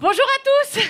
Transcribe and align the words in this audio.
Bonjour 0.00 0.24
à 0.24 0.72
tous 0.72 0.80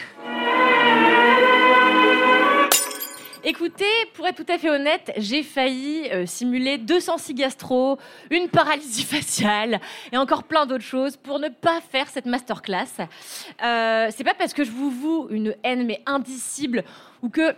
Écoutez, 3.43 3.85
pour 4.15 4.25
être 4.29 4.37
tout 4.37 4.53
à 4.53 4.57
fait 4.57 4.71
honnête, 4.71 5.11
j'ai 5.17 5.43
failli 5.43 6.09
euh, 6.13 6.27
simuler 6.27 6.79
206 6.79 7.35
gastro, 7.35 7.99
une 8.31 8.49
paralysie 8.49 9.03
faciale 9.17 9.81
et 10.13 10.17
encore 10.17 10.45
plein 10.45 10.65
d'autres 10.65 10.85
choses 10.85 11.17
pour 11.17 11.41
ne 11.41 11.49
pas 11.49 11.81
faire 11.81 12.09
cette 12.09 12.27
masterclass. 12.27 13.09
Euh, 13.65 14.07
c'est 14.11 14.23
pas 14.23 14.35
parce 14.35 14.55
que 14.55 14.63
je 14.63 14.71
vous 14.71 14.93
voue 14.93 15.27
une 15.31 15.57
haine 15.65 15.87
mais 15.87 16.03
indicible 16.07 16.85
ou 17.23 17.31
que 17.31 17.57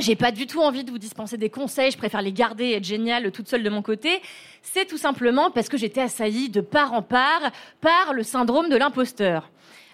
j'ai 0.00 0.16
pas 0.16 0.32
du 0.32 0.48
tout 0.48 0.60
envie 0.60 0.82
de 0.82 0.90
vous 0.90 0.98
dispenser 0.98 1.36
des 1.36 1.50
conseils, 1.50 1.92
je 1.92 1.98
préfère 1.98 2.22
les 2.22 2.32
garder 2.32 2.64
et 2.64 2.76
être 2.76 2.84
géniale 2.84 3.30
toute 3.30 3.46
seule 3.46 3.62
de 3.62 3.70
mon 3.70 3.82
côté. 3.82 4.20
C'est 4.62 4.86
tout 4.86 4.98
simplement 4.98 5.52
parce 5.52 5.68
que 5.68 5.76
j'étais 5.76 6.00
assaillie 6.00 6.48
de 6.48 6.60
part 6.60 6.92
en 6.92 7.02
part 7.02 7.52
par 7.80 8.14
le 8.14 8.24
syndrome 8.24 8.68
de 8.68 8.76
l'imposteur. 8.76 9.48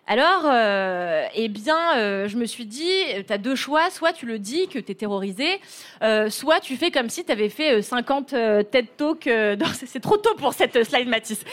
Alors, 0.07 0.43
euh, 0.45 1.25
eh 1.35 1.49
bien, 1.49 1.97
euh, 1.97 2.29
je 2.29 2.37
me 2.37 2.45
suis 2.45 2.67
dit, 2.67 2.91
tu 3.27 3.33
as 3.33 3.39
deux 3.39 3.55
choix, 3.57 3.89
soit 3.91 4.13
tu 4.13 4.27
le 4.27 4.39
dis 4.39 4.69
que 4.69 4.79
tu 4.79 4.93
es 4.93 4.95
terrorisé, 4.95 5.61
euh, 6.03 6.29
soit 6.29 6.61
tu 6.61 6.77
fais 6.77 6.91
comme 6.91 7.09
si 7.09 7.25
tu 7.25 7.49
fait 7.49 7.77
euh, 7.79 7.83
50 7.83 8.33
euh, 8.35 8.63
TED 8.63 8.87
Talks. 8.99 9.27
euh, 9.27 9.57
dans- 9.57 9.67
c'est 9.73 10.01
trop 10.01 10.19
tôt 10.19 10.35
pour 10.37 10.53
cette 10.53 10.77
euh, 10.77 10.85
slide 10.85 11.09
Matisse. 11.09 11.45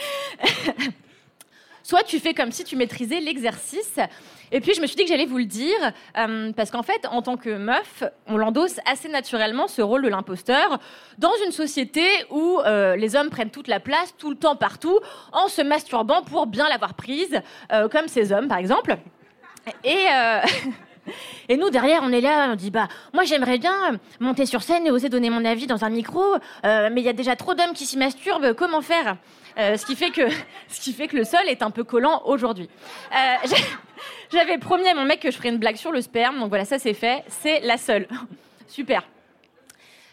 soit 1.92 2.04
tu 2.04 2.20
fais 2.20 2.34
comme 2.34 2.54
si 2.54 2.64
tu 2.64 2.78
maîtrisais 2.78 3.20
l'exercice. 3.20 4.00
Et 4.54 4.62
puis 4.62 4.74
je 4.74 4.80
me 4.80 4.88
suis 4.88 4.96
dit 4.96 5.04
que 5.04 5.10
j'allais 5.10 5.26
vous 5.26 5.40
le 5.40 5.46
dire, 5.46 5.92
euh, 6.18 6.54
parce 6.54 6.72
qu'en 6.72 6.84
fait, 6.84 7.06
en 7.12 7.22
tant 7.22 7.36
que 7.36 7.50
meuf, 7.50 8.06
on 8.28 8.38
l'endosse 8.38 8.80
assez 8.90 9.10
naturellement 9.10 9.68
ce 9.68 9.82
rôle 9.82 10.02
de 10.02 10.08
l'imposteur 10.08 10.80
dans 11.18 11.34
une 11.46 11.52
société 11.52 12.06
où 12.30 12.60
euh, 12.60 12.96
les 12.96 13.18
hommes 13.18 13.30
prennent 13.30 13.50
toute 13.50 13.68
la 13.68 13.82
place, 13.82 14.16
tout 14.18 14.30
le 14.30 14.38
temps, 14.38 14.56
partout, 14.56 14.98
en 15.34 15.50
se 15.50 15.62
masturbant 15.62 16.22
pour 16.22 16.48
bien 16.48 16.70
l'avoir 16.70 16.94
prise, 16.94 17.42
euh, 17.74 17.90
comme 17.90 18.08
ces 18.08 18.32
hommes 18.32 18.48
par 18.48 18.60
exemple. 18.60 18.96
Et, 19.84 20.06
et 21.50 21.58
nous, 21.58 21.70
derrière, 21.72 22.04
on 22.04 22.14
est 22.14 22.22
là, 22.22 22.52
on 22.54 22.56
dit, 22.56 22.72
bah, 22.72 22.88
moi 23.14 23.26
j'aimerais 23.26 23.58
bien 23.58 24.00
monter 24.22 24.46
sur 24.46 24.64
scène 24.64 24.88
et 24.88 24.92
oser 24.92 25.10
donner 25.10 25.30
mon 25.30 25.44
avis 25.44 25.68
dans 25.68 25.84
un 25.84 25.90
micro, 25.90 26.24
mais 26.64 27.02
il 27.02 27.04
y 27.04 27.10
a 27.10 27.14
déjà 27.14 27.36
trop 27.36 27.54
d'hommes 27.54 27.74
qui 27.74 27.86
s'y 27.86 27.98
masturbent, 27.98 28.54
comment 28.54 28.82
faire? 28.82 29.18
Euh, 29.58 29.78
ce, 29.78 29.86
qui 29.86 29.96
fait 29.96 30.10
que, 30.10 31.16
le 31.16 31.24
sol 31.24 31.48
est 31.48 31.62
un 31.62 31.72
peu 31.72 31.84
collant 31.84 32.22
aujourd'hui. 32.26 32.70
Euh, 33.14 33.48
J'avais 34.32 34.58
promis 34.58 34.88
à 34.88 34.96
mon 34.96 35.06
mec 35.06 35.20
que 35.20 35.32
je 35.32 35.38
ferais 35.38 35.50
une 35.50 35.58
blague 35.58 35.76
sur 35.76 35.92
le 35.92 36.02
sperme, 36.02 36.40
donc 36.40 36.50
voilà, 36.50 36.66
ça 36.66 36.80
c'est 36.80 36.94
fait, 36.94 37.24
c'est 37.28 37.60
la 37.62 37.78
seule. 37.78 38.08
Super. 38.68 39.04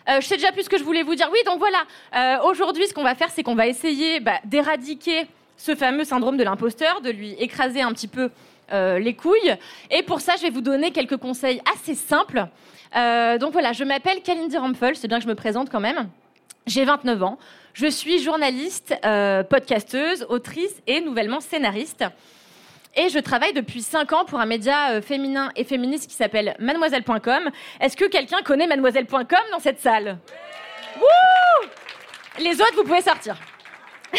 Euh, 0.08 0.20
je 0.20 0.26
sais 0.26 0.36
déjà 0.36 0.52
plus 0.52 0.64
ce 0.64 0.70
que 0.70 0.78
je 0.78 0.84
voulais 0.84 1.02
vous 1.02 1.14
dire. 1.14 1.28
Oui, 1.30 1.38
donc 1.44 1.58
voilà. 1.58 2.42
Aujourd'hui, 2.42 2.86
ce 2.86 2.94
qu'on 2.94 3.02
va 3.02 3.14
faire, 3.14 3.30
c'est 3.30 3.42
qu'on 3.42 3.54
va 3.54 3.66
essayer 3.66 4.20
bah, 4.20 4.40
d'éradiquer 4.44 5.26
ce 5.56 5.74
fameux 5.74 6.04
syndrome 6.04 6.36
de 6.36 6.44
l'imposteur, 6.44 7.00
de 7.02 7.10
lui 7.10 7.32
écraser 7.38 7.82
un 7.82 7.92
petit 7.92 8.08
peu 8.08 8.30
les 8.72 9.14
couilles. 9.14 9.56
Et 9.90 10.02
pour 10.02 10.22
ça, 10.22 10.36
je 10.36 10.42
vais 10.42 10.50
vous 10.50 10.62
donner 10.62 10.92
quelques 10.92 11.18
conseils 11.18 11.60
assez 11.74 11.94
simples. 11.94 12.46
Donc 12.94 13.52
voilà, 13.52 13.74
je 13.74 13.84
m'appelle 13.84 14.22
Kalindi 14.22 14.56
Rampfel, 14.56 14.96
c'est 14.96 15.08
bien 15.08 15.18
que 15.18 15.24
je 15.24 15.28
me 15.28 15.34
présente 15.34 15.68
quand 15.70 15.80
même. 15.80 16.08
J'ai 16.66 16.84
29 16.86 17.22
ans. 17.22 17.38
Je 17.78 17.86
suis 17.86 18.20
journaliste, 18.20 18.92
euh, 19.04 19.44
podcasteuse, 19.44 20.26
autrice 20.28 20.74
et 20.88 21.00
nouvellement 21.00 21.38
scénariste. 21.38 22.04
Et 22.96 23.08
je 23.08 23.20
travaille 23.20 23.52
depuis 23.52 23.82
5 23.82 24.12
ans 24.14 24.24
pour 24.24 24.40
un 24.40 24.46
média 24.46 24.94
euh, 24.94 25.00
féminin 25.00 25.52
et 25.54 25.62
féministe 25.62 26.10
qui 26.10 26.16
s'appelle 26.16 26.56
mademoiselle.com. 26.58 27.50
Est-ce 27.80 27.96
que 27.96 28.06
quelqu'un 28.06 28.42
connaît 28.42 28.66
mademoiselle.com 28.66 29.38
dans 29.52 29.60
cette 29.60 29.78
salle? 29.78 30.18
Wouh 31.00 31.68
Les 32.40 32.60
autres, 32.60 32.74
vous 32.74 32.82
pouvez 32.82 33.02
sortir. 33.02 33.36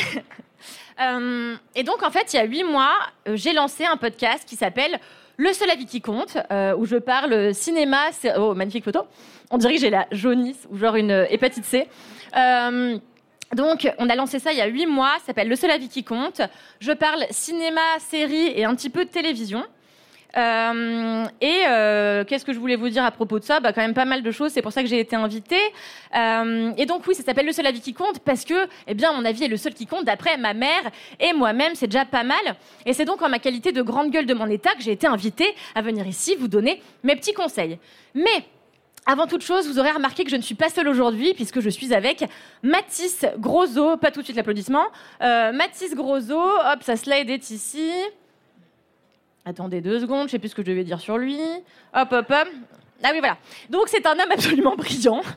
Euh, 1.02 1.56
et 1.76 1.84
donc, 1.84 2.04
en 2.04 2.12
fait, 2.12 2.34
il 2.34 2.36
y 2.36 2.40
a 2.40 2.44
8 2.44 2.66
mois, 2.66 2.92
j'ai 3.26 3.54
lancé 3.54 3.86
un 3.86 3.96
podcast 3.96 4.44
qui 4.46 4.58
s'appelle 4.58 5.00
Le 5.38 5.54
seul 5.54 5.72
avis 5.72 5.86
qui 5.86 6.02
compte, 6.02 6.38
euh, 6.52 6.76
où 6.76 6.86
je 6.86 6.98
parle 6.98 7.54
cinéma. 7.54 8.10
Oh, 8.36 8.54
magnifique 8.54 8.84
photo. 8.84 9.08
On 9.50 9.58
dirait 9.58 9.76
que 9.76 9.80
j'ai 9.80 9.90
la 9.90 10.08
jaunisse 10.12 10.68
ou 10.70 10.78
genre 10.78 10.98
une 10.98 11.26
hépatite 11.30 11.64
C. 11.64 11.88
Euh, 12.36 13.00
donc, 13.56 13.92
on 13.98 14.10
a 14.10 14.16
lancé 14.16 14.40
ça 14.40 14.52
il 14.52 14.58
y 14.58 14.62
a 14.62 14.68
huit 14.68 14.86
mois, 14.86 15.14
ça 15.20 15.28
s'appelle 15.28 15.50
Le 15.50 15.56
seul 15.56 15.72
avis 15.72 15.90
qui 15.90 16.04
compte. 16.04 16.42
Je 16.80 16.92
parle 16.92 17.26
cinéma, 17.32 17.82
série 18.00 18.54
et 18.56 18.66
un 18.66 18.76
petit 18.76 18.90
peu 18.90 19.06
de 19.06 19.10
télévision. 19.10 19.64
Euh, 20.38 21.26
et 21.42 21.64
euh, 21.68 22.24
qu'est-ce 22.24 22.46
que 22.46 22.54
je 22.54 22.60
voulais 22.60 22.76
vous 22.76 22.90
dire 22.90 23.04
à 23.04 23.12
propos 23.12 23.40
de 23.40 23.44
ça? 23.44 23.60
Bah, 23.60 23.74
Quand 23.74 23.82
même 23.82 23.94
pas 23.94 24.06
mal 24.06 24.22
de 24.22 24.32
choses, 24.32 24.52
c'est 24.52 24.62
pour 24.62 24.72
ça 24.72 24.84
que 24.84 24.88
j'ai 24.88 25.00
été 25.00 25.16
invitée. 25.16 25.60
Euh, 26.16 26.72
et 26.78 26.86
donc 26.86 27.08
oui, 27.08 27.16
ça 27.16 27.24
s'appelle 27.24 27.46
Le 27.46 27.52
seul 27.52 27.66
avis 27.66 27.82
qui 27.82 27.94
compte 27.94 28.20
parce 28.20 28.46
que, 28.46 28.68
eh 28.88 28.94
bien, 28.94 29.12
mon 29.14 29.26
avis 29.26 29.46
est 29.46 29.48
le 29.48 29.58
seul 29.58 29.74
qui 29.74 29.88
compte 29.88 30.06
d'après 30.06 30.38
ma 30.38 30.54
mère 30.54 30.92
et 31.20 31.34
moi-même, 31.34 31.74
c'est 31.76 31.88
déjà 31.88 32.06
pas 32.06 32.24
mal. 32.24 32.38
Et 32.86 32.94
c'est 32.94 33.06
donc 33.06 33.22
en 33.22 33.30
ma 33.30 33.40
qualité 33.40 33.72
de 33.72 33.82
grande 33.82 34.12
gueule 34.12 34.26
de 34.28 34.34
mon 34.34 34.48
état 34.48 34.74
que 34.76 34.82
j'ai 34.82 34.92
été 34.92 35.08
invitée 35.08 35.56
à 35.76 35.82
venir 35.82 36.06
ici 36.06 36.36
vous 36.40 36.48
donner 36.48 36.82
mes 37.04 37.16
petits 37.16 37.34
conseils. 37.34 37.80
Mais 38.14 38.46
avant 39.10 39.26
toute 39.26 39.42
chose, 39.42 39.68
vous 39.68 39.80
aurez 39.80 39.90
remarqué 39.90 40.24
que 40.24 40.30
je 40.30 40.36
ne 40.36 40.42
suis 40.44 40.54
pas 40.54 40.70
seule 40.70 40.88
aujourd'hui, 40.88 41.34
puisque 41.34 41.62
je 41.62 41.70
suis 41.72 41.96
avec 41.96 42.26
Mathis 42.62 43.26
Grosso. 43.40 43.98
Pas 43.98 44.12
tout 44.12 44.20
de 44.20 44.26
suite 44.26 44.38
l'applaudissement. 44.38 44.86
Euh, 45.24 45.52
Mathis 45.52 45.96
Grosso, 45.96 46.40
hop, 46.40 46.84
sa 46.84 46.96
slide 46.96 47.28
est 47.28 47.50
ici. 47.50 47.92
Attendez 49.46 49.82
deux 49.82 50.00
secondes, 50.00 50.28
je 50.28 50.34
sais 50.34 50.38
plus 50.38 50.50
ce 50.50 50.56
que 50.56 50.62
je 50.62 50.68
devais 50.68 50.84
dire 50.84 51.00
sur 51.00 51.18
lui. 51.18 51.40
Hop, 51.96 52.12
hop, 52.12 52.30
hop. 52.30 52.48
Ah 53.04 53.10
oui, 53.12 53.18
voilà. 53.18 53.38
Donc 53.72 53.88
c'est 53.88 54.06
un 54.06 54.12
homme 54.12 54.32
absolument 54.32 54.76
brillant. 54.76 55.22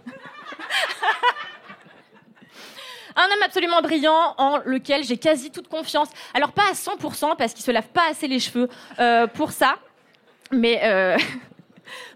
Un 3.17 3.25
homme 3.25 3.43
absolument 3.45 3.81
brillant 3.81 4.35
en 4.37 4.59
lequel 4.65 5.05
j'ai 5.05 5.17
quasi 5.17 5.51
toute 5.51 5.69
confiance. 5.69 6.09
Alors 6.35 6.53
pas 6.53 6.65
à 6.71 6.73
100% 6.73 7.37
parce 7.37 7.55
qu'il 7.55 7.65
se 7.65 7.71
lave 7.71 7.89
pas 7.89 8.09
assez 8.11 8.27
les 8.27 8.39
cheveux 8.39 8.69
euh, 8.99 9.27
pour 9.27 9.53
ça, 9.53 9.77
mais 10.51 10.81
euh, 10.83 11.17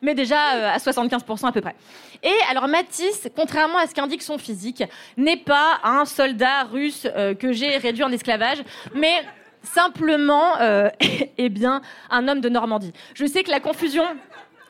mais 0.02 0.14
déjà 0.14 0.54
euh, 0.54 0.74
à 0.74 0.78
75% 0.78 1.46
à 1.46 1.52
peu 1.52 1.60
près. 1.60 1.74
Et 2.22 2.34
alors 2.50 2.68
Matisse, 2.68 3.28
contrairement 3.34 3.78
à 3.78 3.86
ce 3.86 3.94
qu'indique 3.94 4.22
son 4.22 4.38
physique, 4.38 4.82
n'est 5.16 5.36
pas 5.36 5.80
un 5.84 6.04
soldat 6.04 6.64
russe 6.64 7.06
euh, 7.16 7.34
que 7.34 7.52
j'ai 7.52 7.76
réduit 7.76 8.04
en 8.04 8.12
esclavage, 8.12 8.58
mais 8.94 9.22
simplement, 9.62 10.58
euh, 10.60 10.88
eh 11.38 11.48
bien, 11.48 11.82
un 12.10 12.28
homme 12.28 12.40
de 12.40 12.48
Normandie. 12.48 12.92
Je 13.14 13.26
sais 13.26 13.42
que 13.42 13.50
la 13.50 13.60
confusion, 13.60 14.04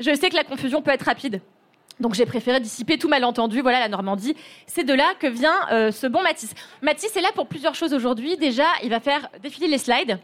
je 0.01 0.15
sais 0.15 0.31
que 0.31 0.37
la 0.37 0.45
confusion 0.45 0.83
peut 0.83 0.93
être 0.93 1.07
rapide. 1.07 1.41
Donc 1.99 2.13
j'ai 2.13 2.27
préféré 2.27 2.61
dissiper 2.61 2.99
tout 2.99 3.09
malentendu. 3.09 3.63
Voilà 3.63 3.81
la 3.81 3.89
Normandie. 3.89 4.37
C'est 4.67 4.85
de 4.85 4.93
là 4.93 5.15
que 5.19 5.27
vient 5.27 5.91
ce 5.91 6.07
bon 6.07 6.23
Matisse. 6.23 6.53
Matisse 6.83 7.17
est 7.17 7.23
là 7.23 7.31
pour 7.35 7.47
plusieurs 7.47 7.75
choses 7.75 7.95
aujourd'hui. 7.95 8.37
Déjà, 8.37 8.67
il 8.83 8.91
va 8.91 9.01
faire 9.01 9.31
défiler 9.43 9.67
les 9.67 9.79
slides. 9.79 10.19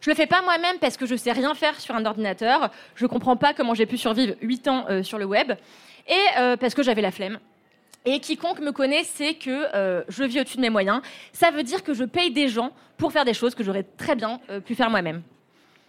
Je 0.00 0.10
le 0.10 0.16
fais 0.16 0.26
pas 0.26 0.42
moi-même 0.42 0.78
parce 0.80 0.96
que 0.96 1.06
je 1.06 1.16
sais 1.16 1.32
rien 1.32 1.54
faire 1.54 1.80
sur 1.80 1.94
un 1.94 2.04
ordinateur. 2.04 2.70
Je 2.94 3.06
comprends 3.06 3.36
pas 3.36 3.54
comment 3.54 3.74
j'ai 3.74 3.86
pu 3.86 3.96
survivre 3.96 4.34
8 4.42 4.68
ans 4.68 4.84
euh, 4.88 5.02
sur 5.02 5.18
le 5.18 5.24
web. 5.24 5.52
Et 6.08 6.14
euh, 6.38 6.56
parce 6.56 6.74
que 6.74 6.82
j'avais 6.82 7.02
la 7.02 7.10
flemme. 7.10 7.38
Et 8.04 8.20
quiconque 8.20 8.60
me 8.60 8.70
connaît 8.70 9.02
sait 9.02 9.34
que 9.34 9.74
euh, 9.74 10.04
je 10.08 10.22
vis 10.22 10.40
au-dessus 10.40 10.58
de 10.58 10.62
mes 10.62 10.70
moyens. 10.70 11.00
Ça 11.32 11.50
veut 11.50 11.64
dire 11.64 11.82
que 11.82 11.92
je 11.92 12.04
paye 12.04 12.30
des 12.30 12.48
gens 12.48 12.70
pour 12.96 13.10
faire 13.12 13.24
des 13.24 13.34
choses 13.34 13.54
que 13.54 13.64
j'aurais 13.64 13.82
très 13.82 14.14
bien 14.14 14.40
pu 14.64 14.74
faire 14.74 14.90
moi-même. 14.90 15.22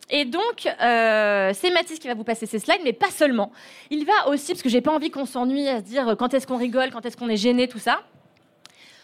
Et 0.09 0.25
donc, 0.25 0.61
c'est 0.63 1.71
Mathis 1.71 1.99
qui 1.99 2.07
va 2.07 2.15
vous 2.15 2.23
passer 2.23 2.45
ces 2.45 2.59
slides, 2.59 2.81
mais 2.83 2.91
pas 2.91 3.11
seulement. 3.11 3.51
Il 3.89 4.05
va 4.05 4.27
aussi, 4.27 4.51
parce 4.51 4.61
que 4.61 4.67
j'ai 4.67 4.81
pas 4.81 4.91
envie 4.91 5.09
qu'on 5.09 5.25
s'ennuie 5.25 5.69
à 5.69 5.77
se 5.77 5.83
dire 5.83 6.15
quand 6.17 6.33
est-ce 6.33 6.47
qu'on 6.47 6.57
rigole, 6.57 6.89
quand 6.91 7.05
est-ce 7.05 7.15
qu'on 7.15 7.29
est 7.29 7.37
gêné, 7.37 7.69
tout 7.69 7.79
ça. 7.79 8.01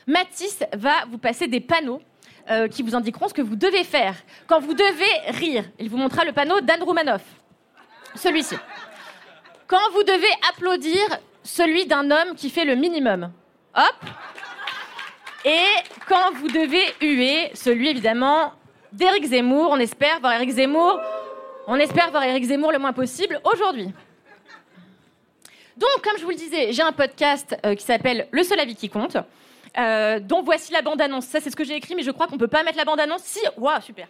Mathis 0.08 0.64
va 0.74 1.06
vous 1.10 1.18
passer 1.18 1.48
des 1.48 1.62
panneaux 1.62 2.02
euh, 2.50 2.68
qui 2.68 2.84
vous 2.84 2.96
indiqueront 2.96 3.28
ce 3.28 3.34
que 3.34 3.42
vous 3.42 3.56
devez 3.56 3.84
faire 3.84 4.16
quand 4.48 4.60
vous 4.60 4.74
devez 4.74 5.32
rire. 5.40 5.64
Il 5.80 5.90
vous 5.90 5.98
montrera 5.98 6.26
le 6.26 6.34
panneau 6.34 6.60
d'Anne 6.62 6.84
Roumanoff. 6.84 7.24
Celui-ci. 8.16 8.56
Quand 9.68 9.92
vous 9.94 10.04
devez 10.04 10.28
applaudir 10.50 11.00
celui 11.44 11.86
d'un 11.86 12.10
homme 12.12 12.36
qui 12.36 12.50
fait 12.50 12.66
le 12.66 12.76
minimum. 12.76 13.32
Hop. 13.76 14.10
Et 15.46 15.66
quand 16.08 16.32
vous 16.36 16.48
devez 16.48 16.84
huer 17.02 17.52
celui, 17.54 17.90
évidemment, 17.90 18.54
d'Éric 18.94 19.26
Zemmour. 19.26 19.70
On 19.72 19.80
espère 19.80 20.20
voir 20.20 20.34
Éric 20.34 20.52
Zemmour. 20.52 21.00
On 21.68 21.76
espère 21.78 22.12
voir 22.12 22.24
Éric 22.24 22.46
Zemmour 22.46 22.72
le 22.72 22.80
moins 22.80 22.94
possible 22.94 23.42
aujourd'hui. 23.44 23.92
Donc, 25.76 26.04
comme 26.04 26.18
je 26.18 26.24
vous 26.24 26.30
le 26.30 26.36
disais, 26.36 26.72
j'ai 26.72 26.84
un 26.84 26.92
podcast 26.92 27.56
euh, 27.66 27.74
qui 27.74 27.84
s'appelle 27.84 28.28
Le 28.32 28.44
seul 28.44 28.60
avis 28.60 28.76
qui 28.76 28.90
compte, 28.90 29.18
euh, 29.78 30.20
donc 30.20 30.46
voici 30.46 30.72
la 30.72 30.82
bande-annonce. 30.82 31.26
Ça, 31.26 31.40
c'est 31.42 31.50
ce 31.50 31.56
que 31.56 31.64
j'ai 31.64 31.76
écrit, 31.76 31.96
mais 31.96 32.04
je 32.04 32.12
crois 32.12 32.28
qu'on 32.28 32.38
peut 32.38 32.48
pas 32.48 32.64
mettre 32.64 32.78
la 32.78 32.86
bande-annonce. 32.86 33.22
Si, 33.24 33.40
waouh, 33.58 33.82
super. 33.82 34.08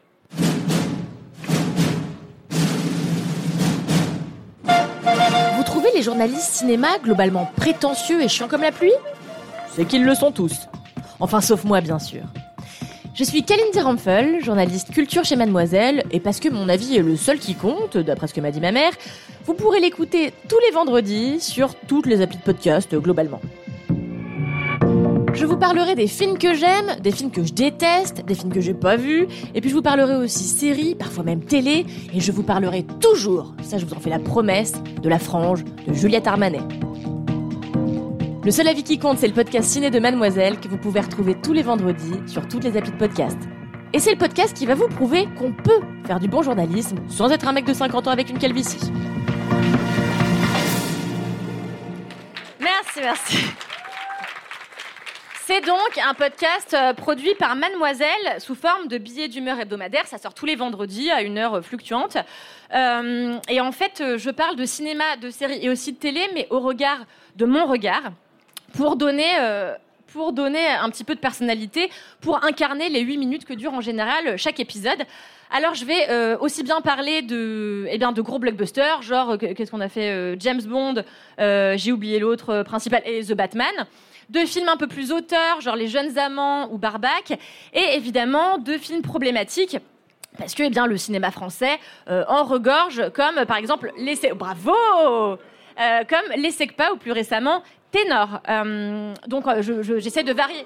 Vous 4.63 5.63
trouvez 5.63 5.89
les 5.93 6.01
journalistes 6.01 6.51
cinéma 6.51 6.97
globalement 7.01 7.49
prétentieux 7.55 8.21
et 8.21 8.27
chiants 8.27 8.47
comme 8.47 8.61
la 8.61 8.71
pluie? 8.71 8.93
C'est 9.75 9.85
qu'ils 9.85 10.03
le 10.03 10.15
sont 10.15 10.31
tous. 10.31 10.67
Enfin, 11.19 11.41
sauf 11.41 11.63
moi, 11.63 11.81
bien 11.81 11.99
sûr. 11.99 12.21
Je 13.15 13.23
suis 13.23 13.43
Kalindi 13.43 13.79
Ramphel, 13.79 14.43
journaliste 14.43 14.91
culture 14.91 15.23
chez 15.23 15.35
Mademoiselle, 15.35 16.03
et 16.11 16.19
parce 16.19 16.39
que 16.39 16.49
mon 16.49 16.67
avis 16.67 16.97
est 16.97 17.03
le 17.03 17.15
seul 17.15 17.37
qui 17.37 17.53
compte, 17.53 17.95
d'après 17.95 18.27
ce 18.27 18.33
que 18.33 18.41
m'a 18.41 18.49
dit 18.49 18.59
ma 18.59 18.71
mère, 18.71 18.91
vous 19.45 19.53
pourrez 19.53 19.79
l'écouter 19.79 20.33
tous 20.49 20.57
les 20.65 20.73
vendredis 20.73 21.39
sur 21.39 21.75
toutes 21.75 22.07
les 22.07 22.21
applis 22.21 22.37
de 22.37 22.43
podcast 22.43 22.95
globalement. 22.95 23.39
Je 25.33 25.45
vous 25.45 25.57
parlerai 25.57 25.95
des 25.95 26.05
films 26.05 26.37
que 26.37 26.53
j'aime, 26.53 26.95
des 27.01 27.11
films 27.11 27.31
que 27.31 27.43
je 27.43 27.53
déteste, 27.53 28.23
des 28.23 28.35
films 28.35 28.53
que 28.53 28.61
j'ai 28.61 28.75
pas 28.75 28.97
vus, 28.97 29.27
et 29.55 29.61
puis 29.61 29.69
je 29.69 29.75
vous 29.75 29.81
parlerai 29.81 30.15
aussi 30.15 30.43
séries, 30.43 30.93
parfois 30.93 31.23
même 31.23 31.43
télé, 31.43 31.87
et 32.13 32.19
je 32.19 32.31
vous 32.31 32.43
parlerai 32.43 32.85
toujours, 32.99 33.55
ça 33.63 33.79
je 33.79 33.85
vous 33.85 33.93
en 33.95 33.99
fais 33.99 34.11
la 34.11 34.19
promesse, 34.19 34.73
de 35.01 35.09
la 35.09 35.17
frange 35.17 35.63
de 35.87 35.93
Juliette 35.93 36.27
Armanet. 36.27 36.61
Le 38.43 38.51
seul 38.51 38.67
avis 38.67 38.83
qui 38.83 38.99
compte, 38.99 39.17
c'est 39.17 39.27
le 39.27 39.33
podcast 39.33 39.67
ciné 39.69 39.89
de 39.89 39.99
Mademoiselle 39.99 40.59
que 40.59 40.67
vous 40.67 40.77
pouvez 40.77 40.99
retrouver 40.99 41.35
tous 41.41 41.53
les 41.53 41.63
vendredis 41.63 42.19
sur 42.27 42.47
toutes 42.47 42.63
les 42.63 42.77
applis 42.77 42.91
de 42.91 42.97
podcast. 42.97 43.37
Et 43.93 43.99
c'est 43.99 44.11
le 44.11 44.17
podcast 44.17 44.55
qui 44.55 44.67
va 44.67 44.75
vous 44.75 44.87
prouver 44.87 45.27
qu'on 45.39 45.51
peut 45.51 45.81
faire 46.05 46.19
du 46.19 46.27
bon 46.27 46.43
journalisme 46.43 46.97
sans 47.09 47.31
être 47.31 47.47
un 47.47 47.53
mec 47.53 47.65
de 47.65 47.73
50 47.73 48.07
ans 48.07 48.11
avec 48.11 48.29
une 48.29 48.37
calvitie. 48.37 48.91
Merci, 52.59 52.99
merci. 53.01 53.37
C'est 55.45 55.59
donc 55.59 55.97
un 56.01 56.13
podcast 56.13 56.73
euh, 56.73 56.93
produit 56.93 57.35
par 57.35 57.57
Mademoiselle 57.57 58.39
sous 58.39 58.55
forme 58.55 58.87
de 58.87 58.97
billets 58.97 59.27
d'humeur 59.27 59.59
hebdomadaire. 59.59 60.07
Ça 60.07 60.17
sort 60.17 60.33
tous 60.33 60.45
les 60.45 60.55
vendredis 60.55 61.11
à 61.11 61.21
une 61.21 61.37
heure 61.37 61.61
fluctuante. 61.61 62.15
Euh, 62.73 63.37
et 63.49 63.59
en 63.59 63.73
fait, 63.73 63.99
euh, 63.99 64.17
je 64.17 64.29
parle 64.29 64.55
de 64.55 64.63
cinéma, 64.63 65.17
de 65.17 65.29
séries 65.29 65.59
et 65.61 65.69
aussi 65.69 65.91
de 65.91 65.97
télé, 65.97 66.29
mais 66.33 66.47
au 66.49 66.61
regard 66.61 66.99
de 67.35 67.45
mon 67.45 67.65
regard, 67.65 68.13
pour 68.77 68.95
donner, 68.95 69.33
pour 70.13 70.31
donner 70.31 70.65
un 70.67 70.89
petit 70.89 71.03
peu 71.03 71.15
de 71.15 71.19
personnalité, 71.19 71.89
pour 72.21 72.43
incarner 72.45 72.87
les 72.89 73.01
huit 73.01 73.17
minutes 73.17 73.45
que 73.45 73.53
dure 73.53 73.73
en 73.73 73.81
général 73.81 74.37
chaque 74.37 74.59
épisode. 74.59 75.03
Alors, 75.51 75.73
je 75.73 75.85
vais 75.85 76.35
aussi 76.39 76.63
bien 76.63 76.81
parler 76.81 77.21
de, 77.21 77.85
eh 77.89 77.97
bien, 77.97 78.11
de 78.11 78.21
gros 78.21 78.39
blockbusters, 78.39 79.01
genre, 79.01 79.37
qu'est-ce 79.37 79.69
qu'on 79.69 79.81
a 79.81 79.89
fait 79.89 80.35
James 80.39 80.61
Bond, 80.63 81.03
j'ai 81.37 81.91
oublié 81.91 82.19
l'autre 82.19 82.63
principal, 82.63 83.01
et 83.05 83.23
The 83.23 83.33
Batman 83.33 83.85
deux 84.29 84.45
films 84.45 84.69
un 84.69 84.77
peu 84.77 84.87
plus 84.87 85.11
auteurs, 85.11 85.61
genre 85.61 85.75
Les 85.75 85.87
Jeunes 85.87 86.17
Amants 86.17 86.71
ou 86.71 86.77
Barbac, 86.77 87.37
et 87.73 87.95
évidemment 87.95 88.57
deux 88.57 88.77
films 88.77 89.01
problématiques. 89.01 89.77
Parce 90.37 90.55
que 90.55 90.63
eh 90.63 90.69
bien, 90.69 90.87
le 90.87 90.97
cinéma 90.97 91.29
français 91.29 91.79
euh, 92.09 92.23
en 92.27 92.43
regorge, 92.43 93.09
comme 93.13 93.45
par 93.45 93.57
exemple 93.57 93.91
les... 93.97 94.15
Bravo 94.33 94.73
euh, 94.73 96.03
Comme 96.09 96.41
Les 96.41 96.51
Secpa 96.51 96.91
ou 96.93 96.97
plus 96.97 97.11
récemment 97.11 97.63
Ténor. 97.93 98.41
Euh, 98.49 99.13
donc 99.27 99.45
j'essaie 99.61 100.23
de 100.23 100.33
varier. 100.33 100.65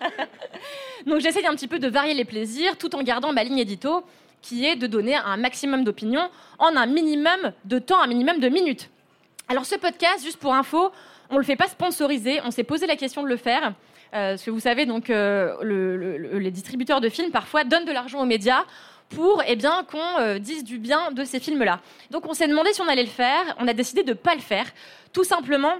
donc 1.06 1.20
j'essaie 1.20 1.44
un 1.44 1.54
petit 1.54 1.68
peu 1.68 1.78
de 1.78 1.88
varier 1.88 2.14
les 2.14 2.24
plaisirs 2.24 2.78
tout 2.78 2.94
en 2.94 3.02
gardant 3.02 3.32
ma 3.32 3.44
ligne 3.44 3.58
édito 3.58 4.04
qui 4.40 4.64
est 4.64 4.76
de 4.76 4.86
donner 4.86 5.16
un 5.16 5.36
maximum 5.36 5.84
d'opinion 5.84 6.30
en 6.58 6.76
un 6.76 6.86
minimum 6.86 7.52
de 7.64 7.78
temps, 7.78 8.00
un 8.00 8.06
minimum 8.06 8.38
de 8.38 8.48
minutes. 8.48 8.88
Alors 9.48 9.66
ce 9.66 9.74
podcast, 9.74 10.24
juste 10.24 10.38
pour 10.38 10.54
info, 10.54 10.92
on 11.28 11.36
le 11.36 11.44
fait 11.44 11.56
pas 11.56 11.66
sponsoriser. 11.66 12.40
On 12.44 12.50
s'est 12.50 12.64
posé 12.64 12.86
la 12.86 12.96
question 12.96 13.22
de 13.22 13.28
le 13.28 13.36
faire. 13.36 13.74
Euh, 14.14 14.32
parce 14.32 14.42
que 14.42 14.50
vous 14.50 14.60
savez, 14.60 14.86
donc, 14.86 15.10
euh, 15.10 15.54
les 16.38 16.50
distributeurs 16.50 17.00
de 17.00 17.08
films 17.08 17.32
parfois 17.32 17.64
donnent 17.64 17.84
de 17.84 17.92
l'argent 17.92 18.20
aux 18.20 18.26
médias 18.26 18.64
pour 19.10 19.42
eh 19.46 19.58
qu'on 19.90 20.20
euh, 20.20 20.38
dise 20.38 20.62
du 20.62 20.78
bien 20.78 21.10
de 21.10 21.24
ces 21.24 21.40
films-là. 21.40 21.80
Donc 22.10 22.26
on 22.28 22.34
s'est 22.34 22.46
demandé 22.46 22.72
si 22.72 22.80
on 22.80 22.88
allait 22.88 23.02
le 23.02 23.08
faire. 23.08 23.42
On 23.58 23.66
a 23.66 23.72
décidé 23.72 24.02
de 24.04 24.10
ne 24.10 24.14
pas 24.14 24.34
le 24.34 24.40
faire, 24.40 24.66
tout 25.12 25.24
simplement 25.24 25.74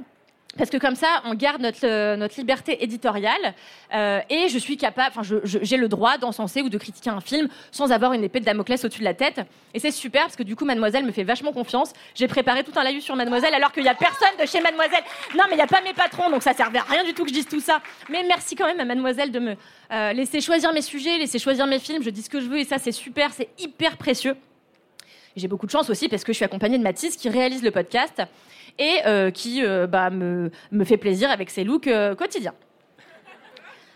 parce 0.58 0.69
que 0.69 0.79
comme 0.79 0.97
ça, 0.97 1.23
on 1.25 1.35
garde 1.35 1.62
notre, 1.62 1.87
euh, 1.87 2.17
notre 2.17 2.37
liberté 2.37 2.82
éditoriale 2.82 3.55
euh, 3.94 4.20
et 4.29 4.49
je 4.49 4.58
suis 4.58 4.76
capable, 4.76 5.14
enfin, 5.17 5.37
j'ai 5.44 5.76
le 5.76 5.88
droit 5.88 6.19
d'encenser 6.19 6.61
ou 6.61 6.69
de 6.69 6.76
critiquer 6.76 7.11
un 7.11 7.20
film 7.20 7.49
sans 7.70 7.93
avoir 7.93 8.12
une 8.14 8.25
épée 8.25 8.41
de 8.41 8.44
Damoclès 8.44 8.85
au-dessus 8.85 8.99
de 8.99 9.05
la 9.05 9.14
tête. 9.14 9.41
Et 9.75 9.79
c'est 9.79 9.93
super 9.93 10.23
parce 10.23 10.35
que 10.35 10.43
du 10.43 10.56
coup, 10.56 10.64
Mademoiselle 10.64 11.05
me 11.05 11.12
fait 11.12 11.23
vachement 11.23 11.52
confiance. 11.52 11.93
J'ai 12.17 12.26
préparé 12.26 12.64
tout 12.64 12.73
un 12.75 12.82
live 12.82 13.00
sur 13.00 13.14
Mademoiselle 13.14 13.55
alors 13.55 13.70
qu'il 13.70 13.85
n'y 13.85 13.88
a 13.88 13.94
personne 13.94 14.37
de 14.41 14.47
chez 14.47 14.61
Mademoiselle. 14.61 15.05
Non, 15.37 15.44
mais 15.47 15.52
il 15.52 15.56
n'y 15.56 15.62
a 15.62 15.69
pas 15.69 15.82
mes 15.82 15.94
patrons, 15.94 16.31
donc 16.31 16.43
ça 16.43 16.52
servait 16.52 16.81
à 16.81 16.82
rien 16.82 17.05
du 17.05 17.14
tout 17.14 17.23
que 17.23 17.29
je 17.29 17.35
dise 17.35 17.47
tout 17.47 17.61
ça. 17.61 17.81
Mais 18.08 18.25
merci 18.26 18.56
quand 18.56 18.67
même 18.67 18.81
à 18.81 18.85
Mademoiselle 18.85 19.31
de 19.31 19.38
me 19.38 19.55
euh, 19.93 20.12
laisser 20.12 20.41
choisir 20.41 20.73
mes 20.73 20.82
sujets, 20.82 21.17
laisser 21.19 21.38
choisir 21.38 21.69
mes 21.69 21.79
films. 21.79 22.02
Je 22.02 22.11
dis 22.11 22.23
ce 22.23 22.31
que 22.31 22.41
je 22.41 22.47
veux 22.47 22.58
et 22.58 22.64
ça, 22.64 22.79
c'est 22.79 22.93
super, 22.93 23.32
c'est 23.32 23.50
hyper 23.61 23.97
précieux. 23.97 24.35
J'ai 25.40 25.48
beaucoup 25.48 25.66
de 25.66 25.70
chance 25.70 25.88
aussi 25.88 26.08
parce 26.08 26.22
que 26.22 26.32
je 26.32 26.37
suis 26.37 26.44
accompagnée 26.44 26.76
de 26.76 26.82
Mathis 26.82 27.16
qui 27.16 27.31
réalise 27.31 27.62
le 27.62 27.70
podcast 27.70 28.22
et 28.78 28.98
euh, 29.06 29.31
qui 29.31 29.64
euh, 29.64 29.87
bah, 29.87 30.10
me, 30.10 30.50
fait 30.84 30.98
plaisir 30.98 31.31
avec 31.31 31.48
ses 31.48 31.64
looks 31.64 31.87
euh, 31.87 32.14
quotidiens. 32.14 32.54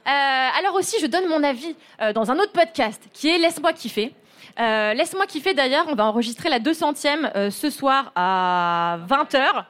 alors 0.07 0.75
aussi, 0.75 0.97
je 1.01 1.07
donne 1.07 1.29
mon 1.29 1.43
avis 1.43 1.77
dans 2.15 2.31
un 2.31 2.39
autre 2.39 2.53
podcast 2.53 3.03
qui 3.13 3.29
est 3.29 3.39
Laisse-moi 3.39 3.73
kiffer. 3.75 4.15
Laisse-moi 4.59 5.27
kiffer 5.27 5.53
d'ailleurs, 5.53 5.87
on 5.89 5.95
va 5.95 6.07
enregistrer 6.07 6.49
la 6.49 6.61
200e 6.61 7.51
ce 7.51 7.71
soir 7.71 8.13
à 8.15 8.99
20h. 9.09 9.65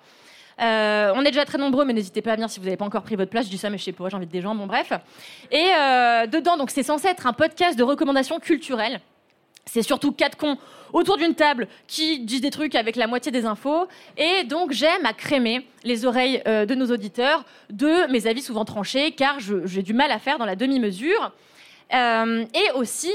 on 1.17 1.21
est 1.25 1.31
déjà 1.31 1.45
très 1.45 1.59
nombreux, 1.59 1.85
mais 1.85 1.93
n'hésitez 1.93 2.23
pas 2.23 2.33
à 2.33 2.35
venir 2.35 2.51
si 2.51 2.61
vous 2.61 2.67
n'avez 2.67 2.77
pas 2.77 2.85
encore 2.85 3.03
pris 3.03 3.17
votre 3.17 3.31
place. 3.31 3.47
Je 3.47 3.51
dis 3.51 3.59
ça, 3.59 3.71
mais 3.71 3.79
je 3.79 3.85
sais 3.85 3.93
pas, 3.93 4.09
j'invite 4.09 4.31
des 4.31 4.43
gens, 4.43 4.55
bon 4.55 4.67
bref. 4.67 4.93
Et 5.51 5.71
dedans, 6.29 6.57
donc 6.57 6.71
c'est 6.71 6.83
censé 6.83 7.09
être 7.09 7.27
un 7.27 7.33
podcast 7.33 7.79
de 7.79 7.85
recommandations 7.85 8.39
culturelles. 8.41 9.01
C'est 9.67 9.83
surtout 9.83 10.13
quatre 10.13 10.37
cons 10.37 10.59
autour 10.95 11.17
d'une 11.17 11.35
table 11.35 11.69
qui 11.87 12.21
disent 12.21 12.41
des 12.41 12.51
trucs 12.51 12.75
avec 12.75 12.97
la 12.97 13.07
moitié 13.07 13.31
des 13.33 13.45
infos. 13.45 13.87
Et 14.17 14.45
donc, 14.45 14.73
j'aime 14.73 15.05
à 15.05 15.13
crémer 15.13 15.67
les 15.83 16.07
oreilles 16.07 16.41
euh, 16.47 16.65
de 16.65 16.75
nos 16.75 16.87
auditeurs 16.87 17.45
de 17.69 18.11
mes 18.11 18.27
avis 18.27 18.43
souvent 18.43 18.65
tranchés, 18.65 19.11
car 19.11 19.39
j'ai 19.41 19.83
du 19.83 19.93
mal 19.93 20.11
à 20.11 20.19
faire 20.19 20.39
dans 20.39 20.47
la 20.47 20.57
demi-mesure. 20.57 21.33
Euh, 21.93 22.45
et 22.55 22.71
aussi, 22.77 23.13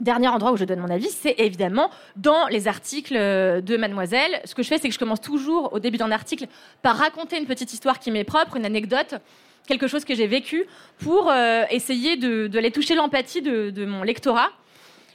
Dernier 0.00 0.28
endroit 0.28 0.52
où 0.52 0.56
je 0.56 0.64
donne 0.64 0.78
mon 0.78 0.90
avis, 0.90 1.08
c'est 1.08 1.34
évidemment 1.38 1.90
dans 2.14 2.46
les 2.46 2.68
articles 2.68 3.16
euh, 3.16 3.60
de 3.60 3.76
Mademoiselle. 3.76 4.40
Ce 4.44 4.54
que 4.54 4.62
je 4.62 4.68
fais, 4.68 4.78
c'est 4.78 4.86
que 4.86 4.94
je 4.94 4.98
commence 4.98 5.20
toujours 5.20 5.72
au 5.72 5.80
début 5.80 5.98
d'un 5.98 6.12
article 6.12 6.46
par 6.82 6.96
raconter 6.96 7.36
une 7.36 7.46
petite 7.46 7.72
histoire 7.72 7.98
qui 7.98 8.12
m'est 8.12 8.22
propre, 8.22 8.54
une 8.54 8.64
anecdote, 8.64 9.16
quelque 9.66 9.88
chose 9.88 10.04
que 10.04 10.14
j'ai 10.14 10.28
vécu, 10.28 10.66
pour 11.00 11.32
essayer 11.70 12.16
de, 12.16 12.46
de, 12.46 12.58
aller 12.58 12.70
toucher 12.70 12.94
l'empathie 12.94 13.42
de, 13.42 13.70
de, 13.70 13.84
mon 13.86 14.04
lectorat. 14.04 14.50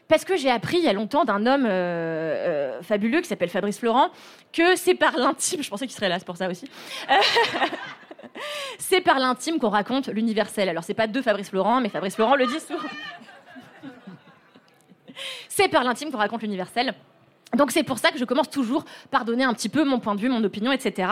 Parce 0.07 0.25
que 0.25 0.35
j'ai 0.35 0.49
appris 0.49 0.77
il 0.77 0.83
y 0.83 0.89
a 0.89 0.93
longtemps 0.93 1.23
d'un 1.23 1.45
homme 1.45 1.65
euh, 1.65 1.69
euh, 1.69 2.81
fabuleux 2.81 3.21
qui 3.21 3.27
s'appelle 3.27 3.49
Fabrice 3.49 3.79
Florent 3.79 4.09
que 4.51 4.75
c'est 4.75 4.95
par 4.95 5.17
l'intime, 5.17 5.63
je 5.63 5.69
pensais 5.69 5.87
qu'il 5.87 5.95
serait 5.95 6.09
là, 6.09 6.19
c'est 6.19 6.25
pour 6.25 6.37
ça 6.37 6.49
aussi. 6.49 6.69
c'est 8.77 9.01
par 9.01 9.19
l'intime 9.19 9.59
qu'on 9.59 9.69
raconte 9.69 10.07
l'universel. 10.07 10.69
Alors 10.69 10.83
c'est 10.83 10.93
pas 10.93 11.07
de 11.07 11.21
Fabrice 11.21 11.49
Florent, 11.49 11.81
mais 11.81 11.89
Fabrice 11.89 12.15
Florent 12.15 12.35
le 12.35 12.47
dit 12.47 12.59
souvent. 12.59 12.87
c'est 15.47 15.69
par 15.69 15.83
l'intime 15.83 16.11
qu'on 16.11 16.17
raconte 16.17 16.41
l'universel. 16.41 16.93
Donc 17.55 17.71
c'est 17.71 17.83
pour 17.83 17.99
ça 17.99 18.11
que 18.11 18.17
je 18.17 18.25
commence 18.25 18.49
toujours 18.49 18.83
par 19.11 19.25
donner 19.25 19.43
un 19.43 19.53
petit 19.53 19.69
peu 19.69 19.83
mon 19.83 19.99
point 19.99 20.15
de 20.15 20.21
vue, 20.21 20.29
mon 20.29 20.43
opinion, 20.43 20.71
etc. 20.71 21.09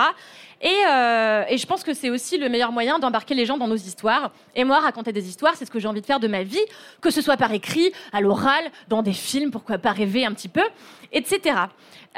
Euh, 0.63 1.43
et, 1.49 1.57
je 1.57 1.65
pense 1.65 1.83
que 1.83 1.93
c'est 1.93 2.09
aussi 2.09 2.37
le 2.37 2.49
meilleur 2.49 2.71
moyen 2.71 2.99
d'embarquer 2.99 3.33
les 3.33 3.45
gens 3.45 3.57
dans 3.57 3.67
nos 3.67 3.75
histoires. 3.75 4.31
Et 4.55 4.63
moi, 4.63 4.79
raconter 4.79 5.11
des 5.11 5.27
histoires, 5.27 5.55
c'est 5.55 5.65
ce 5.65 5.71
que 5.71 5.79
j'ai 5.79 5.87
envie 5.87 6.01
de 6.01 6.05
faire 6.05 6.19
de 6.19 6.27
ma 6.27 6.43
vie, 6.43 6.63
que 7.01 7.09
ce 7.09 7.21
soit 7.21 7.37
par 7.37 7.51
écrit, 7.51 7.91
à 8.13 8.21
l'oral, 8.21 8.63
dans 8.87 9.01
des 9.01 9.13
films, 9.13 9.51
pourquoi 9.51 9.77
pas 9.77 9.91
rêver 9.91 10.25
un 10.25 10.33
petit 10.33 10.49
peu, 10.49 10.63
etc. 11.11 11.55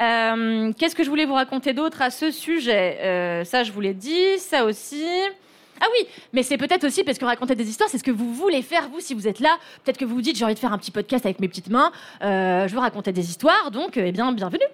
Euh, 0.00 0.72
qu'est-ce 0.78 0.94
que 0.94 1.04
je 1.04 1.08
voulais 1.08 1.24
vous 1.24 1.34
raconter 1.34 1.72
d'autre 1.72 2.02
à 2.02 2.10
ce 2.10 2.30
sujet? 2.30 2.98
Euh, 3.02 3.44
Ça, 3.44 3.62
je 3.62 3.72
vous 3.72 3.80
l'ai 3.80 3.94
dit, 3.94 4.38
ça 4.38 4.64
aussi. 4.64 5.04
Ah 5.80 5.86
oui, 5.92 6.06
mais 6.32 6.42
c'est 6.42 6.56
peut-être 6.56 6.84
aussi 6.84 7.04
parce 7.04 7.18
que 7.18 7.24
raconter 7.24 7.54
des 7.54 7.68
histoires, 7.68 7.88
c'est 7.88 7.98
ce 7.98 8.04
que 8.04 8.10
vous 8.10 8.32
voulez 8.32 8.62
faire, 8.62 8.88
vous, 8.88 9.00
si 9.00 9.14
vous 9.14 9.26
êtes 9.26 9.40
là. 9.40 9.58
Peut-être 9.84 9.98
que 9.98 10.04
vous 10.04 10.14
vous 10.14 10.22
dites, 10.22 10.36
j'ai 10.36 10.44
envie 10.44 10.54
de 10.54 10.58
faire 10.58 10.72
un 10.72 10.78
petit 10.78 10.90
podcast 10.90 11.26
avec 11.26 11.40
mes 11.40 11.48
petites 11.48 11.70
mains, 11.70 11.90
euh, 12.22 12.68
je 12.68 12.74
veux 12.74 12.80
raconter 12.80 13.12
des 13.12 13.28
histoires, 13.28 13.70
donc, 13.70 13.96
eh 13.96 14.12
bien, 14.12 14.32
bienvenue. 14.32 14.64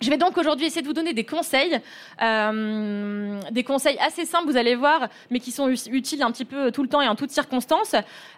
Je 0.00 0.10
vais 0.10 0.16
donc 0.16 0.36
aujourd'hui 0.36 0.66
essayer 0.66 0.82
de 0.82 0.86
vous 0.88 0.94
donner 0.94 1.12
des 1.12 1.22
conseils, 1.22 1.80
euh, 2.20 3.40
des 3.52 3.62
conseils 3.62 3.96
assez 4.00 4.24
simples, 4.24 4.46
vous 4.50 4.56
allez 4.56 4.74
voir, 4.74 5.06
mais 5.30 5.38
qui 5.38 5.52
sont 5.52 5.68
utiles 5.68 6.24
un 6.24 6.32
petit 6.32 6.44
peu 6.44 6.72
tout 6.72 6.82
le 6.82 6.88
temps 6.88 7.00
et 7.00 7.06
en 7.06 7.14
toutes 7.14 7.30
circonstances. 7.30 7.94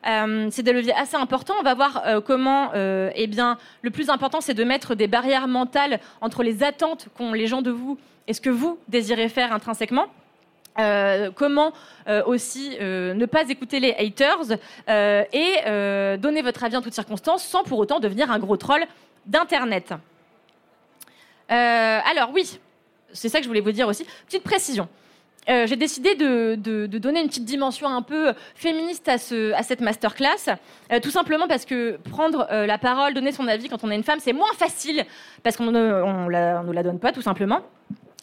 Euh, 0.07 0.49
c'est 0.51 0.63
des 0.63 0.75
leviers 0.75 0.93
assez 0.93 1.17
importants. 1.17 1.55
On 1.59 1.63
va 1.63 1.73
voir 1.73 2.03
comment, 2.27 2.71
eh 2.75 3.27
bien, 3.29 3.57
le 3.81 3.91
plus 3.91 4.11
important, 4.11 4.43
c'est 4.43 4.53
de 4.53 4.63
mettre 4.63 4.95
des 4.95 5.07
barrières 5.07 5.49
mentales 5.49 6.01
entre 6.21 6.43
les 6.43 6.63
attentes 6.63 7.09
qu'ont 7.17 7.33
les 7.33 7.47
gens 7.47 7.63
de 7.63 7.71
vous 7.71 7.97
et 8.29 8.35
ce 8.35 8.43
que 8.43 8.51
vous 8.51 8.79
désirez 8.89 9.31
faire 9.31 9.55
intrinsèquement. 9.55 10.09
Euh, 10.79 11.31
comment 11.33 11.73
euh, 12.09 12.25
aussi 12.27 12.77
euh, 12.81 13.15
ne 13.15 13.27
pas 13.27 13.49
écouter 13.49 13.79
les 13.79 13.93
haters 13.93 14.59
et 15.33 16.19
donner 16.19 16.43
votre 16.43 16.65
avis 16.65 16.77
en 16.77 16.83
toutes 16.83 16.95
circonstances 16.95 17.45
sans 17.45 17.63
pour 17.63 17.79
autant 17.79 18.01
devenir 18.01 18.31
un 18.31 18.39
gros 18.39 18.57
troll 18.57 18.85
d'Internet. 19.27 19.95
alors 21.49 22.31
oui, 22.33 22.59
c'est 23.13 23.29
ça 23.29 23.39
que 23.39 23.45
je 23.45 23.49
voulais 23.49 23.61
vous 23.61 23.73
dire 23.73 23.89
aussi. 23.89 24.07
Petite 24.27 24.43
précision. 24.43 24.89
j'ai 25.47 25.77
décidé 25.77 26.15
de, 26.15 26.87
donner 26.87 27.21
une 27.21 27.29
petite 27.29 27.45
dimension 27.45 27.89
un 27.89 28.03
peu 28.03 28.35
féministe 28.55 29.09
à, 29.09 29.19
ce, 29.19 29.53
à 29.53 29.63
cette 29.63 29.81
masterclass, 29.81 30.57
tout 31.03 31.11
simplement 31.11 31.47
parce 31.47 31.65
que 31.65 31.99
prendre 32.11 32.47
la 32.51 32.79
parole, 32.79 33.15
donner 33.15 33.33
son 33.33 33.47
avis 33.49 33.69
quand 33.69 33.85
on 33.85 33.91
est 33.91 33.97
une 33.97 34.05
femme, 34.05 34.21
c'est 34.21 34.33
moins 34.33 34.53
facile, 34.59 35.05
parce 35.43 35.57
qu'on 35.57 35.71
ne 35.71 36.73
la 36.73 36.83
donne 36.83 36.99
pas, 36.99 37.13
tout 37.13 37.23
simplement. 37.23 37.63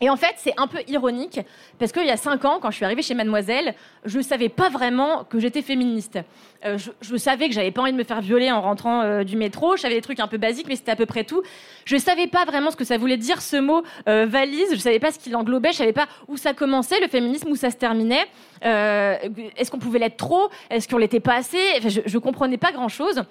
Et 0.04 0.10
en 0.10 0.16
fait, 0.16 0.34
c'est 0.38 0.54
un 0.58 0.66
peu 0.66 0.80
ironique, 0.88 1.40
parce 1.78 1.92
qu'il 1.92 2.08
y 2.08 2.10
a 2.10 2.18
cinq 2.18 2.44
ans, 2.44 2.60
quand 2.60 2.72
je 2.72 2.76
suis 2.76 2.86
arrivée 2.86 3.04
chez 3.04 3.14
Mademoiselle, 3.14 3.76
je 4.04 4.18
ne 4.18 4.24
savais 4.24 4.50
pas 4.50 4.70
vraiment 4.70 5.24
que 5.24 5.40
j'étais 5.40 5.62
féministe. 5.62 6.18
Euh, 6.66 6.80
je, 7.02 7.18
savais 7.18 7.48
que 7.48 7.54
j'avais 7.54 7.70
pas 7.70 7.84
envie 7.84 7.92
de 7.92 7.98
me 7.98 8.04
faire 8.04 8.20
violer 8.20 8.52
en 8.52 8.62
rentrant 8.62 9.02
euh, 9.02 9.24
du 9.24 9.38
métro, 9.38 9.76
je 9.76 9.82
savais 9.84 9.94
des 9.94 10.02
trucs 10.02 10.20
un 10.20 10.28
peu 10.28 10.38
basiques, 10.38 10.66
mais 10.68 10.76
c'était 10.76 10.92
à 10.92 10.96
peu 10.96 11.06
près 11.06 11.24
tout. 11.24 11.44
Je 11.86 11.96
ne 11.96 12.00
savais 12.00 12.26
pas 12.26 12.46
vraiment 12.46 12.72
ce 12.72 12.76
que 12.76 12.84
ça 12.84 12.98
voulait 12.98 13.18
dire, 13.18 13.44
ce 13.44 13.58
mot 13.58 13.84
euh, 14.10 14.26
valise, 14.26 14.70
je 14.70 14.76
ne 14.76 14.80
savais 14.80 15.00
pas 15.00 15.12
ce 15.12 15.20
qu'il 15.20 15.36
englobait, 15.36 15.70
je 15.70 15.76
ne 15.76 15.78
savais 15.78 15.94
pas 15.94 16.08
où 16.28 16.36
ça 16.36 16.54
commençait, 16.54 17.00
le 17.00 17.08
féminisme, 17.08 17.50
où 17.50 17.56
ça 17.56 17.70
se 17.70 17.78
terminait. 17.78 18.26
Est-ce 18.64 19.70
qu'on 19.70 19.80
pouvait 19.80 20.00
l'être 20.00 20.18
trop? 20.18 20.50
Est-ce 20.72 20.88
qu'on 20.88 20.98
l'était 20.98 21.20
pas 21.20 21.36
assez? 21.36 21.60
Je 21.88 22.02
ne 22.12 22.20
comprenais 22.20 22.58
pas 22.58 22.72
grand-chose. 22.72 23.24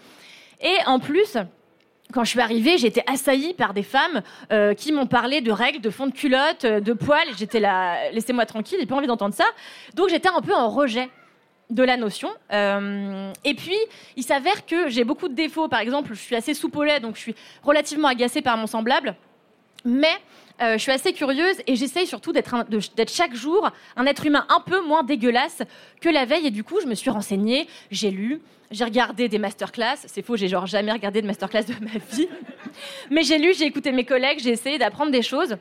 Et 0.61 0.77
en 0.87 1.01
plus 1.01 1.37
quand 2.13 2.25
je 2.25 2.31
suis 2.31 2.41
arrivée, 2.41 2.79
j'étais 2.79 3.05
assaillie 3.07 3.55
par 3.55 3.75
des 3.75 3.83
femmes 3.83 4.23
euh, 4.53 4.75
qui 4.75 4.93
m'ont 4.93 5.07
parlé 5.07 5.41
de 5.41 5.53
règles, 5.53 5.81
de 5.81 5.91
fond 5.91 6.07
de 6.07 6.13
culotte, 6.13 6.65
euh, 6.65 6.81
de 6.81 6.93
poils. 6.93 7.29
J'étais 7.39 7.61
là, 7.61 8.11
laissez-moi 8.13 8.47
tranquille, 8.47 8.79
j'ai 8.81 8.87
pas 8.87 8.97
envie 8.97 9.07
d'entendre 9.07 9.35
ça. 9.35 9.45
Donc 9.95 10.09
j'étais 10.09 10.29
un 10.29 10.41
peu 10.41 10.55
en 10.55 10.69
rejet 10.69 11.09
de 11.71 11.83
la 11.83 11.97
notion. 11.97 12.31
Euh, 12.53 13.33
et 13.45 13.55
puis, 13.55 13.77
il 14.17 14.25
s'avère 14.25 14.67
que 14.67 14.89
j'ai 14.89 15.05
beaucoup 15.05 15.29
de 15.29 15.35
défauts. 15.35 15.69
Par 15.69 15.81
exemple, 15.81 16.11
je 16.15 16.21
suis 16.21 16.37
assez 16.37 16.55
soupe 16.55 16.77
donc 17.03 17.17
je 17.17 17.21
suis 17.21 17.35
relativement 17.63 18.09
agacée 18.09 18.43
par 18.43 18.57
mon 18.57 18.67
semblable. 18.67 19.15
Mais 19.85 20.13
je 20.61 20.79
suis 20.79 20.93
assez 20.93 21.13
curieuse 21.13 21.57
et 21.67 21.77
j'essaye 21.77 22.07
surtout 22.07 22.33
d'être 22.33 23.13
chaque 23.13 23.35
jour 23.35 23.71
un 23.97 24.07
être 24.07 24.27
humain 24.27 24.47
un 24.49 24.61
peu 24.61 24.85
moins 24.87 25.03
dégueulasse 25.03 25.63
que 26.01 26.09
la 26.09 26.25
veille. 26.25 26.47
Et 26.47 26.51
du 26.51 26.65
coup, 26.65 26.81
je 26.83 26.87
me 26.87 26.95
suis 26.95 27.11
renseignée, 27.11 27.67
j'ai 27.91 28.11
lu, 28.11 28.41
j'ai 28.71 28.85
regardé 28.85 29.29
des 29.29 29.39
masterclass. 29.39 29.97
C'est 30.07 30.23
faux, 30.23 30.37
j'ai 30.37 30.49
genre 30.49 30.67
jamais 30.67 30.93
regardé 30.93 31.23
de 31.23 31.27
masterclass 31.27 31.65
de 31.65 31.75
ma 31.85 31.99
vie. 32.13 32.29
Mais 33.11 33.23
j'ai 33.23 33.39
lu, 33.39 33.53
j'ai 33.55 33.65
écouté 33.65 33.93
mes 33.93 34.05
collègues, 34.05 34.39
j'ai 34.41 34.51
essayé 34.51 34.79
d'apprendre 34.79 35.11
des 35.11 35.23
choses. 35.23 35.57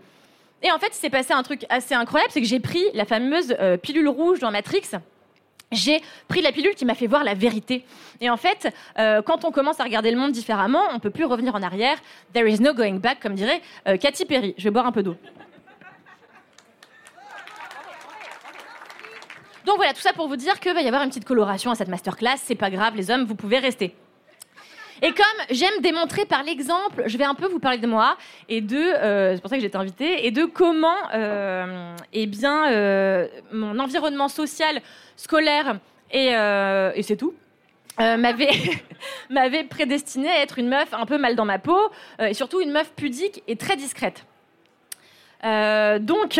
Et 0.61 0.71
en 0.71 0.77
fait, 0.77 0.89
il 0.89 0.95
s'est 0.95 1.09
passé 1.09 1.33
un 1.33 1.43
truc 1.43 1.65
assez 1.69 1.95
incroyable, 1.95 2.31
c'est 2.33 2.41
que 2.41 2.47
j'ai 2.47 2.59
pris 2.59 2.83
la 2.93 3.05
fameuse 3.05 3.55
euh, 3.59 3.77
pilule 3.77 4.09
rouge 4.09 4.39
dans 4.39 4.51
Matrix. 4.51 4.91
J'ai 5.71 6.01
pris 6.27 6.41
la 6.41 6.51
pilule 6.51 6.73
qui 6.73 6.85
m'a 6.85 6.95
fait 6.95 7.05
voir 7.05 7.23
la 7.23 7.35
vérité. 7.35 7.85
Et 8.21 8.29
en 8.29 8.37
fait, 8.37 8.73
euh, 8.97 9.21
quand 9.21 9.45
on 9.45 9.51
commence 9.51 9.79
à 9.79 9.83
regarder 9.83 10.09
le 10.09 10.17
monde 10.17 10.31
différemment, 10.31 10.81
on 10.93 10.99
peut 10.99 11.11
plus 11.11 11.25
revenir 11.25 11.53
en 11.53 11.61
arrière. 11.61 11.97
There 12.33 12.49
is 12.49 12.59
no 12.59 12.73
going 12.73 12.95
back, 12.95 13.19
comme 13.19 13.35
dirait 13.35 13.61
euh, 13.87 13.97
Katy 13.97 14.25
Perry. 14.25 14.55
Je 14.57 14.63
vais 14.63 14.71
boire 14.71 14.87
un 14.87 14.91
peu 14.91 15.03
d'eau. 15.03 15.15
Donc 19.65 19.75
voilà, 19.75 19.93
tout 19.93 20.01
ça 20.01 20.13
pour 20.13 20.27
vous 20.27 20.37
dire 20.37 20.59
qu'il 20.59 20.73
va 20.73 20.81
y 20.81 20.87
avoir 20.87 21.03
une 21.03 21.09
petite 21.09 21.25
coloration 21.25 21.69
à 21.69 21.75
cette 21.75 21.89
masterclass. 21.89 22.37
C'est 22.37 22.55
pas 22.55 22.71
grave, 22.71 22.95
les 22.95 23.11
hommes, 23.11 23.25
vous 23.25 23.35
pouvez 23.35 23.59
rester. 23.59 23.95
Et 25.01 25.11
comme 25.13 25.25
j'aime 25.49 25.81
démontrer 25.81 26.25
par 26.25 26.43
l'exemple, 26.43 27.03
je 27.05 27.17
vais 27.17 27.23
un 27.23 27.35
peu 27.35 27.47
vous 27.47 27.59
parler 27.59 27.77
de 27.77 27.87
moi 27.87 28.17
et 28.49 28.59
de, 28.61 28.77
euh, 28.77 29.33
c'est 29.35 29.41
pour 29.41 29.49
ça 29.49 29.55
que 29.55 29.61
j'ai 29.61 29.67
été 29.67 29.77
invitée, 29.77 30.25
et 30.25 30.31
de 30.31 30.43
comment, 30.45 30.97
euh, 31.13 31.95
eh 32.11 32.27
bien, 32.27 32.71
euh, 32.71 33.27
mon 33.51 33.79
environnement 33.79 34.27
social, 34.27 34.81
scolaire 35.15 35.79
et, 36.11 36.29
et 36.29 37.03
c'est 37.03 37.17
tout, 37.17 37.33
m'avait 37.97 38.49
m'avait 39.29 39.63
prédestinée 39.63 40.29
à 40.29 40.41
être 40.41 40.59
une 40.59 40.69
meuf 40.69 40.93
un 40.93 41.05
peu 41.05 41.17
mal 41.17 41.35
dans 41.35 41.45
ma 41.45 41.59
peau 41.59 41.79
et 42.19 42.33
surtout 42.33 42.61
une 42.61 42.71
meuf 42.71 42.91
pudique 42.95 43.43
et 43.47 43.55
très 43.57 43.75
discrète. 43.75 44.25
donc 45.43 46.39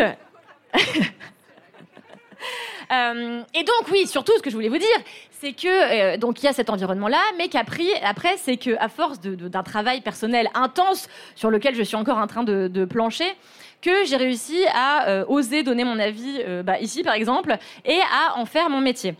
et 2.90 3.64
donc 3.64 3.90
oui, 3.92 4.06
surtout 4.06 4.32
ce 4.36 4.42
que 4.42 4.50
je 4.50 4.54
voulais 4.56 4.70
vous 4.70 4.78
dire, 4.78 4.98
c'est 5.40 5.52
que 5.54 5.68
euh, 5.68 6.16
donc 6.18 6.42
il 6.42 6.46
y 6.46 6.48
a 6.48 6.52
cet 6.52 6.68
environnement-là, 6.68 7.20
mais 7.38 7.48
qu'après, 7.48 8.00
après, 8.02 8.36
c'est 8.36 8.58
que 8.58 8.76
à 8.78 8.88
force 8.88 9.20
d'un 9.20 9.62
travail 9.62 10.02
personnel 10.02 10.48
intense 10.54 11.08
sur 11.34 11.50
lequel 11.50 11.74
je 11.74 11.82
suis 11.82 11.96
encore 11.96 12.18
en 12.18 12.26
train 12.26 12.44
de, 12.44 12.84
plancher, 12.84 13.32
que 13.80 14.04
j'ai 14.04 14.16
réussi 14.16 14.58
à 14.74 15.08
euh, 15.08 15.24
oser 15.28 15.62
donner 15.62 15.84
mon 15.84 15.98
avis 15.98 16.42
bah, 16.64 16.78
ici 16.80 17.02
par 17.02 17.14
exemple 17.14 17.56
et 17.84 17.98
à 18.00 18.38
en 18.38 18.44
faire 18.44 18.68
mon 18.68 18.80
métier. 18.80 19.14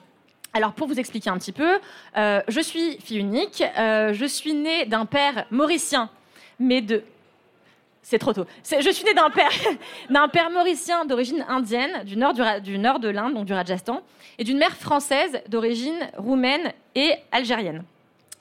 Alors 0.52 0.72
pour 0.72 0.88
vous 0.88 0.98
expliquer 0.98 1.30
un 1.30 1.38
petit 1.38 1.52
peu, 1.52 1.78
je 2.16 2.60
suis 2.60 2.98
fille 3.00 3.18
unique, 3.18 3.62
je 3.76 4.26
suis 4.26 4.52
née 4.52 4.84
d'un 4.86 5.06
père 5.06 5.46
mauricien, 5.50 6.10
mais 6.58 6.80
de 6.80 7.04
c'est 8.10 8.18
trop 8.18 8.32
tôt. 8.32 8.44
Je 8.64 8.90
suis 8.90 9.04
née 9.04 9.14
d'un 9.14 9.30
père, 9.30 9.52
d'un 10.10 10.26
père 10.26 10.50
mauricien 10.50 11.04
d'origine 11.04 11.44
indienne, 11.48 12.02
du 12.04 12.16
nord, 12.16 12.34
du, 12.60 12.76
nord 12.76 12.98
de 12.98 13.08
l'Inde, 13.08 13.34
donc 13.34 13.44
du 13.44 13.52
Rajasthan, 13.52 14.02
et 14.36 14.42
d'une 14.42 14.58
mère 14.58 14.76
française 14.76 15.40
d'origine 15.48 16.10
roumaine 16.16 16.72
et 16.96 17.12
algérienne. 17.30 17.84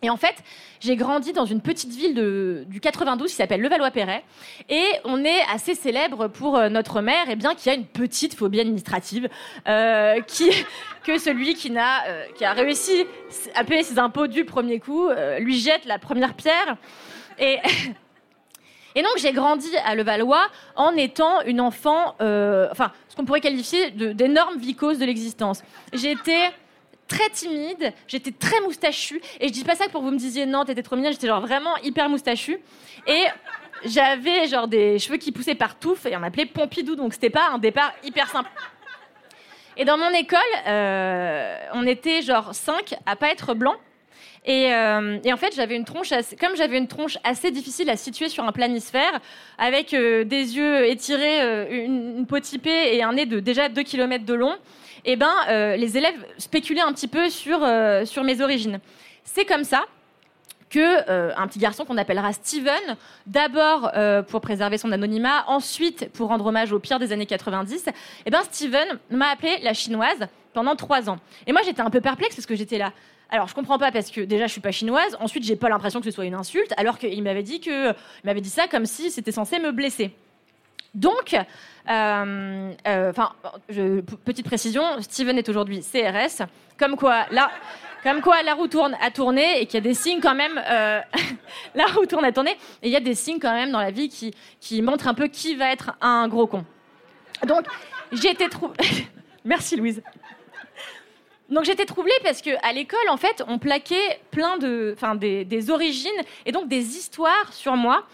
Et 0.02 0.10
en 0.10 0.18
fait, 0.18 0.34
j'ai 0.80 0.96
grandi 0.96 1.34
dans 1.34 1.46
une 1.46 1.62
petite 1.62 1.94
ville 1.94 2.16
du 2.66 2.80
92 2.80 3.30
qui 3.30 3.36
s'appelle 3.36 3.62
Levallois-Perret. 3.62 4.24
Et 4.70 4.86
on 5.04 5.24
est 5.24 5.42
assez 5.54 5.76
célèbre 5.76 6.30
pour 6.30 6.56
euh, 6.58 6.70
notre 6.70 7.02
mère, 7.02 7.30
et 7.30 7.34
eh 7.34 7.36
bien 7.36 7.54
qui 7.54 7.70
a 7.70 7.76
une 7.76 7.86
petite 7.86 8.34
phobie 8.34 8.62
administrative, 8.62 9.30
euh, 9.68 10.20
que 11.04 11.20
celui 11.20 11.52
euh, 11.52 12.24
qui 12.36 12.44
a 12.46 12.54
réussi 12.54 13.06
à 13.54 13.64
payer 13.64 13.84
ses 13.84 14.00
impôts 14.00 14.26
du 14.26 14.46
premier 14.46 14.80
coup 14.80 15.10
lui 15.40 15.60
jette 15.60 15.86
la 15.86 16.00
première 16.00 16.34
pierre. 16.34 16.76
Et 17.38 17.58
Et 19.00 19.02
donc 19.02 19.14
j'ai 19.16 19.32
grandi 19.32 19.70
à 19.86 19.96
Levallois 19.96 20.46
en 20.76 20.92
étant 20.98 21.42
une 21.44 21.62
enfant, 21.62 22.16
euh, 22.20 22.68
enfin 22.70 22.92
ce 23.08 23.16
qu'on 23.16 23.24
pourrait 23.24 23.40
qualifier 23.40 23.92
d'énorme 23.92 24.58
vicose 24.58 25.00
de 25.00 25.06
l'existence. 25.06 25.64
J'étais 25.94 26.52
très 27.08 27.30
timide, 27.30 27.94
j'étais 28.10 28.34
très 28.34 28.60
moustachue, 28.60 29.22
et 29.40 29.48
je 29.48 29.54
dis 29.54 29.64
pas 29.64 29.76
ça 29.76 29.88
pour 29.88 30.02
que 30.02 30.06
vous 30.06 30.12
me 30.12 30.18
disiez 30.18 30.46
non, 30.46 30.66
t'étais 30.66 30.84
trop 30.84 30.98
mignonne, 30.98 31.14
j'étais 31.14 31.28
genre 31.28 31.40
vraiment 31.40 31.78
hyper 31.78 32.10
moustachue. 32.10 32.60
Et 33.08 33.24
j'avais 33.86 34.48
genre 34.48 34.68
des 34.68 35.00
cheveux 35.00 35.16
qui 35.16 35.32
poussaient 35.32 35.56
partout, 35.56 35.96
et 36.06 36.18
on 36.18 36.20
m'appelait 36.20 36.46
Pompidou, 36.48 36.98
donc 36.98 37.14
c'était 37.14 37.30
pas 37.30 37.52
un 37.54 37.58
départ 37.58 37.94
hyper 38.04 38.28
simple. 38.30 38.50
Et 39.78 39.86
dans 39.86 39.98
mon 39.98 40.10
école, 40.10 40.40
euh, 40.68 41.58
on 41.72 41.88
était 41.88 42.22
genre 42.22 42.54
5 42.54 42.96
à 43.06 43.16
pas 43.16 43.30
être 43.30 43.54
blanc. 43.54 43.78
Euh, 44.50 45.20
et, 45.24 45.32
en 45.32 45.38
fait, 45.38 45.54
j'avais 45.56 45.76
une 45.76 45.86
tronche, 45.86 46.10
comme 46.40 46.56
j'avais 46.56 46.78
une 46.78 46.88
tronche 46.88 47.18
assez 47.24 47.52
difficile 47.52 47.90
à 47.90 47.98
situer 47.98 48.30
sur 48.30 48.44
un 48.44 48.52
planisphère, 48.52 49.20
avec 49.58 49.94
euh, 49.94 50.24
des 50.24 50.58
yeux 50.58 50.88
étirés, 50.88 51.42
euh, 51.42 51.86
une, 51.86 52.26
peau 52.26 52.40
typée 52.40 52.96
et 52.96 53.04
un 53.04 53.14
nez 53.14 53.26
de 53.26 53.40
déjà 53.40 53.70
2 53.70 53.84
km 53.84 54.26
de 54.26 54.34
long, 54.34 54.56
et 55.06 55.14
eh 55.14 55.16
ben, 55.16 55.32
les 55.78 55.98
élèves 55.98 56.26
spéculaient 56.38 56.82
un 56.82 56.92
petit 56.92 57.08
peu 57.08 57.30
sur, 57.30 57.66
sur 58.06 58.24
mes 58.26 58.42
origines. 58.42 58.82
C'est 59.24 59.46
comme 59.46 59.64
ça 59.64 59.86
que 60.70 61.10
un 61.40 61.48
petit 61.48 61.58
garçon 61.58 61.86
qu'on 61.86 61.98
appellera 61.98 62.34
Steven, 62.34 62.98
d'abord 63.26 63.90
pour 64.28 64.42
préserver 64.42 64.78
son 64.78 64.92
anonymat, 64.92 65.46
ensuite 65.48 66.12
pour 66.12 66.28
rendre 66.28 66.46
hommage 66.46 66.74
au 66.74 66.80
pire 66.80 67.00
des 67.00 67.14
années 67.14 67.26
90, 67.26 67.88
et 67.88 67.92
eh 68.26 68.30
ben 68.30 68.42
Steven 68.52 69.00
m'a 69.10 69.30
appelé 69.30 69.58
la 69.64 69.74
chinoise 69.74 70.28
pendant 70.54 70.76
trois 70.76 71.10
ans. 71.10 71.18
Et 71.48 71.54
moi 71.54 71.62
j'étais 71.64 71.82
un 71.82 71.90
peu 71.90 72.02
perplexe 72.02 72.36
parce 72.36 72.46
que 72.46 72.56
j'étais 72.56 72.78
là. 72.78 72.92
Alors, 73.32 73.48
je 73.48 73.54
comprends 73.54 73.78
pas 73.78 73.92
parce 73.92 74.10
que 74.10 74.22
déjà, 74.22 74.48
je 74.48 74.52
suis 74.52 74.62
pas 74.62 74.72
chinoise. 74.72 75.16
Ensuite, 75.20 75.44
j'ai 75.44 75.56
pas 75.56 75.70
l'impression 75.70 76.00
que 76.00 76.06
ce 76.06 76.12
soit 76.12 76.26
une 76.26 76.34
insulte, 76.34 76.74
alors 76.78 76.98
qu'il 76.98 77.22
m'avait 77.22 77.44
dit 77.44 77.60
que, 77.60 77.94
m'avait 78.24 78.42
dit 78.42 78.50
ça 78.50 78.68
comme 78.68 78.86
si 78.86 79.12
c'était 79.12 79.32
censé 79.32 79.60
me 79.60 79.72
blesser. 79.72 80.16
Donc, 80.96 81.36
euh, 81.90 82.74
euh, 82.88 84.02
petite 84.26 84.46
précision, 84.46 84.84
Steven 85.02 85.38
est 85.38 85.48
aujourd'hui 85.48 85.82
CRS, 85.82 86.46
comme 86.78 86.96
quoi 86.96 87.26
là. 87.32 87.52
Comme 88.02 88.22
quoi 88.22 88.42
la 88.44 88.54
roue 88.54 88.68
tourne 88.68 88.96
à 89.02 89.12
tourner 89.12 89.60
et 89.60 89.66
qu'il 89.66 89.74
y 89.74 89.78
a 89.78 89.82
des 89.82 89.94
signes 89.94 90.22
quand 90.22 90.34
même. 90.34 90.58
Euh, 90.58 91.02
la 91.76 91.86
roue 91.88 92.06
tourne 92.06 92.24
à 92.24 92.30
et 92.30 92.56
il 92.84 92.92
y 92.92 92.96
a 92.96 93.02
des 93.02 93.14
signes 93.14 93.40
quand 93.40 93.52
même 93.52 93.72
dans 93.72 93.82
la 93.82 93.92
vie 93.92 94.08
qui, 94.08 94.34
qui 94.62 94.82
montrent 94.82 95.10
un 95.10 95.14
peu 95.14 95.28
qui 95.28 95.56
va 95.56 95.70
être 95.70 95.92
un 96.00 96.30
gros 96.30 96.48
con. 96.48 96.64
Donc 97.46 97.66
j'ai 98.14 98.32
été 98.32 98.48
trop. 98.48 98.72
Merci 99.46 99.76
Louise. 99.76 100.02
Donc 101.50 101.64
j'étais 101.64 101.86
troublée 101.86 102.14
parce 102.24 102.42
que 102.42 102.52
à 102.64 102.74
l'école, 102.74 103.10
en 103.10 103.18
fait, 103.18 103.44
on 103.48 103.58
plaquait 103.58 104.20
plein 104.32 104.58
de, 104.58 104.94
enfin, 104.96 105.16
des, 105.16 105.72
origines 105.72 106.12
et 106.46 106.52
donc 106.52 106.68
des 106.68 106.98
histoires 106.98 107.52
sur 107.52 107.76
moi 107.76 108.06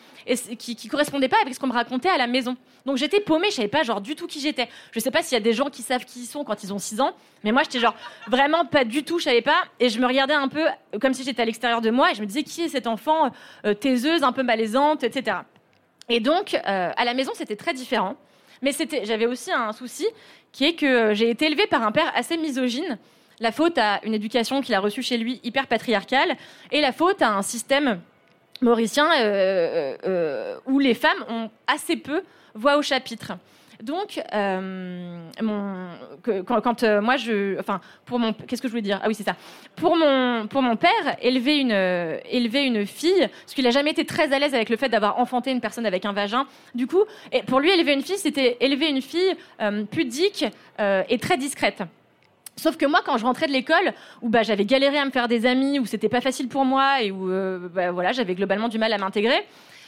qui, 0.57 0.75
qui 0.75 0.87
correspondaient 0.87 1.27
pas 1.27 1.41
avec 1.41 1.53
ce 1.53 1.59
qu'on 1.59 1.67
me 1.67 1.73
racontait 1.73 2.09
à 2.09 2.17
la 2.17 2.27
maison. 2.27 2.55
Donc 2.85 2.97
j'étais 2.97 3.19
paumée, 3.19 3.49
je 3.49 3.55
savais 3.55 3.67
pas 3.67 3.83
genre 3.83 3.99
du 3.99 4.15
tout 4.15 4.27
qui 4.27 4.39
j'étais. 4.39 4.69
Je 4.91 4.99
sais 4.99 5.09
pas 5.09 5.23
s'il 5.23 5.33
y 5.33 5.41
a 5.41 5.43
des 5.43 5.53
gens 5.53 5.69
qui 5.69 5.81
savent 5.81 6.05
qui 6.05 6.21
ils 6.21 6.25
sont 6.25 6.43
quand 6.43 6.63
ils 6.63 6.71
ont 6.71 6.77
6 6.77 7.01
ans, 7.01 7.13
mais 7.43 7.51
moi 7.51 7.63
j'étais 7.63 7.79
genre 7.79 7.95
vraiment 8.27 8.65
pas 8.65 8.85
du 8.85 9.03
tout, 9.03 9.17
je 9.17 9.25
savais 9.25 9.41
pas 9.41 9.63
et 9.79 9.89
je 9.89 9.99
me 9.99 10.05
regardais 10.05 10.35
un 10.35 10.47
peu 10.47 10.65
comme 11.01 11.13
si 11.13 11.23
j'étais 11.23 11.41
à 11.41 11.45
l'extérieur 11.45 11.81
de 11.81 11.89
moi 11.89 12.11
et 12.11 12.15
je 12.15 12.21
me 12.21 12.27
disais 12.27 12.43
qui 12.43 12.61
est 12.61 12.69
cet 12.69 12.85
enfant 12.85 13.31
euh, 13.65 13.73
taiseuse, 13.73 14.23
un 14.23 14.31
peu 14.31 14.43
malaisante, 14.43 15.03
etc. 15.03 15.37
Et 16.09 16.19
donc 16.19 16.53
euh, 16.53 16.91
à 16.95 17.05
la 17.05 17.13
maison 17.15 17.31
c'était 17.33 17.55
très 17.55 17.73
différent, 17.73 18.15
mais 18.61 18.71
j'avais 19.03 19.25
aussi 19.25 19.51
un 19.51 19.73
souci 19.73 20.05
qui 20.51 20.65
est 20.65 20.75
que 20.75 21.15
j'ai 21.15 21.31
été 21.31 21.47
élevée 21.47 21.67
par 21.67 21.81
un 21.81 21.91
père 21.91 22.11
assez 22.15 22.37
misogyne 22.37 22.99
la 23.39 23.51
faute 23.51 23.77
à 23.77 23.99
une 24.03 24.13
éducation 24.13 24.61
qu'il 24.61 24.75
a 24.75 24.79
reçue 24.79 25.03
chez 25.03 25.17
lui 25.17 25.39
hyper 25.43 25.67
patriarcale, 25.67 26.35
et 26.71 26.81
la 26.81 26.91
faute 26.91 27.21
à 27.21 27.33
un 27.33 27.41
système 27.41 27.99
mauricien 28.61 29.09
euh, 29.11 29.97
euh, 30.05 30.57
où 30.65 30.79
les 30.79 30.93
femmes 30.93 31.25
ont 31.29 31.49
assez 31.67 31.97
peu 31.97 32.23
voix 32.53 32.77
au 32.77 32.81
chapitre. 32.81 33.33
Donc, 33.83 34.21
euh, 34.33 35.29
quand, 36.45 36.83
euh, 36.83 37.01
moi 37.01 37.17
je, 37.17 37.59
enfin, 37.59 37.81
pour 38.05 38.19
mon, 38.19 38.31
qu'est-ce 38.31 38.61
que 38.61 38.69
je 38.69 38.71
voulais 38.71 38.81
dire? 38.81 39.01
Ah 39.03 39.09
oui, 39.09 39.15
c'est 39.15 39.25
ça. 39.25 39.35
Pour 39.75 39.97
mon, 39.97 40.47
pour 40.47 40.61
mon 40.61 40.77
père, 40.77 41.17
élever 41.21 41.57
une, 41.57 41.73
euh, 41.73 42.17
élever 42.31 42.63
une 42.63 42.85
fille, 42.85 43.27
parce 43.43 43.53
qu'il 43.53 43.67
a 43.67 43.71
jamais 43.71 43.91
été 43.91 44.05
très 44.05 44.31
à 44.31 44.39
l'aise 44.39 44.55
avec 44.55 44.69
le 44.69 44.77
fait 44.77 44.87
d'avoir 44.87 45.19
enfanté 45.19 45.51
une 45.51 45.59
personne 45.59 45.85
avec 45.85 46.05
un 46.05 46.13
vagin. 46.13 46.47
Du 46.73 46.87
coup, 46.87 47.03
et 47.33 47.43
pour 47.43 47.59
lui, 47.59 47.69
élever 47.69 47.91
une 47.91 48.01
fille, 48.01 48.17
c'était 48.17 48.55
élever 48.61 48.87
une 48.87 49.01
fille 49.01 49.35
euh, 49.61 49.83
pudique 49.83 50.45
euh, 50.79 51.03
et 51.09 51.17
très 51.17 51.35
discrète. 51.35 51.83
Sauf 52.57 52.77
que 52.77 52.85
moi, 52.85 53.01
quand 53.05 53.17
je 53.17 53.25
rentrais 53.25 53.47
de 53.47 53.51
l'école, 53.51 53.93
où 54.21 54.29
bah, 54.29 54.43
j'avais 54.43 54.65
galéré 54.65 54.97
à 54.97 55.05
me 55.05 55.11
faire 55.11 55.27
des 55.27 55.45
amis, 55.45 55.79
où 55.79 55.85
c'était 55.85 56.09
pas 56.09 56.21
facile 56.21 56.47
pour 56.47 56.63
moi 56.65 57.01
et 57.01 57.11
où 57.11 57.29
euh, 57.29 57.67
bah, 57.69 57.91
voilà, 57.91 58.13
j'avais 58.13 58.35
globalement 58.35 58.69
du 58.69 58.79
mal 58.79 58.93
à 58.93 58.97
m'intégrer, 58.97 59.45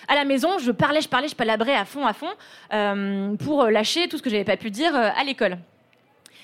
à 0.08 0.16
la 0.16 0.26
maison, 0.26 0.58
je 0.58 0.72
parlais, 0.72 1.02
je 1.02 1.10
parlais, 1.10 1.28
je 1.28 1.36
palabrais 1.36 1.76
à 1.76 1.86
fond, 1.86 2.06
à 2.06 2.14
fond, 2.14 2.30
euh, 2.74 3.36
pour 3.36 3.66
lâcher 3.66 4.08
tout 4.08 4.18
ce 4.18 4.24
que 4.24 4.30
j'avais 4.30 4.46
pas 4.46 4.58
pu 4.58 4.70
dire 4.70 4.96
euh, 4.96 5.10
à 5.16 5.24
l'école. 5.24 5.58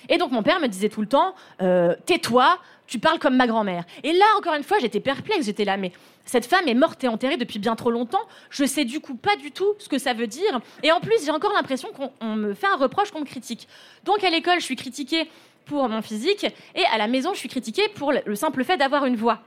Et 0.10 0.18
donc 0.18 0.32
mon 0.32 0.44
père 0.44 0.60
me 0.60 0.68
disait 0.68 0.89
tout 0.89 1.01
le 1.01 1.08
temps, 1.08 1.34
euh, 1.62 1.96
tais-toi, 2.06 2.60
tu 2.88 3.00
parles 3.00 3.20
comme 3.20 3.38
ma 3.38 3.48
grand-mère. 3.48 3.86
Et 4.03 4.12
là, 4.12 4.25
encore 4.38 4.53
une 4.56 4.63
fois, 4.63 4.80
j'étais 4.80 5.00
perplexe, 5.00 5.46
j'étais 5.46 5.63
là, 5.63 5.77
mais 5.77 5.94
cette 6.25 6.46
femme 6.46 6.68
est 6.68 6.74
morte 6.74 7.01
et 7.03 7.08
enterrée 7.08 7.38
depuis 7.38 7.60
bien 7.60 7.75
trop 7.75 7.89
longtemps, 7.89 8.22
je 8.50 8.65
sais 8.65 8.84
du 8.84 9.00
coup 9.00 9.15
pas 9.15 9.36
du 9.38 9.51
tout 9.51 9.74
ce 9.80 9.88
que 9.88 9.98
ça 9.98 10.13
veut 10.13 10.27
dire, 10.27 10.60
et 10.82 10.92
en 10.92 11.00
plus 11.00 11.25
j'ai 11.25 11.32
encore 11.32 11.53
l'impression 11.53 11.89
qu'on 11.92 12.12
on 12.22 12.36
me 12.36 12.53
fait 12.53 12.68
un 12.68 12.75
reproche, 12.75 13.12
qu'on 13.12 13.22
me 13.22 13.25
critique. 13.25 13.68
Donc 14.03 14.24
à 14.24 14.30
l'école, 14.30 14.60
je 14.60 14.65
suis 14.65 14.75
critiquée 14.75 15.30
pour 15.65 15.88
mon 15.89 16.01
physique, 16.01 16.46
et 16.75 16.84
à 16.91 16.98
la 16.98 17.08
maison, 17.08 17.34
je 17.34 17.39
suis 17.39 17.50
critiquée 17.50 17.88
pour 17.96 18.12
le 18.12 18.22
le 18.25 18.36
simple 18.36 18.63
fait 18.63 18.77
d'avoir 18.77 19.05
une 19.05 19.15
voix. 19.15 19.39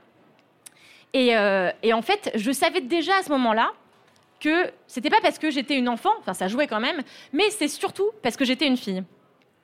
Et, 1.13 1.35
euh, 1.35 1.71
et 1.83 1.93
en 1.93 2.01
fait, 2.01 2.31
je 2.35 2.51
savais 2.51 2.81
déjà 2.81 3.17
à 3.17 3.23
ce 3.23 3.29
moment-là 3.29 3.71
que 4.39 4.71
c'était 4.87 5.09
pas 5.09 5.21
parce 5.21 5.39
que 5.39 5.49
j'étais 5.49 5.75
une 5.75 5.89
enfant, 5.89 6.11
enfin 6.19 6.33
ça 6.33 6.47
jouait 6.47 6.67
quand 6.67 6.79
même, 6.79 7.01
mais 7.33 7.49
c'est 7.49 7.67
surtout 7.67 8.09
parce 8.21 8.37
que 8.37 8.45
j'étais 8.45 8.67
une 8.67 8.77
fille. 8.77 9.03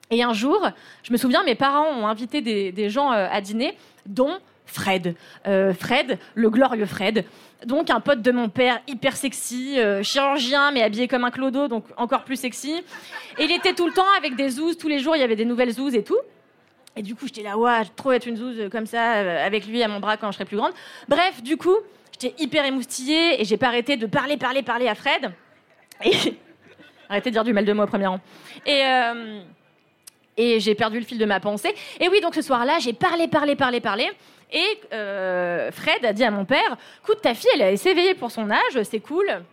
Et 0.10 0.24
un 0.24 0.34
jour, 0.34 0.68
je 1.04 1.12
me 1.12 1.18
souviens, 1.18 1.44
mes 1.44 1.56
parents 1.56 1.88
ont 1.88 2.08
invité 2.08 2.42
des, 2.42 2.90
gens 2.90 3.12
euh, 3.12 3.28
à 3.32 3.40
dîner, 3.40 3.78
dont 4.06 4.40
Fred. 4.66 5.16
Euh, 5.48 5.74
Fred, 5.74 6.18
le 6.36 6.50
glorieux 6.50 6.86
Fred. 6.86 7.26
Donc 7.66 7.90
un 7.90 8.00
pote 8.00 8.22
de 8.22 8.32
mon 8.32 8.50
père, 8.50 8.82
hyper 8.88 9.16
sexy, 9.16 9.78
chirurgien, 10.02 10.72
mais 10.72 10.82
habillé 10.82 11.08
comme 11.08 11.24
un 11.24 11.32
clodo, 11.32 11.68
donc 11.68 11.86
encore 11.98 12.24
plus 12.24 12.36
sexy. 12.36 12.84
Et 13.38 13.46
il 13.46 13.52
était 13.52 13.74
tout 13.74 13.88
le 13.88 13.94
temps 13.94 14.12
avec 14.18 14.36
des 14.36 14.50
zouzes, 14.50 14.78
tous 14.78 14.90
les 14.90 15.00
jours 15.00 15.16
il 15.16 15.20
y 15.20 15.24
avait 15.24 15.36
des 15.36 15.46
nouvelles 15.46 15.72
zouzes 15.72 15.96
et 15.96 16.04
tout. 16.04 16.18
Et 16.96 17.02
du 17.02 17.16
coup, 17.16 17.26
j'étais 17.26 17.42
là, 17.42 17.58
ouais, 17.58 17.84
j'ai 17.84 17.90
trop 17.96 18.12
être 18.12 18.28
une 18.28 18.38
zouze 18.38 18.70
comme 18.72 18.86
ça, 18.86 19.16
euh, 19.16 19.46
avec 19.46 19.66
lui 19.66 19.82
à 19.82 19.88
mon 19.88 20.00
bras 20.00 20.18
quand 20.18 20.30
je 20.32 20.36
serai 20.36 20.46
plus 20.46 20.58
grande. 20.58 20.74
Bref, 21.08 21.42
du 21.42 21.58
coup, 21.58 21.76
j'étais 22.12 22.42
hyper 22.42 22.66
émoustillée 22.66 23.42
et 23.42 23.46
j'ai 23.46 23.58
pas 23.58 23.68
arrêté 23.68 23.98
de 23.98 24.06
parler, 24.06 24.38
parler, 24.38 24.62
parler 24.62 24.88
à 24.88 24.96
Fred. 24.96 25.32
Arrêtez 27.10 27.30
de 27.30 27.34
dire 27.34 27.44
du 27.44 27.54
mal 27.54 27.66
de 27.66 27.74
moi 27.74 27.86
au 27.86 27.88
premier 27.88 28.08
rang. 28.08 28.20
Et, 28.66 28.82
euh, 28.86 29.42
et 30.38 30.60
j'ai 30.60 30.76
perdu 30.76 31.00
le 31.00 31.06
fil 31.06 31.18
de 31.18 31.26
ma 31.26 31.40
pensée. 31.40 31.74
Et 32.00 32.10
oui, 32.10 32.22
donc 32.22 32.36
ce 32.36 32.42
soir-là, 32.42 32.78
j'ai 32.80 32.94
parlé, 32.94 33.28
parlé, 33.28 33.56
parlé, 33.56 33.82
parlé. 33.82 34.12
Et 34.52 34.80
euh, 34.94 35.72
Fred 35.72 36.06
a 36.06 36.14
dit 36.14 36.24
à 36.24 36.30
mon 36.30 36.46
père, 36.46 36.78
écoute, 37.04 37.22
ta 37.22 37.34
fille, 37.34 37.50
elle 37.60 37.78
s'est 37.78 37.92
éveillée 37.92 38.14
pour 38.14 38.30
son 38.30 38.52
âge, 38.52 38.84
c'est 38.84 39.00
cool. 39.00 39.44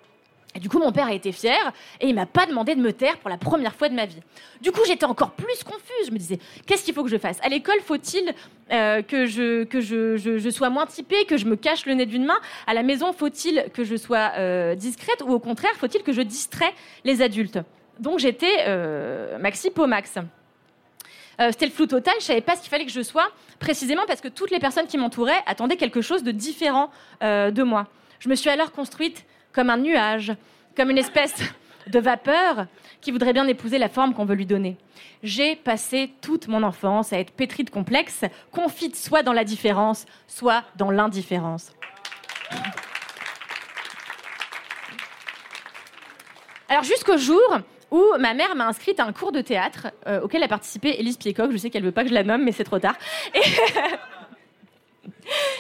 Et 0.55 0.59
du 0.59 0.69
coup, 0.69 0.81
mon 0.81 0.91
père 0.91 1.07
a 1.07 1.15
été 1.15 1.31
fier 1.31 1.73
et 2.01 2.09
il 2.09 2.15
m'a 2.15 2.27
pas 2.27 2.45
demandé 2.45 2.75
de 2.75 2.81
me 2.81 2.93
taire 2.93 3.19
pour 3.19 3.31
la 3.31 3.37
première 3.39 3.73
fois 3.75 3.89
de 3.89 3.95
ma 3.95 4.05
vie. 4.07 4.21
Du 4.61 4.73
coup, 4.73 4.81
j'étais 4.85 5.05
encore 5.05 5.31
plus 5.31 5.63
confuse. 5.63 6.07
Je 6.09 6.11
me 6.11 6.19
disais, 6.19 6.41
qu'est-ce 6.67 6.85
qu'il 6.85 6.93
faut 6.93 7.05
que 7.05 7.09
je 7.09 7.19
fasse? 7.19 7.39
À 7.43 7.49
l'école, 7.49 7.81
faut-il 7.85 8.35
euh, 8.73 9.01
que, 9.03 9.27
je, 9.27 9.63
que 9.63 9.81
je, 9.81 10.17
je- 10.17 10.51
sois 10.51 10.69
moins 10.69 10.87
typée, 10.87 11.25
que 11.25 11.37
je 11.37 11.47
me 11.47 11.55
cache 11.55 11.87
le 11.87 11.95
nez 11.95 12.05
d'une 12.05 12.25
main? 12.25 12.39
À 12.67 12.75
la 12.75 12.83
maison, 12.83 13.13
faut-il 13.13 13.67
que 13.73 13.85
je 13.85 13.95
sois 13.95 14.33
euh, 14.39 14.75
discrète 14.75 15.23
ou 15.25 15.31
au 15.33 15.39
contraire, 15.39 15.71
faut-il 15.77 16.03
que 16.03 16.13
je 16.13 16.23
distrais 16.23 16.75
les 17.05 17.23
adultes? 17.23 17.59
Donc 18.01 18.19
j'étais 18.19 18.65
euh, 18.67 19.39
maxi 19.39 19.71
max. 19.87 20.17
Euh, 21.41 21.49
c'était 21.53 21.67
le 21.67 21.73
flou 21.73 21.87
total, 21.87 22.15
je 22.19 22.25
savais 22.25 22.41
pas 22.41 22.57
ce 22.57 22.63
qu'il 22.63 22.71
fallait 22.71 22.87
que 22.87 22.91
je 22.93 23.03
sois, 23.03 23.31
précisément 23.61 24.03
parce 24.09 24.21
que 24.21 24.29
toutes 24.29 24.51
les 24.51 24.59
personnes 24.59 24.89
qui 24.89 24.99
m'entouraient 24.99 25.43
attendaient 25.47 25.77
quelque 25.77 26.01
chose 26.01 26.25
de 26.25 26.33
différent 26.33 26.91
de 27.23 27.63
moi. 27.63 27.87
Je 28.19 28.29
me 28.29 28.35
suis 28.35 28.51
alors 28.51 28.73
construite 28.73 29.25
comme 29.53 29.71
un 29.71 29.77
nuage, 29.77 30.33
comme 30.77 30.91
une 30.91 30.99
espèce 30.99 31.43
de 31.87 31.99
vapeur 31.99 32.67
qui 33.01 33.11
voudrait 33.11 33.33
bien 33.33 33.47
épouser 33.47 33.79
la 33.79 33.89
forme 33.89 34.15
qu'on 34.15 34.25
veut 34.25 34.35
lui 34.35 34.47
donner. 34.47 34.77
J'ai 35.23 35.57
passé 35.57 36.11
toute 36.21 36.49
mon 36.49 36.63
enfance 36.63 37.13
à 37.13 37.19
être 37.19 37.33
pétrie 37.33 37.65
de 37.65 37.71
complexes, 37.71 38.25
confite 38.53 38.97
soit 38.97 39.23
dans 39.23 39.33
la 39.33 39.45
différence, 39.45 40.07
soit 40.27 40.65
dans 40.77 40.91
l'indifférence. 40.91 41.73
Alors 46.69 46.85
jusqu'au 46.85 47.17
jour 47.17 47.61
où 47.91 48.05
ma 48.19 48.35
mère 48.35 48.55
m'a 48.55 48.67
inscrite 48.67 49.01
à 49.01 49.05
un 49.05 49.13
cours 49.13 49.33
de 49.33 49.41
théâtre 49.41 49.89
euh, 50.07 50.21
auquel 50.21 50.43
a 50.43 50.49
participé 50.49 50.91
Élise 50.99 51.17
Piecock. 51.17 51.51
Je 51.51 51.57
sais 51.57 51.71
qu'elle 51.71 51.83
veut 51.83 51.91
pas 51.93 52.05
que 52.05 52.09
je 52.09 52.15
la 52.15 52.23
nomme, 52.23 52.45
mais 52.45 52.53
c'est 52.53 52.65
trop 52.65 52.79
tard. 52.79 52.95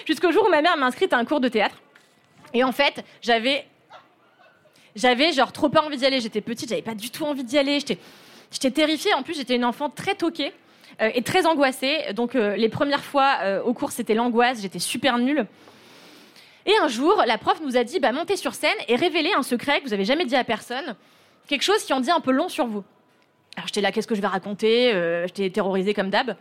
Jusqu'au 0.06 0.30
jour 0.30 0.46
où 0.46 0.50
ma 0.50 0.62
mère 0.62 0.76
m'a 0.76 0.86
inscrite 0.86 1.12
à 1.12 1.16
un 1.16 1.24
cours 1.24 1.40
de 1.40 1.48
théâtre. 1.48 1.82
Et 2.54 2.64
en 2.64 2.72
fait, 2.72 3.04
j'avais 3.22 3.66
j'avais 4.96 5.32
genre 5.32 5.52
trop 5.52 5.68
pas 5.68 5.82
envie 5.82 5.96
d'y 5.96 6.06
aller. 6.06 6.20
J'étais 6.20 6.40
petite, 6.40 6.68
j'avais 6.68 6.82
pas 6.82 6.94
du 6.94 7.10
tout 7.10 7.24
envie 7.24 7.44
d'y 7.44 7.58
aller. 7.58 7.78
J'étais 7.80 8.70
terrifiée. 8.70 9.14
En 9.14 9.22
plus, 9.22 9.34
j'étais 9.34 9.56
une 9.56 9.64
enfant 9.64 9.90
très 9.90 10.14
toquée 10.14 10.52
euh, 11.00 11.10
et 11.14 11.22
très 11.22 11.46
angoissée. 11.46 12.12
Donc 12.14 12.34
euh, 12.34 12.56
les 12.56 12.68
premières 12.68 13.04
fois 13.04 13.38
euh, 13.42 13.62
au 13.62 13.72
cours, 13.74 13.92
c'était 13.92 14.14
l'angoisse. 14.14 14.60
J'étais 14.62 14.78
super 14.78 15.18
nulle. 15.18 15.46
Et 16.66 16.76
un 16.76 16.88
jour, 16.88 17.22
la 17.26 17.38
prof 17.38 17.60
nous 17.64 17.76
a 17.76 17.84
dit 17.84 18.00
bah, 18.00 18.12
montez 18.12 18.36
sur 18.36 18.54
scène 18.54 18.76
et 18.88 18.96
révélez 18.96 19.32
un 19.32 19.42
secret 19.42 19.80
que 19.80 19.86
vous 19.86 19.94
avez 19.94 20.04
jamais 20.04 20.26
dit 20.26 20.36
à 20.36 20.44
personne, 20.44 20.94
quelque 21.48 21.62
chose 21.62 21.82
qui 21.84 21.92
en 21.92 22.00
dit 22.00 22.10
un 22.10 22.20
peu 22.20 22.32
long 22.32 22.48
sur 22.48 22.66
vous. 22.66 22.84
Alors 23.56 23.66
j'étais 23.66 23.80
là, 23.80 23.92
qu'est-ce 23.92 24.06
que 24.06 24.14
je 24.14 24.20
vais 24.20 24.26
raconter? 24.26 24.92
Euh, 24.92 25.26
J'étais 25.26 25.50
terrorisée 25.50 25.94
comme 25.94 26.10
d'hab. 26.10 26.36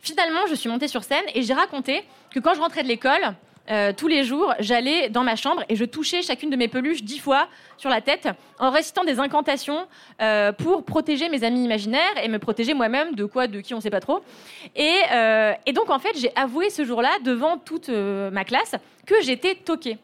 Finalement, 0.00 0.46
je 0.48 0.54
suis 0.54 0.68
montée 0.68 0.86
sur 0.86 1.02
scène 1.02 1.24
et 1.34 1.42
j'ai 1.42 1.54
raconté 1.54 2.04
que 2.30 2.38
quand 2.40 2.54
je 2.54 2.60
rentrais 2.60 2.82
de 2.82 2.88
l'école, 2.88 3.34
euh, 3.70 3.92
tous 3.96 4.08
les 4.08 4.24
jours, 4.24 4.54
j'allais 4.58 5.08
dans 5.08 5.22
ma 5.22 5.36
chambre 5.36 5.64
et 5.68 5.76
je 5.76 5.84
touchais 5.84 6.22
chacune 6.22 6.50
de 6.50 6.56
mes 6.56 6.68
peluches 6.68 7.02
dix 7.02 7.18
fois 7.18 7.48
sur 7.76 7.88
la 7.88 8.00
tête 8.00 8.28
en 8.58 8.70
récitant 8.70 9.04
des 9.04 9.18
incantations 9.18 9.86
euh, 10.20 10.52
pour 10.52 10.84
protéger 10.84 11.28
mes 11.28 11.44
amis 11.44 11.64
imaginaires 11.64 12.22
et 12.22 12.28
me 12.28 12.38
protéger 12.38 12.74
moi-même 12.74 13.14
de 13.14 13.24
quoi, 13.24 13.46
de 13.46 13.60
qui, 13.60 13.74
on 13.74 13.80
sait 13.80 13.90
pas 13.90 14.00
trop. 14.00 14.20
Et, 14.76 14.98
euh, 15.12 15.52
et 15.66 15.72
donc, 15.72 15.90
en 15.90 15.98
fait, 15.98 16.12
j'ai 16.16 16.30
avoué 16.36 16.70
ce 16.70 16.84
jour-là 16.84 17.10
devant 17.24 17.56
toute 17.56 17.88
ma 17.88 18.44
classe 18.44 18.74
que 19.06 19.14
j'étais 19.22 19.54
toquée. 19.54 19.98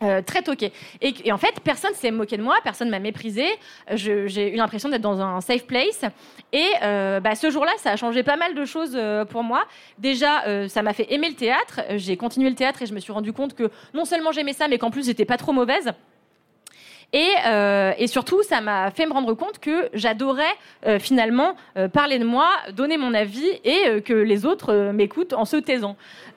Euh, 0.00 0.22
très 0.22 0.42
toquée. 0.42 0.72
Et, 1.00 1.32
en 1.32 1.38
fait, 1.38 1.54
personne 1.64 1.92
s'est 1.94 2.12
moqué 2.12 2.36
de 2.36 2.42
moi, 2.42 2.54
personne 2.62 2.88
m'a 2.88 3.00
méprisée. 3.00 3.48
Je- 3.92 4.28
J'ai 4.28 4.52
eu 4.54 4.56
l'impression 4.56 4.88
d'être 4.88 5.02
dans 5.02 5.20
un 5.20 5.40
safe 5.40 5.66
place. 5.66 6.04
Et 6.52 6.66
euh, 6.84 7.18
bah, 7.18 7.34
ce 7.34 7.50
jour-là, 7.50 7.72
ça 7.78 7.90
a 7.90 7.96
changé 7.96 8.22
pas 8.22 8.36
mal 8.36 8.54
de 8.54 8.64
choses 8.64 8.92
euh, 8.94 9.24
pour 9.24 9.42
moi. 9.42 9.64
Déjà, 9.98 10.44
ça 10.68 10.82
m'a 10.82 10.92
fait 10.92 11.12
aimer 11.12 11.28
le 11.30 11.34
théâtre. 11.34 11.80
J'ai 11.96 12.16
continué 12.16 12.48
le 12.48 12.54
théâtre 12.54 12.82
et 12.82 12.86
je 12.86 12.94
me 12.94 13.00
suis 13.00 13.12
rendu 13.12 13.32
compte 13.32 13.54
que 13.56 13.70
non 13.92 14.04
seulement 14.04 14.30
j'aimais 14.30 14.52
ça, 14.52 14.68
mais 14.68 14.78
qu'en 14.78 14.92
plus, 14.92 15.04
j'étais 15.06 15.24
pas 15.24 15.36
trop 15.36 15.52
mauvaise. 15.52 15.90
Et, 17.12 17.32
et 17.98 18.06
surtout, 18.06 18.42
ça 18.44 18.60
m'a 18.60 18.90
fait 18.92 19.06
me 19.06 19.12
rendre 19.12 19.34
compte 19.34 19.58
que 19.58 19.88
j'adorais 19.94 20.54
finalement 21.00 21.56
parler 21.92 22.18
de 22.20 22.24
moi, 22.24 22.48
donner 22.72 22.98
mon 22.98 23.14
avis 23.14 23.48
et 23.64 24.00
que 24.02 24.12
les 24.12 24.46
autres 24.46 24.92
m'écoutent 24.92 25.32
en 25.32 25.44
se 25.44 25.56
taisant. 25.56 25.96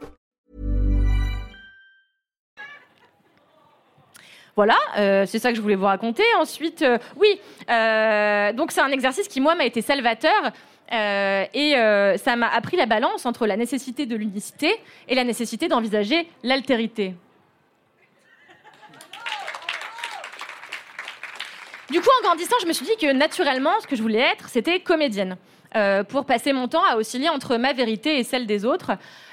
Voilà, 4.55 4.77
euh, 4.97 5.25
c'est 5.25 5.39
ça 5.39 5.49
que 5.49 5.55
je 5.55 5.61
voulais 5.61 5.75
vous 5.75 5.85
raconter. 5.85 6.23
Ensuite, 6.37 6.81
euh, 6.81 6.97
oui, 7.15 7.39
euh, 7.69 8.51
donc 8.53 8.71
c'est 8.71 8.81
un 8.81 8.91
exercice 8.91 9.27
qui, 9.27 9.39
moi, 9.39 9.55
m'a 9.55 9.65
été 9.65 9.81
salvateur. 9.81 10.51
et 10.91 11.73
ça 12.17 12.35
m'a 12.35 12.49
appris 12.49 12.75
la 12.75 12.85
balance 12.85 13.25
entre 13.25 13.47
la 13.47 13.55
nécessité 13.55 14.05
de 14.05 14.15
l'unicité 14.15 14.75
et 15.07 15.15
la 15.15 15.23
nécessité 15.23 15.69
d'envisager 15.69 16.27
l'altérité. 16.43 17.13
Du 21.89 21.99
coup, 22.01 22.09
en 22.19 22.27
grandissant, 22.27 22.55
je 22.61 22.67
me 22.67 22.73
suis 22.73 22.85
dit 22.85 22.95
que 22.99 23.11
naturellement, 23.11 23.79
ce 23.81 23.87
que 23.87 23.95
je 23.95 24.01
voulais 24.01 24.19
être, 24.19 24.49
c'était 24.49 24.81
comédienne. 24.81 25.37
pour 26.09 26.25
passer 26.25 26.51
mon 26.51 26.67
temps 26.67 26.83
à 26.83 26.97
osciller 26.97 27.29
entre 27.29 27.55
ma 27.55 27.71
vérité 27.71 28.19
et 28.19 28.25
celle 28.25 28.45
des 28.45 28.65
autres. 28.65 28.91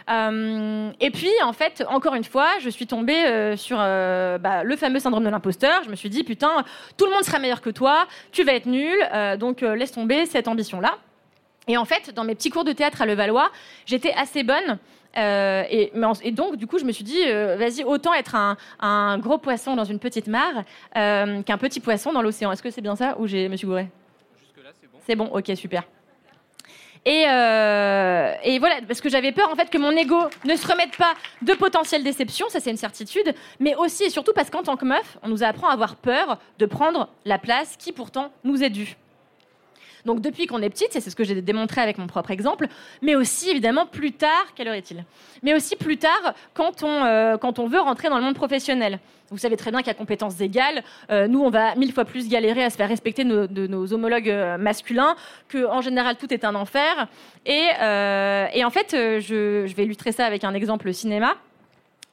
Euh, 0.08 0.90
et 1.00 1.10
puis, 1.10 1.30
en 1.42 1.52
fait, 1.52 1.84
encore 1.88 2.14
une 2.14 2.24
fois, 2.24 2.48
je 2.60 2.70
suis 2.70 2.86
tombée 2.86 3.26
euh, 3.26 3.56
sur 3.56 3.78
euh, 3.80 4.38
bah, 4.38 4.64
le 4.64 4.76
fameux 4.76 4.98
syndrome 4.98 5.24
de 5.24 5.28
l'imposteur. 5.28 5.82
Je 5.84 5.90
me 5.90 5.96
suis 5.96 6.10
dit, 6.10 6.24
putain, 6.24 6.64
tout 6.96 7.04
le 7.06 7.12
monde 7.12 7.24
sera 7.24 7.38
meilleur 7.38 7.60
que 7.60 7.70
toi, 7.70 8.06
tu 8.32 8.44
vas 8.44 8.54
être 8.54 8.66
nul, 8.66 8.96
donc 9.38 9.60
laisse 9.60 9.92
tomber 9.92 10.26
cette 10.26 10.48
ambition-là. 10.48 10.98
Et 11.68 11.76
en 11.76 11.84
fait, 11.84 12.14
dans 12.14 12.24
mes 12.24 12.34
petits 12.34 12.50
cours 12.50 12.64
de 12.64 12.72
théâtre 12.72 13.02
à 13.02 13.06
Levallois, 13.06 13.50
j'étais 13.84 14.12
assez 14.14 14.42
bonne. 14.42 14.78
Euh, 15.16 15.64
et, 15.70 15.90
donc, 16.32 16.56
du 16.56 16.66
coup, 16.66 16.78
je 16.78 16.84
me 16.84 16.92
suis 16.92 17.04
dit, 17.04 17.20
euh, 17.26 17.56
vas-y, 17.56 17.84
autant 17.84 18.14
être 18.14 18.34
un, 18.34 18.56
un 18.80 19.18
gros 19.18 19.38
poisson 19.38 19.74
dans 19.74 19.84
une 19.84 19.98
petite 19.98 20.26
mare 20.26 20.64
euh, 20.96 21.42
qu'un 21.42 21.58
petit 21.58 21.80
poisson 21.80 22.12
dans 22.12 22.22
l'océan. 22.22 22.52
Est-ce 22.52 22.62
que 22.62 22.70
c'est 22.70 22.80
bien 22.80 22.96
ça 22.96 23.16
ou 23.18 23.26
j'ai 23.26 23.48
me 23.48 23.56
suis 23.56 23.66
gourée 23.66 23.88
Jusque-là, 24.38 24.70
c'est 24.80 24.86
bon. 24.90 24.98
C'est 25.06 25.16
bon, 25.16 25.26
ok, 25.26 25.56
super. 25.56 25.84
Et, 27.04 27.24
euh, 27.28 28.34
et 28.42 28.58
voilà, 28.58 28.76
parce 28.86 29.00
que 29.00 29.08
j'avais 29.08 29.32
peur 29.32 29.50
en 29.50 29.56
fait 29.56 29.70
que 29.70 29.78
mon 29.78 29.92
ego 29.92 30.18
ne 30.44 30.56
se 30.56 30.66
remette 30.66 30.96
pas 30.96 31.14
de 31.42 31.52
potentielles 31.54 32.04
déceptions, 32.04 32.48
ça 32.48 32.60
c'est 32.60 32.70
une 32.70 32.76
certitude, 32.76 33.34
mais 33.60 33.74
aussi 33.74 34.04
et 34.04 34.10
surtout 34.10 34.32
parce 34.34 34.50
qu'en 34.50 34.62
tant 34.62 34.76
que 34.76 34.84
meuf, 34.84 35.18
on 35.22 35.28
nous 35.28 35.42
apprend 35.42 35.68
à 35.68 35.72
avoir 35.72 35.96
peur 35.96 36.38
de 36.58 36.66
prendre 36.66 37.08
la 37.24 37.38
place 37.38 37.76
qui 37.78 37.92
pourtant 37.92 38.30
nous 38.44 38.62
est 38.62 38.70
due. 38.70 38.96
Donc 40.04 40.20
depuis 40.20 40.46
qu'on 40.46 40.62
est 40.62 40.70
petite, 40.70 40.94
et 40.96 41.00
c'est 41.00 41.10
ce 41.10 41.16
que 41.16 41.24
j'ai 41.24 41.40
démontré 41.42 41.80
avec 41.80 41.98
mon 41.98 42.06
propre 42.06 42.30
exemple, 42.30 42.66
mais 43.02 43.14
aussi 43.16 43.50
évidemment 43.50 43.86
plus 43.86 44.12
tard, 44.12 44.46
quelle 44.54 44.68
heure 44.68 44.74
est-il? 44.74 45.04
Mais 45.42 45.54
aussi 45.54 45.76
plus 45.76 45.96
tard 45.96 46.34
quand 46.54 46.82
on, 46.82 47.04
euh, 47.04 47.36
quand 47.36 47.58
on 47.58 47.66
veut 47.66 47.80
rentrer 47.80 48.08
dans 48.08 48.16
le 48.18 48.24
monde 48.24 48.34
professionnel. 48.34 48.98
Vous 49.30 49.36
savez 49.38 49.56
très 49.56 49.70
bien 49.70 49.82
qu'à 49.82 49.92
compétences 49.92 50.40
égales, 50.40 50.82
euh, 51.10 51.28
nous 51.28 51.40
on 51.40 51.50
va 51.50 51.74
mille 51.74 51.92
fois 51.92 52.06
plus 52.06 52.28
galérer 52.28 52.64
à 52.64 52.70
se 52.70 52.76
faire 52.76 52.88
respecter 52.88 53.24
nos- 53.24 53.46
de 53.46 53.66
nos 53.66 53.92
homologues 53.92 54.30
euh, 54.30 54.56
masculins, 54.56 55.16
que 55.48 55.66
en 55.66 55.82
général 55.82 56.16
tout 56.16 56.32
est 56.32 56.44
un 56.44 56.54
enfer. 56.54 57.08
Et, 57.44 57.68
en 58.64 58.70
fait, 58.70 58.90
je, 58.92 59.64
je 59.66 59.74
vais 59.74 59.84
illustrer 59.84 60.12
ça 60.12 60.24
avec 60.26 60.44
un 60.44 60.54
exemple 60.54 60.92
cinéma. 60.94 61.34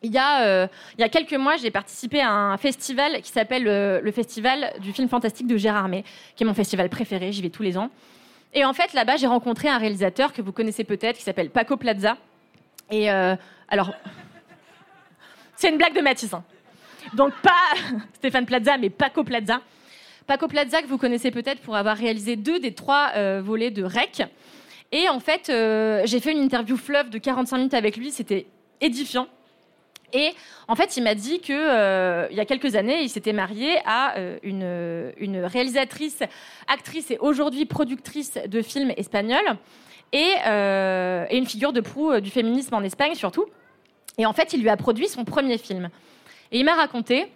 Il 0.03 0.11
y, 0.11 0.17
a, 0.19 0.43
euh, 0.45 0.67
il 0.97 1.01
y 1.01 1.03
a 1.03 1.09
quelques 1.09 1.33
mois, 1.33 1.57
j'ai 1.57 1.71
participé 1.71 2.21
à 2.21 2.29
un 2.29 2.57
festival 2.57 3.21
qui 3.21 3.31
s'appelle 3.31 3.67
euh, 3.67 4.01
le 4.01 4.11
Festival 4.11 4.73
du 4.79 4.93
film 4.93 5.09
fantastique 5.09 5.47
de 5.47 5.57
Gérard 5.57 5.87
May, 5.87 6.03
qui 6.35 6.43
est 6.43 6.45
mon 6.45 6.53
festival 6.53 6.89
préféré, 6.89 7.31
j'y 7.31 7.41
vais 7.41 7.49
tous 7.49 7.63
les 7.63 7.75
ans. 7.77 7.89
Et 8.53 8.63
en 8.65 8.73
fait, 8.73 8.93
là-bas, 8.93 9.17
j'ai 9.17 9.25
rencontré 9.25 9.67
un 9.67 9.79
réalisateur 9.79 10.31
que 10.31 10.43
vous 10.43 10.51
connaissez 10.51 10.83
peut-être, 10.83 11.17
qui 11.17 11.23
s'appelle 11.23 11.49
Paco 11.49 11.75
Plaza. 11.75 12.17
Et 12.91 13.09
euh, 13.09 13.35
alors, 13.67 13.93
c'est 15.55 15.69
une 15.69 15.77
blague 15.77 15.95
de 15.95 16.01
Mathis. 16.01 16.33
hein. 16.33 16.43
Donc 17.13 17.33
pas 17.41 17.51
Stéphane 18.13 18.45
Plaza, 18.45 18.77
mais 18.77 18.91
Paco 18.91 19.23
Plaza. 19.23 19.61
Paco 20.27 20.47
Plaza, 20.47 20.83
que 20.83 20.87
vous 20.87 20.99
connaissez 20.99 21.31
peut-être 21.31 21.61
pour 21.61 21.75
avoir 21.75 21.97
réalisé 21.97 22.35
deux 22.35 22.59
des 22.59 22.73
trois 22.73 23.11
volets 23.41 23.69
de 23.69 23.83
REC. 23.83 24.27
Et 24.91 25.07
en 25.07 25.19
fait, 25.19 25.51
j'ai 26.05 26.19
fait 26.19 26.31
une 26.31 26.41
interview 26.43 26.77
fleuve 26.77 27.11
de 27.11 27.19
45 27.19 27.57
minutes 27.57 27.73
avec 27.75 27.95
lui, 27.95 28.09
c'était 28.11 28.47
édifiant. 28.81 29.27
Et 30.15 30.33
en 30.69 30.75
fait, 30.75 30.95
il 30.95 31.03
m'a 31.03 31.13
dit 31.13 31.41
que 31.41 31.51
euh, 31.51 32.27
il 32.31 32.37
y 32.37 32.39
a 32.39 32.45
quelques 32.45 32.75
années, 32.75 33.01
il 33.01 33.09
s'était 33.09 33.33
marié 33.33 33.79
à 33.85 34.17
euh, 34.17 34.39
une, 34.43 35.45
réalisatrice, 35.45 36.23
actrice 36.67 37.11
et 37.11 37.17
aujourd'hui 37.19 37.65
productrice 37.65 38.35
de 38.47 38.61
films 38.61 38.93
espagnols 38.95 39.57
et, 40.13 40.31
euh, 40.47 41.25
et 41.29 41.37
une 41.37 41.45
figure 41.45 41.73
de 41.73 41.81
proue 41.81 42.13
euh, 42.13 42.21
du 42.21 42.29
féminisme 42.29 42.73
en 42.73 42.81
Espagne 42.81 43.13
surtout. 43.13 43.45
Et 44.17 44.25
en 44.25 44.31
fait, 44.31 44.53
il 44.53 44.61
lui 44.61 44.69
a 44.69 44.77
produit 44.77 45.09
son 45.09 45.25
premier 45.25 45.57
film. 45.57 45.89
Et 46.53 46.59
il 46.59 46.63
m'a 46.63 46.75
raconté, 46.75 47.27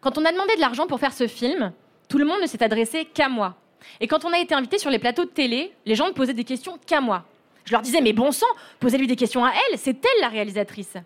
quand 0.00 0.18
on 0.18 0.24
a 0.24 0.32
demandé 0.32 0.56
de 0.56 0.60
l'argent 0.60 0.88
pour 0.88 0.98
faire 0.98 1.12
ce 1.12 1.28
film, 1.28 1.72
tout 2.08 2.18
le 2.18 2.24
monde 2.24 2.40
ne 2.42 2.48
s'est 2.48 2.64
adressé 2.64 3.04
qu'à 3.04 3.28
moi. 3.28 3.54
Et 4.00 4.08
quand 4.08 4.24
on 4.24 4.32
a 4.32 4.40
été 4.40 4.56
invité 4.56 4.78
sur 4.78 4.90
les 4.90 4.98
plateaux 4.98 5.24
de 5.24 5.30
télé, 5.30 5.72
les 5.86 5.94
gens 5.94 6.08
ne 6.08 6.12
posaient 6.12 6.34
des 6.34 6.42
questions 6.42 6.80
qu'à 6.84 7.00
moi. 7.00 7.24
Je 7.64 7.70
leur 7.70 7.82
disais, 7.82 8.00
mais 8.00 8.12
bon 8.12 8.32
sang, 8.32 8.46
posez-lui 8.80 9.06
des 9.06 9.14
questions 9.14 9.44
à 9.44 9.52
elle, 9.52 9.78
c'est 9.78 10.04
elle 10.04 10.20
la 10.20 10.28
réalisatrice. 10.28 10.96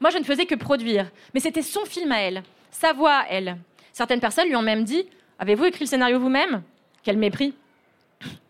Moi, 0.00 0.10
je 0.10 0.18
ne 0.18 0.24
faisais 0.24 0.46
que 0.46 0.54
produire, 0.54 1.10
mais 1.34 1.40
c'était 1.40 1.62
son 1.62 1.84
film 1.84 2.12
à 2.12 2.20
elle, 2.20 2.42
sa 2.70 2.92
voix 2.92 3.14
à 3.18 3.26
elle. 3.30 3.56
Certaines 3.92 4.20
personnes 4.20 4.46
lui 4.48 4.56
ont 4.56 4.62
même 4.62 4.84
dit, 4.84 5.06
avez-vous 5.38 5.64
écrit 5.66 5.84
le 5.84 5.88
scénario 5.88 6.18
vous-même? 6.18 6.62
Quel 7.02 7.16
mépris. 7.16 7.54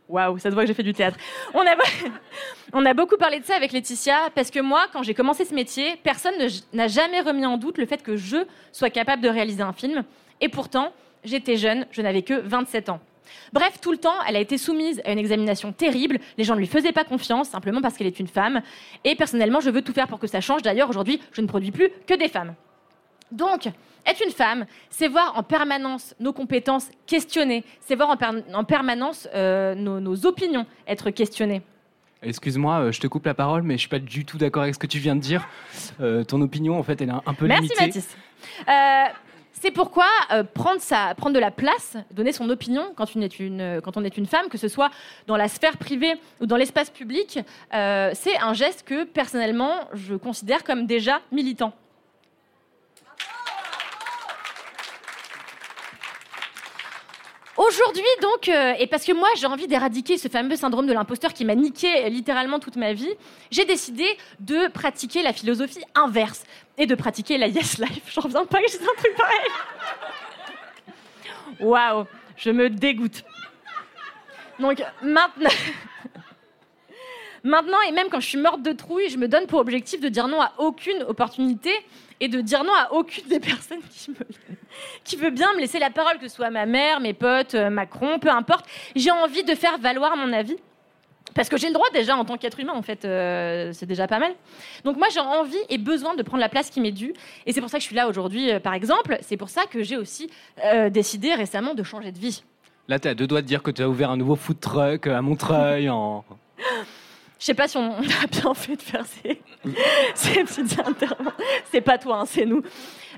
Waouh, 0.09 0.39
ça 0.39 0.51
se 0.51 0.55
voit 0.55 0.63
que 0.63 0.69
j'ai 0.69 0.75
fait 0.75 0.83
du 0.85 0.93
théâtre. 0.93 1.19
On 1.53 1.61
a, 1.61 1.75
on 2.73 2.87
a 2.87 2.95
beaucoup 2.95 3.17
parlé 3.17 3.41
de 3.41 3.45
ça 3.45 3.57
avec 3.57 3.73
Laetitia, 3.73 4.31
parce 4.35 4.51
que 4.51 4.61
moi, 4.61 4.87
quand 4.93 5.03
j'ai 5.03 5.15
commencé 5.15 5.45
ce 5.45 5.53
métier, 5.55 5.97
personne 6.03 6.35
ne- 6.39 6.77
n'a 6.77 6.87
jamais 6.89 7.21
remis 7.21 7.45
en 7.45 7.57
doute 7.57 7.79
le 7.79 7.87
fait 7.87 8.03
que 8.03 8.17
je 8.17 8.37
sois 8.73 8.91
capable 8.91 9.23
de 9.23 9.29
réaliser 9.29 9.63
un 9.63 9.73
film. 9.73 10.05
Et 10.41 10.49
pourtant, 10.49 10.93
j'étais 11.25 11.57
jeune, 11.57 11.87
je 11.91 12.03
n'avais 12.03 12.23
que 12.23 12.35
27 12.35 12.89
ans. 12.89 13.01
Bref, 13.53 13.79
tout 13.81 13.93
le 13.93 13.99
temps, 13.99 14.15
elle 14.29 14.37
a 14.37 14.41
été 14.41 14.59
soumise 14.59 15.01
à 15.05 15.13
une 15.13 15.19
examination 15.19 15.73
terrible. 15.73 16.19
Les 16.39 16.45
gens 16.45 16.55
ne 16.55 16.61
lui 16.61 16.67
faisaient 16.67 16.93
pas 16.93 17.05
confiance, 17.05 17.49
simplement 17.49 17.81
parce 17.81 17.97
qu'elle 17.97 18.07
est 18.07 18.21
une 18.21 18.27
femme. 18.29 18.61
Et 19.05 19.15
personnellement, 19.15 19.61
je 19.61 19.71
veux 19.71 19.83
tout 19.83 19.93
faire 19.93 20.09
pour 20.09 20.19
que 20.19 20.27
ça 20.27 20.41
change. 20.41 20.63
D'ailleurs, 20.63 20.89
aujourd'hui, 20.91 21.21
je 21.33 21.41
ne 21.41 21.47
produis 21.47 21.71
plus 21.71 21.91
que 22.07 22.15
des 22.15 22.29
femmes. 22.29 22.55
Donc, 23.33 23.67
être 24.07 24.23
une 24.25 24.31
femme, 24.33 24.67
c'est 24.89 25.09
voir 25.09 25.35
en 25.37 25.43
permanence 25.43 26.15
nos 26.21 26.33
compétences 26.33 26.89
questionnées. 27.07 27.65
C'est 27.81 27.97
voir 27.97 28.11
en, 28.11 28.17
per- 28.17 28.45
en 28.55 28.63
permanence 28.65 29.29
euh, 29.35 29.75
nos, 29.75 29.99
nos 30.01 30.27
opinions 30.27 30.65
être 30.87 31.11
questionnées. 31.11 31.63
Excuse-moi, 32.23 32.79
euh, 32.79 32.93
je 32.93 33.01
te 33.01 33.07
coupe 33.09 33.27
la 33.27 33.35
parole, 33.35 33.63
mais 33.63 33.75
je 33.75 33.81
suis 33.81 33.89
pas 33.89 33.99
du 33.99 34.25
tout 34.25 34.39
d'accord 34.39 34.63
avec 34.63 34.75
ce 34.75 34.79
que 34.79 34.87
tu 34.87 34.99
viens 34.99 35.15
de 35.17 35.21
dire. 35.21 35.47
Euh, 36.01 36.25
ton 36.25 36.41
opinion, 36.41 36.79
en 36.79 36.83
fait, 36.83 37.01
elle 37.01 37.09
est 37.09 37.13
un- 37.13 37.23
un 37.27 37.35
peu 37.35 37.47
Merci 37.47 37.63
limitée. 37.65 37.85
Mathis. 37.87 38.17
Euh, 38.69 39.05
c'est 39.61 39.71
pourquoi 39.71 40.07
euh, 40.33 40.45
prendre, 40.45 40.81
de 41.31 41.39
la 41.39 41.51
place, 41.51 41.97
donner 42.11 42.33
son 42.33 42.49
opinion 42.51 42.93
quand, 42.95 43.17
on 43.17 43.23
est 43.23 43.41
une, 43.41 43.81
quand 43.83 43.97
on 43.97 44.05
est 44.05 44.17
une 44.17 44.27
femme, 44.27 44.49
que 44.49 44.59
ce 44.59 44.69
soit 44.69 44.91
dans 45.27 45.37
la 45.37 45.49
sphère 45.49 45.79
privée 45.79 46.15
ou 46.41 46.47
dans 46.47 46.57
l'espace 46.57 46.91
public, 46.91 47.39
euh, 47.75 48.11
c'est 48.15 48.37
un 48.39 48.53
geste 48.53 48.83
que 48.85 49.05
personnellement 49.05 49.89
je 49.95 50.15
considère 50.15 50.63
comme 50.63 50.87
déjà 50.87 51.21
militant. 51.33 51.73
Aujourd'hui, 57.57 58.05
donc, 58.21 58.49
euh, 58.51 58.75
et 58.79 58.87
parce 58.87 59.05
que 59.05 59.13
moi 59.13 59.29
j'ai 59.37 59.47
envie 59.47 59.67
d'éradiquer 59.67 60.19
ce 60.19 60.29
fameux 60.29 60.57
syndrome 60.57 60.87
de 60.87 60.93
l'imposteur 60.93 61.33
qui 61.33 61.47
m'a 61.47 61.55
niqué 61.55 62.05
euh, 62.05 62.09
littéralement 62.11 62.59
toute 62.59 62.77
ma 62.77 62.93
vie, 62.93 63.13
j'ai 63.51 63.65
décidé 63.65 64.05
de 64.41 64.69
pratiquer 64.69 65.23
la 65.23 65.33
philosophie 65.33 65.83
inverse 65.95 66.45
et 66.77 66.85
de 66.85 66.95
pratiquer 66.95 67.39
la 67.39 67.47
yes 67.47 67.79
life. 67.79 68.03
J'en 68.15 68.21
reviens 68.21 68.45
pas 68.45 68.61
que 68.61 68.71
j'ai 68.71 68.79
un 68.79 68.95
truc 68.99 69.17
pareil. 69.17 69.49
Waouh, 71.61 72.05
je 72.37 72.51
me 72.51 72.69
dégoûte. 72.69 73.25
Donc 74.59 74.83
maintenant. 75.03 75.51
Maintenant, 77.45 77.81
et 77.89 77.93
même 77.93 78.09
quand 78.11 78.19
je 78.19 78.27
suis 78.27 78.39
morte 78.39 78.63
de 78.63 78.73
trouille, 78.73 79.09
je 79.09 79.19
me 79.19 79.29
donne 79.29 79.47
pour 79.47 79.61
objectif 79.61 80.01
de 80.01 80.09
dire 80.09 80.27
non 80.27 80.43
à 80.43 80.53
aucune 80.59 81.05
opportunité 81.05 81.71
et 82.21 82.29
de 82.29 82.41
dire 82.41 82.65
non 82.65 82.73
à 82.73 82.93
aucune 82.93 83.27
des 83.29 83.41
personnes 83.41 83.81
qui, 83.91 84.11
me, 84.11 84.17
qui 85.05 85.17
veut 85.17 85.31
bien 85.31 85.53
me 85.55 85.61
laisser 85.61 85.79
la 85.79 85.91
parole, 85.91 86.19
que 86.19 86.29
ce 86.29 86.37
soit 86.37 86.51
ma 86.51 86.67
mère, 86.67 87.01
mes 87.01 87.15
potes, 87.15 87.55
euh, 87.55 87.71
Macron, 87.71 88.19
peu 88.19 88.31
importe. 88.31 88.67
J'ai 88.95 89.11
envie 89.11 89.45
de 89.45 89.55
faire 89.55 89.79
valoir 89.79 90.17
mon 90.17 90.33
avis. 90.33 90.57
Parce 91.37 91.51
que 91.51 91.59
j'ai 91.59 91.69
le 91.69 91.75
droit 91.75 91.89
déjà 91.93 92.17
en 92.17 92.25
tant 92.25 92.39
qu'être 92.39 92.59
humain, 92.59 92.73
en 92.73 92.83
fait, 92.83 93.05
euh, 93.05 93.71
c'est 93.75 93.85
déjà 93.85 94.09
pas 94.09 94.19
mal. 94.19 94.33
Donc 94.85 94.97
moi, 94.97 95.09
j'ai 95.13 95.21
envie 95.21 95.59
et 95.69 95.77
besoin 95.77 96.15
de 96.15 96.23
prendre 96.23 96.41
la 96.41 96.49
place 96.49 96.71
qui 96.71 96.81
m'est 96.81 96.93
due. 96.93 97.13
Et 97.45 97.53
c'est 97.53 97.61
pour 97.61 97.69
ça 97.69 97.77
que 97.77 97.83
je 97.83 97.87
suis 97.87 97.95
là 97.95 98.09
aujourd'hui, 98.09 98.51
euh, 98.51 98.59
par 98.59 98.73
exemple. 98.73 99.19
C'est 99.21 99.37
pour 99.37 99.51
ça 99.51 99.67
que 99.67 99.83
j'ai 99.83 99.99
aussi 99.99 100.31
euh, 100.65 100.89
décidé 100.89 101.35
récemment 101.35 101.75
de 101.75 101.83
changer 101.83 102.11
de 102.11 102.19
vie. 102.19 102.43
Là, 102.89 102.99
tu 102.99 103.09
as 103.09 103.15
deux 103.15 103.27
doigts 103.27 103.43
de 103.43 103.47
dire 103.47 103.63
que 103.63 103.71
tu 103.71 103.83
as 103.83 103.89
ouvert 103.89 104.11
un 104.11 104.17
nouveau 104.17 104.35
food 104.35 104.59
truck 104.61 105.07
à 105.07 105.21
Montreuil. 105.21 105.91
en... 105.91 106.25
Je 107.39 107.45
sais 107.45 107.55
pas 107.55 107.69
si 107.69 107.77
on 107.77 107.93
a 107.93 108.27
bien 108.31 108.55
fait 108.55 108.77
de 108.77 108.83
faire 108.83 109.05
ces, 109.05 109.43
ces 110.15 110.45
petites. 110.45 110.81
C'est 111.71 111.81
pas 111.81 111.99
toi, 111.99 112.21
hein, 112.21 112.25
c'est 112.27 112.47
nous. 112.47 112.63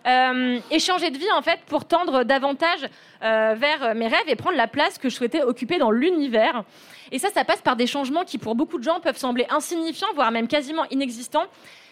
Euh, 0.06 0.60
et 0.70 0.78
changer 0.78 1.10
de 1.10 1.18
vie, 1.18 1.30
en 1.32 1.42
fait, 1.42 1.60
pour 1.66 1.84
tendre 1.84 2.24
davantage 2.24 2.86
euh, 3.22 3.54
vers 3.56 3.94
mes 3.94 4.06
rêves 4.06 4.28
et 4.28 4.36
prendre 4.36 4.56
la 4.56 4.68
place 4.68 4.98
que 4.98 5.08
je 5.08 5.14
souhaitais 5.14 5.42
occuper 5.42 5.78
dans 5.78 5.90
l'univers. 5.90 6.64
Et 7.10 7.18
ça, 7.18 7.30
ça 7.30 7.44
passe 7.44 7.60
par 7.62 7.76
des 7.76 7.86
changements 7.86 8.24
qui, 8.24 8.38
pour 8.38 8.54
beaucoup 8.54 8.78
de 8.78 8.84
gens, 8.84 9.00
peuvent 9.00 9.16
sembler 9.16 9.46
insignifiants, 9.50 10.08
voire 10.14 10.30
même 10.30 10.48
quasiment 10.48 10.84
inexistants, 10.90 11.46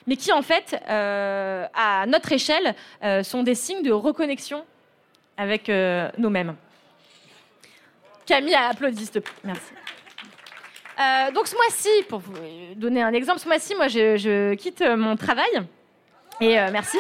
mais 0.06 0.16
qui, 0.16 0.32
en 0.32 0.42
fait, 0.42 0.80
euh, 0.88 1.66
à 1.74 2.06
notre 2.06 2.32
échelle, 2.32 2.74
euh, 3.02 3.22
sont 3.22 3.42
des 3.42 3.54
signes 3.54 3.82
de 3.82 3.92
reconnexion 3.92 4.64
avec 5.36 5.68
euh, 5.68 6.10
nous-mêmes. 6.18 6.54
Camille 8.24 8.54
a 8.54 8.68
applaudi, 8.68 9.04
s'il 9.04 9.10
te 9.10 9.18
plaît. 9.20 9.34
Merci. 9.44 9.72
Euh, 10.98 11.30
donc 11.32 11.46
ce 11.46 11.54
mois-ci, 11.54 11.88
pour 12.08 12.20
vous 12.20 12.32
donner 12.76 13.02
un 13.02 13.12
exemple, 13.12 13.38
ce 13.38 13.46
mois-ci, 13.46 13.74
moi, 13.74 13.88
je, 13.88 14.54
quitte 14.54 14.82
mon 14.82 15.16
travail. 15.16 15.50
Et 16.40 16.58
euh, 16.58 16.68
merci. 16.72 16.98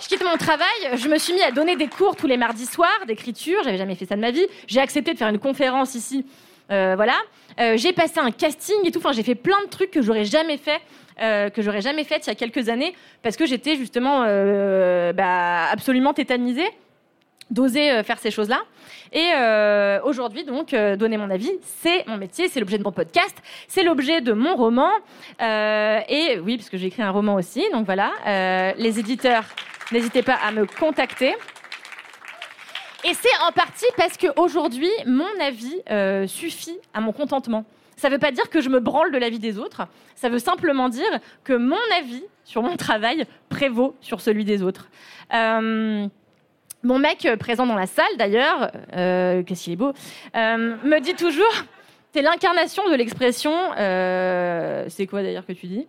Je 0.00 0.08
quitte 0.08 0.24
mon 0.24 0.36
travail. 0.36 0.66
Je 0.94 1.08
me 1.08 1.16
suis 1.18 1.32
mis 1.32 1.42
à 1.42 1.50
donner 1.50 1.76
des 1.76 1.88
cours 1.88 2.16
tous 2.16 2.26
les 2.26 2.36
mardis 2.36 2.66
soirs 2.66 3.06
d'écriture. 3.06 3.60
J'avais 3.64 3.78
jamais 3.78 3.94
fait 3.94 4.06
ça 4.06 4.16
de 4.16 4.20
ma 4.20 4.30
vie. 4.30 4.46
J'ai 4.66 4.80
accepté 4.80 5.12
de 5.14 5.18
faire 5.18 5.28
une 5.28 5.38
conférence 5.38 5.94
ici. 5.94 6.26
Euh, 6.70 6.94
voilà. 6.96 7.14
Euh, 7.60 7.76
j'ai 7.76 7.92
passé 7.92 8.18
un 8.18 8.30
casting 8.30 8.76
et 8.84 8.90
tout. 8.90 8.98
Enfin, 8.98 9.12
j'ai 9.12 9.22
fait 9.22 9.34
plein 9.36 9.60
de 9.64 9.70
trucs 9.70 9.90
que 9.90 10.02
j'aurais 10.02 10.24
jamais 10.24 10.58
fait. 10.58 10.80
euh, 11.22 11.48
que 11.48 11.62
j'aurais 11.62 11.80
jamais 11.80 12.04
fait 12.04 12.26
il 12.26 12.26
y 12.26 12.30
a 12.30 12.34
quelques 12.34 12.68
années 12.68 12.94
parce 13.22 13.36
que 13.36 13.46
j'étais 13.46 13.76
justement 13.76 14.24
euh, 14.26 15.12
bah, 15.14 15.66
absolument 15.70 16.12
tétanisée. 16.12 16.68
D'oser 17.50 17.90
euh, 17.90 18.02
faire 18.02 18.18
ces 18.18 18.30
choses-là. 18.30 18.60
Et 19.12 19.30
euh, 19.34 20.00
aujourd'hui, 20.04 20.44
donc, 20.44 20.74
euh, 20.74 20.96
donner 20.96 21.16
mon 21.16 21.30
avis, 21.30 21.52
c'est 21.62 22.06
mon 22.06 22.16
métier, 22.16 22.48
c'est 22.48 22.60
l'objet 22.60 22.78
de 22.78 22.82
mon 22.82 22.92
podcast, 22.92 23.36
c'est 23.68 23.82
l'objet 23.82 24.20
de 24.20 24.32
mon 24.32 24.56
roman. 24.56 24.90
Et 25.40 26.38
oui, 26.42 26.56
parce 26.56 26.70
que 26.70 26.76
j'ai 26.76 26.86
écrit 26.86 27.02
un 27.02 27.10
roman 27.10 27.34
aussi, 27.34 27.64
donc 27.72 27.86
voilà. 27.86 28.12
Les 28.76 28.98
éditeurs, 28.98 29.44
n'hésitez 29.92 30.22
pas 30.22 30.34
à 30.34 30.50
me 30.50 30.66
contacter. 30.66 31.34
Et 33.04 33.14
c'est 33.14 33.44
en 33.46 33.52
partie 33.52 33.86
parce 33.96 34.16
qu'aujourd'hui, 34.16 34.90
mon 35.06 35.26
avis 35.40 36.28
suffit 36.28 36.78
à 36.94 37.00
mon 37.00 37.12
contentement. 37.12 37.64
Ça 37.96 38.08
ne 38.08 38.14
veut 38.14 38.18
pas 38.18 38.32
dire 38.32 38.50
que 38.50 38.60
je 38.60 38.68
me 38.68 38.80
branle 38.80 39.10
de 39.10 39.16
l'avis 39.16 39.38
des 39.38 39.58
autres, 39.58 39.86
ça 40.16 40.28
veut 40.28 40.38
simplement 40.38 40.90
dire 40.90 41.08
que 41.44 41.54
mon 41.54 41.76
avis 41.98 42.24
sur 42.44 42.62
mon 42.62 42.76
travail 42.76 43.24
prévaut 43.48 43.96
sur 44.02 44.20
celui 44.20 44.44
des 44.44 44.62
autres. 44.62 44.88
Mon 46.86 47.00
mec 47.00 47.26
euh, 47.26 47.36
présent 47.36 47.66
dans 47.66 47.74
la 47.74 47.88
salle, 47.88 48.16
d'ailleurs, 48.16 48.70
euh, 48.94 49.42
qu'est-ce 49.42 49.64
qu'il 49.64 49.72
est 49.72 49.76
beau, 49.76 49.92
euh, 50.36 50.76
me 50.84 51.00
dit 51.00 51.14
toujours, 51.14 51.52
t'es 52.12 52.22
l'incarnation 52.22 52.88
de 52.88 52.94
l'expression, 52.94 53.52
euh, 53.76 54.84
c'est 54.88 55.08
quoi 55.08 55.22
d'ailleurs 55.24 55.44
que 55.44 55.52
tu 55.52 55.66
dis? 55.66 55.88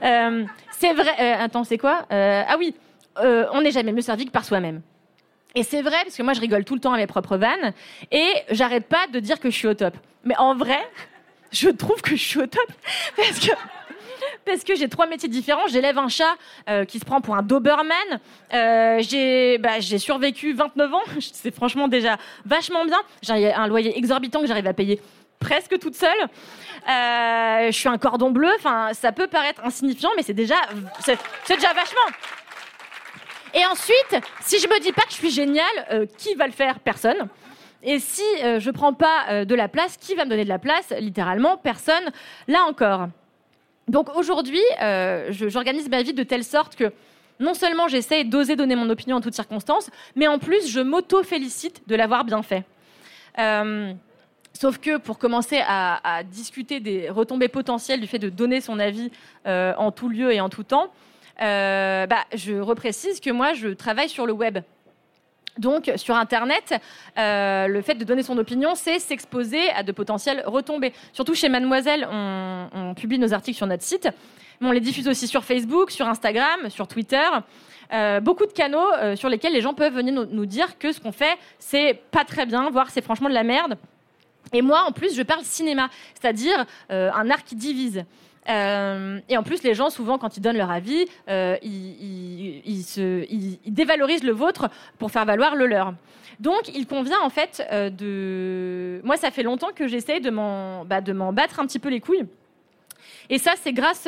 C'est 0.00 0.94
vrai, 0.94 1.34
attends, 1.38 1.64
c'est 1.64 1.76
quoi 1.76 2.06
Ah 2.10 2.56
oui, 2.58 2.74
on 3.18 3.60
n'est 3.60 3.70
jamais 3.70 3.92
mieux 3.92 4.00
servi 4.00 4.24
que 4.24 4.30
par 4.30 4.46
soi-même. 4.46 4.80
Et 5.54 5.62
c'est 5.62 5.82
vrai, 5.82 5.96
parce 6.04 6.16
que 6.16 6.22
moi 6.22 6.32
je 6.32 6.40
rigole 6.40 6.64
tout 6.64 6.74
le 6.74 6.80
temps 6.80 6.94
à 6.94 6.96
mes 6.96 7.06
propres 7.06 7.36
vannes, 7.36 7.74
et 8.10 8.32
j'arrête 8.50 8.86
pas 8.86 9.08
de 9.12 9.20
dire 9.20 9.40
que 9.40 9.50
je 9.50 9.56
suis 9.56 9.68
au 9.68 9.74
top. 9.74 9.94
Mais 10.24 10.36
en 10.38 10.54
vrai, 10.54 10.80
je 11.52 11.68
trouve 11.68 12.00
que 12.00 12.16
je 12.16 12.22
suis 12.22 12.40
au 12.40 12.46
top, 12.46 12.72
parce 13.14 13.40
que 13.40 13.52
parce 14.44 14.64
que 14.64 14.74
j'ai 14.74 14.88
trois 14.88 15.06
métiers 15.06 15.28
différents. 15.28 15.66
J'élève 15.68 15.98
un 15.98 16.08
chat 16.08 16.34
euh, 16.68 16.84
qui 16.84 16.98
se 16.98 17.04
prend 17.04 17.20
pour 17.20 17.36
un 17.36 17.42
Doberman. 17.42 17.96
Euh, 18.52 18.98
j'ai 19.00 19.58
bah, 19.58 19.80
j'ai 19.80 19.98
survécu 19.98 20.52
29 20.52 20.94
ans. 20.94 21.02
C'est 21.20 21.54
franchement 21.54 21.88
déjà 21.88 22.16
vachement 22.44 22.84
bien. 22.84 23.00
J'ai 23.22 23.52
un 23.52 23.66
loyer 23.66 23.96
exorbitant 23.96 24.40
que 24.40 24.46
j'arrive 24.46 24.66
à 24.66 24.74
payer 24.74 25.00
presque 25.38 25.78
toute 25.78 25.94
seule. 25.94 26.10
Euh, 26.88 27.66
je 27.66 27.76
suis 27.76 27.88
un 27.88 27.98
cordon 27.98 28.30
bleu. 28.30 28.50
Enfin, 28.58 28.90
ça 28.92 29.12
peut 29.12 29.26
paraître 29.26 29.62
insignifiant, 29.64 30.10
mais 30.16 30.22
c'est 30.22 30.34
déjà 30.34 30.56
déjà 31.48 31.72
vachement. 31.72 32.16
Et 33.52 33.64
ensuite, 33.66 34.24
si 34.42 34.60
je 34.60 34.68
me 34.68 34.80
dis 34.80 34.92
pas 34.92 35.02
que 35.02 35.10
je 35.10 35.16
suis 35.16 35.30
géniale, 35.30 36.06
qui 36.18 36.34
va 36.34 36.46
le 36.46 36.52
faire? 36.52 36.78
Personne. 36.78 37.28
Et 37.82 37.98
si 37.98 38.22
euh, 38.44 38.60
je 38.60 38.70
prends 38.70 38.92
pas 38.92 39.44
de 39.44 39.54
la 39.54 39.68
place, 39.68 39.96
qui 39.96 40.14
va 40.14 40.24
me 40.24 40.30
donner 40.30 40.44
de 40.44 40.48
la 40.50 40.58
place? 40.58 40.92
Littéralement, 40.98 41.56
personne. 41.56 42.10
Là 42.46 42.64
encore. 42.68 43.08
Donc 43.90 44.08
aujourd'hui, 44.16 44.62
euh, 44.80 45.32
j'organise 45.32 45.88
ma 45.88 46.02
vie 46.02 46.14
de 46.14 46.22
telle 46.22 46.44
sorte 46.44 46.76
que 46.76 46.92
non 47.40 47.54
seulement 47.54 47.88
j'essaie 47.88 48.22
d'oser 48.22 48.54
donner 48.54 48.76
mon 48.76 48.88
opinion 48.88 49.16
en 49.16 49.20
toutes 49.20 49.34
circonstances, 49.34 49.90
mais 50.14 50.28
en 50.28 50.38
plus 50.38 50.70
je 50.70 50.78
m'auto-félicite 50.78 51.82
de 51.88 51.96
l'avoir 51.96 52.24
bien 52.24 52.42
fait. 52.42 52.62
Euh, 53.40 53.92
sauf 54.52 54.78
que 54.78 54.96
pour 54.96 55.18
commencer 55.18 55.60
à, 55.66 56.22
discuter 56.22 56.78
des 56.78 57.10
retombées 57.10 57.48
potentielles 57.48 58.00
du 58.00 58.06
fait 58.06 58.20
de 58.20 58.28
donner 58.28 58.60
son 58.60 58.78
avis 58.78 59.10
euh, 59.48 59.74
en 59.76 59.90
tout 59.90 60.08
lieu 60.08 60.32
et 60.32 60.40
en 60.40 60.48
tout 60.48 60.62
temps, 60.62 60.92
bah, 61.40 62.06
je 62.32 62.60
reprécise 62.60 63.18
que 63.18 63.30
moi 63.30 63.54
je 63.54 63.68
travaille 63.70 64.08
sur 64.08 64.24
le 64.24 64.32
web. 64.32 64.58
Donc, 65.58 65.90
sur 65.96 66.14
Internet, 66.14 66.80
euh, 67.18 67.66
le 67.66 67.82
fait 67.82 67.94
de 67.94 68.04
donner 68.04 68.22
son 68.22 68.38
opinion, 68.38 68.74
c'est 68.74 68.98
s'exposer 68.98 69.70
à 69.70 69.82
de 69.82 69.92
potentielles 69.92 70.42
retombées. 70.46 70.92
Surtout 71.12 71.34
chez 71.34 71.48
Mademoiselle, 71.48 72.06
on, 72.10 72.94
publie 72.94 73.18
nos 73.18 73.32
articles 73.32 73.56
sur 73.56 73.66
notre 73.66 73.82
site, 73.82 74.08
mais 74.60 74.68
on 74.68 74.72
les 74.72 74.80
diffuse 74.80 75.08
aussi 75.08 75.26
sur 75.26 75.44
Facebook, 75.44 75.90
sur 75.90 76.06
Instagram, 76.08 76.68
sur 76.68 76.86
Twitter. 76.86 77.26
Euh, 77.92 78.20
beaucoup 78.20 78.46
de 78.46 78.52
canaux 78.52 78.92
euh, 78.94 79.16
sur 79.16 79.28
lesquels 79.28 79.52
les 79.52 79.60
gens 79.60 79.74
peuvent 79.74 79.94
venir 79.94 80.14
nous, 80.14 80.26
nous 80.26 80.46
dire 80.46 80.78
que 80.78 80.92
ce 80.92 81.00
qu'on 81.00 81.12
fait, 81.12 81.36
c'est 81.58 82.00
pas 82.10 82.24
très 82.24 82.46
bien, 82.46 82.70
voire 82.70 82.90
c'est 82.90 83.02
franchement 83.02 83.28
de 83.28 83.34
la 83.34 83.42
merde. 83.42 83.76
Et 84.52 84.62
moi, 84.62 84.84
en 84.86 84.92
plus, 84.92 85.14
je 85.14 85.22
parle 85.22 85.44
cinéma, 85.44 85.88
c'est-à-dire 86.14 86.64
un 86.88 87.30
art 87.30 87.44
qui 87.44 87.54
divise. 87.54 88.04
Euh, 88.48 89.20
et 89.28 89.36
en 89.36 89.42
plus, 89.42 89.62
les 89.62 89.74
gens, 89.74 89.90
souvent, 89.90 90.18
quand 90.18 90.36
ils 90.36 90.40
donnent 90.40 90.56
leur 90.56 90.70
avis, 90.70 91.06
euh, 91.28 91.56
ils, 91.62 91.70
ils- 91.70 92.62
ils 92.64 92.82
se- 92.82 93.24
ils- 93.30 93.58
ils 93.64 93.74
dévalorisent 93.74 94.24
le 94.24 94.32
vôtre 94.32 94.70
pour 94.98 95.10
faire 95.10 95.24
valoir 95.26 95.54
le 95.56 95.66
leur. 95.66 95.92
Donc, 96.40 96.68
il 96.74 96.86
convient 96.86 97.20
en 97.22 97.28
fait 97.28 97.62
euh, 97.70 97.90
de. 97.90 99.00
Moi, 99.04 99.18
ça 99.18 99.30
fait 99.30 99.42
longtemps 99.42 99.70
que 99.74 99.86
m'en 100.30 100.84
bah, 100.86 101.02
de 101.02 101.12
m'en 101.12 101.32
battre 101.34 101.60
un 101.60 101.66
petit 101.66 101.78
peu 101.78 101.90
les 101.90 102.00
couilles. 102.00 102.24
Et 103.28 103.38
ça, 103.38 103.52
c'est 103.62 103.72
grâce 103.72 104.06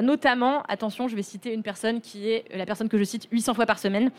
notamment, 0.00 0.62
attention, 0.68 1.06
je 1.08 1.16
vais 1.16 1.22
citer 1.22 1.52
une 1.52 1.62
personne 1.62 2.00
qui 2.00 2.30
est 2.30 2.44
la 2.54 2.64
personne 2.64 2.88
que 2.88 2.96
je 2.96 3.04
cite 3.04 3.28
800 3.30 3.52
fois 3.54 3.66
par 3.66 3.78
semaine. 3.78 4.10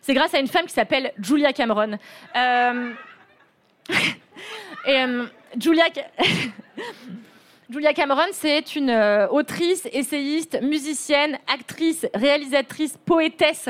C'est 0.00 0.14
grâce 0.14 0.32
à 0.32 0.38
une 0.38 0.46
femme 0.46 0.64
qui 0.66 0.72
s'appelle 0.72 1.12
Julia 1.20 1.52
Cameron. 1.52 1.98
Julia, 5.60 5.84
Julia 7.70 7.92
Cameron, 7.92 8.22
c'est 8.32 8.76
une 8.76 8.88
euh, 8.88 9.28
autrice, 9.28 9.86
essayiste, 9.92 10.58
musicienne, 10.62 11.38
actrice, 11.52 12.06
réalisatrice, 12.14 12.96
poétesse, 13.04 13.68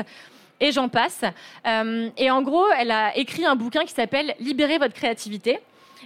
et 0.61 0.71
j'en 0.71 0.87
passe. 0.87 1.25
Euh, 1.67 2.09
et 2.15 2.31
en 2.31 2.41
gros, 2.41 2.65
elle 2.77 2.91
a 2.91 3.17
écrit 3.17 3.45
un 3.45 3.57
bouquin 3.57 3.83
qui 3.83 3.93
s'appelle 3.93 4.35
Libérez 4.39 4.77
votre 4.77 4.93
créativité. 4.93 5.59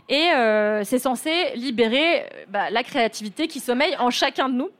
Et 0.09 0.31
euh, 0.31 0.83
c'est 0.83 0.97
censé 0.97 1.51
libérer 1.53 2.25
bah, 2.49 2.71
la 2.71 2.81
créativité 2.81 3.47
qui 3.47 3.59
sommeille 3.59 3.95
en 3.97 4.09
chacun 4.09 4.49
de 4.49 4.55
nous. 4.55 4.71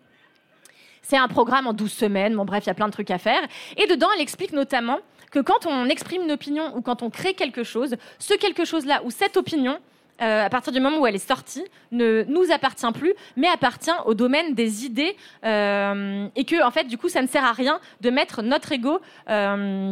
C'est 1.04 1.18
un 1.18 1.28
programme 1.28 1.68
en 1.68 1.74
12 1.74 1.92
semaines, 1.92 2.36
bon 2.36 2.46
bref, 2.46 2.64
il 2.66 2.68
y 2.68 2.72
a 2.72 2.74
plein 2.74 2.88
de 2.88 2.94
trucs 2.94 3.12
à 3.12 3.20
faire. 3.20 3.44
Et 3.78 3.86
dedans, 3.86 4.08
elle 4.16 4.22
explique 4.22 4.54
notamment 4.54 4.98
que 5.30 5.40
quand 5.40 5.68
on 5.68 5.86
exprime 5.86 6.24
une 6.24 6.32
opinion 6.32 6.76
ou 6.76 6.82
quand 6.82 7.04
on 7.04 7.12
crée 7.12 7.36
quelque 7.36 7.64
chose, 7.64 7.96
ce 8.18 8.34
quelque 8.34 8.66
chose-là 8.66 9.04
ou 9.04 9.12
cette 9.12 9.38
opinion, 9.38 9.78
euh, 10.22 10.46
à 10.46 10.50
partir 10.50 10.72
du 10.72 10.80
moment 10.80 11.00
où 11.00 11.08
elle 11.08 11.16
est 11.16 11.28
sortie, 11.28 11.66
ne 11.92 12.24
nous 12.28 12.52
appartient 12.52 12.92
plus, 12.94 13.14
mais 13.36 13.48
appartient 13.48 13.92
au 14.06 14.14
domaine 14.14 14.54
des 14.54 14.86
idées, 14.86 15.18
euh, 15.44 16.28
et 16.36 16.46
que 16.46 16.64
en 16.64 16.70
fait, 16.70 16.84
du 16.84 16.98
coup, 16.98 17.10
ça 17.10 17.22
ne 17.22 17.28
sert 17.28 17.44
à 17.44 17.52
rien 17.52 17.80
de 18.02 18.10
mettre 18.12 18.44
notre 18.44 18.72
ego 18.72 19.02
euh, 19.30 19.92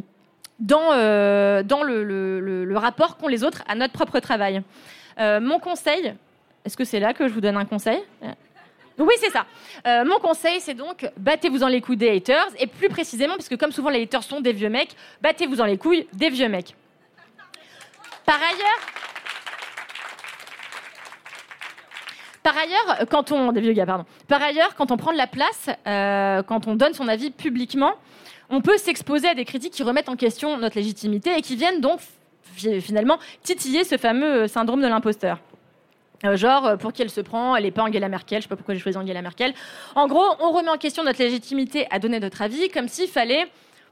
dans, 0.59 1.63
dans 1.63 1.83
le, 1.83 2.73
rapport 2.75 3.17
qu'ont 3.17 3.27
les 3.27 3.43
autres 3.43 3.63
à 3.67 3.73
notre 3.75 3.93
propre 3.93 4.19
travail. 4.19 4.61
Mon 5.17 5.59
conseil, 5.59 6.13
est-ce 6.65 6.77
que 6.77 6.85
c'est 6.85 6.99
là 6.99 7.13
que 7.13 7.27
je 7.27 7.33
vous 7.33 7.41
donne 7.41 7.57
un 7.57 7.65
conseil? 7.65 7.99
Oui, 8.99 9.13
c'est 9.17 9.31
ça. 9.31 9.45
Mon 10.03 10.19
conseil, 10.19 10.59
c'est 10.59 10.75
donc 10.75 11.09
battez-vous 11.17 11.63
en 11.63 11.67
les 11.67 11.81
couilles 11.81 11.97
des 11.97 12.15
haters, 12.15 12.47
et 12.59 12.67
plus 12.67 12.89
précisément, 12.89 13.33
puisque 13.33 13.57
comme 13.57 13.71
souvent 13.71 13.89
les 13.89 14.03
haters 14.03 14.23
sont 14.23 14.39
des 14.39 14.53
vieux 14.53 14.69
mecs, 14.69 14.95
battez-vous 15.21 15.61
en 15.61 15.65
les 15.65 15.79
couilles 15.79 16.07
des 16.13 16.29
vieux 16.29 16.47
mecs. 16.47 16.75
Par 18.23 18.37
ailleurs, 18.37 19.10
par 22.43 22.57
ailleurs, 22.57 23.07
quand 23.09 23.31
on 23.31 23.53
pardon. 23.85 24.05
Par 24.27 24.41
ailleurs, 24.41 24.75
quand 24.75 24.91
on 24.91 24.97
prend 24.97 25.11
de 25.11 25.17
la 25.17 25.27
place, 25.27 25.69
euh, 25.87 26.41
quand 26.43 26.67
on 26.67 26.75
donne 26.75 26.93
son 26.93 27.07
avis 27.07 27.31
publiquement, 27.31 27.93
on 28.49 28.61
peut 28.61 28.77
s'exposer 28.77 29.27
à 29.27 29.35
des 29.35 29.45
critiques 29.45 29.73
qui 29.73 29.83
remettent 29.83 30.09
en 30.09 30.15
question 30.15 30.57
notre 30.57 30.75
légitimité 30.75 31.37
et 31.37 31.41
qui 31.41 31.55
viennent 31.55 31.81
donc 31.81 31.99
fi- 32.55 32.81
finalement 32.81 33.17
titiller 33.43 33.83
ce 33.83 33.97
fameux 33.97 34.47
syndrome 34.47 34.81
de 34.81 34.87
l'imposteur. 34.87 35.39
Euh, 36.25 36.35
genre, 36.35 36.65
euh, 36.65 36.75
pour 36.77 36.93
qui 36.93 37.01
elle 37.01 37.09
se 37.09 37.21
prend, 37.21 37.55
elle 37.55 37.63
n'est 37.63 37.71
pas 37.71 37.83
Angela 37.83 38.09
Merkel, 38.09 38.39
je 38.39 38.43
sais 38.43 38.49
pas 38.49 38.55
pourquoi 38.55 38.73
j'ai 38.75 38.81
choisi 38.81 38.97
Angela 38.97 39.21
Merkel. 39.21 39.53
En 39.95 40.07
gros, 40.07 40.25
on 40.39 40.51
remet 40.51 40.69
en 40.69 40.77
question 40.77 41.03
notre 41.03 41.19
légitimité 41.19 41.87
à 41.91 41.99
donner 41.99 42.19
notre 42.19 42.41
avis, 42.41 42.69
comme 42.69 42.87
s'il 42.87 43.07
fallait, 43.07 43.47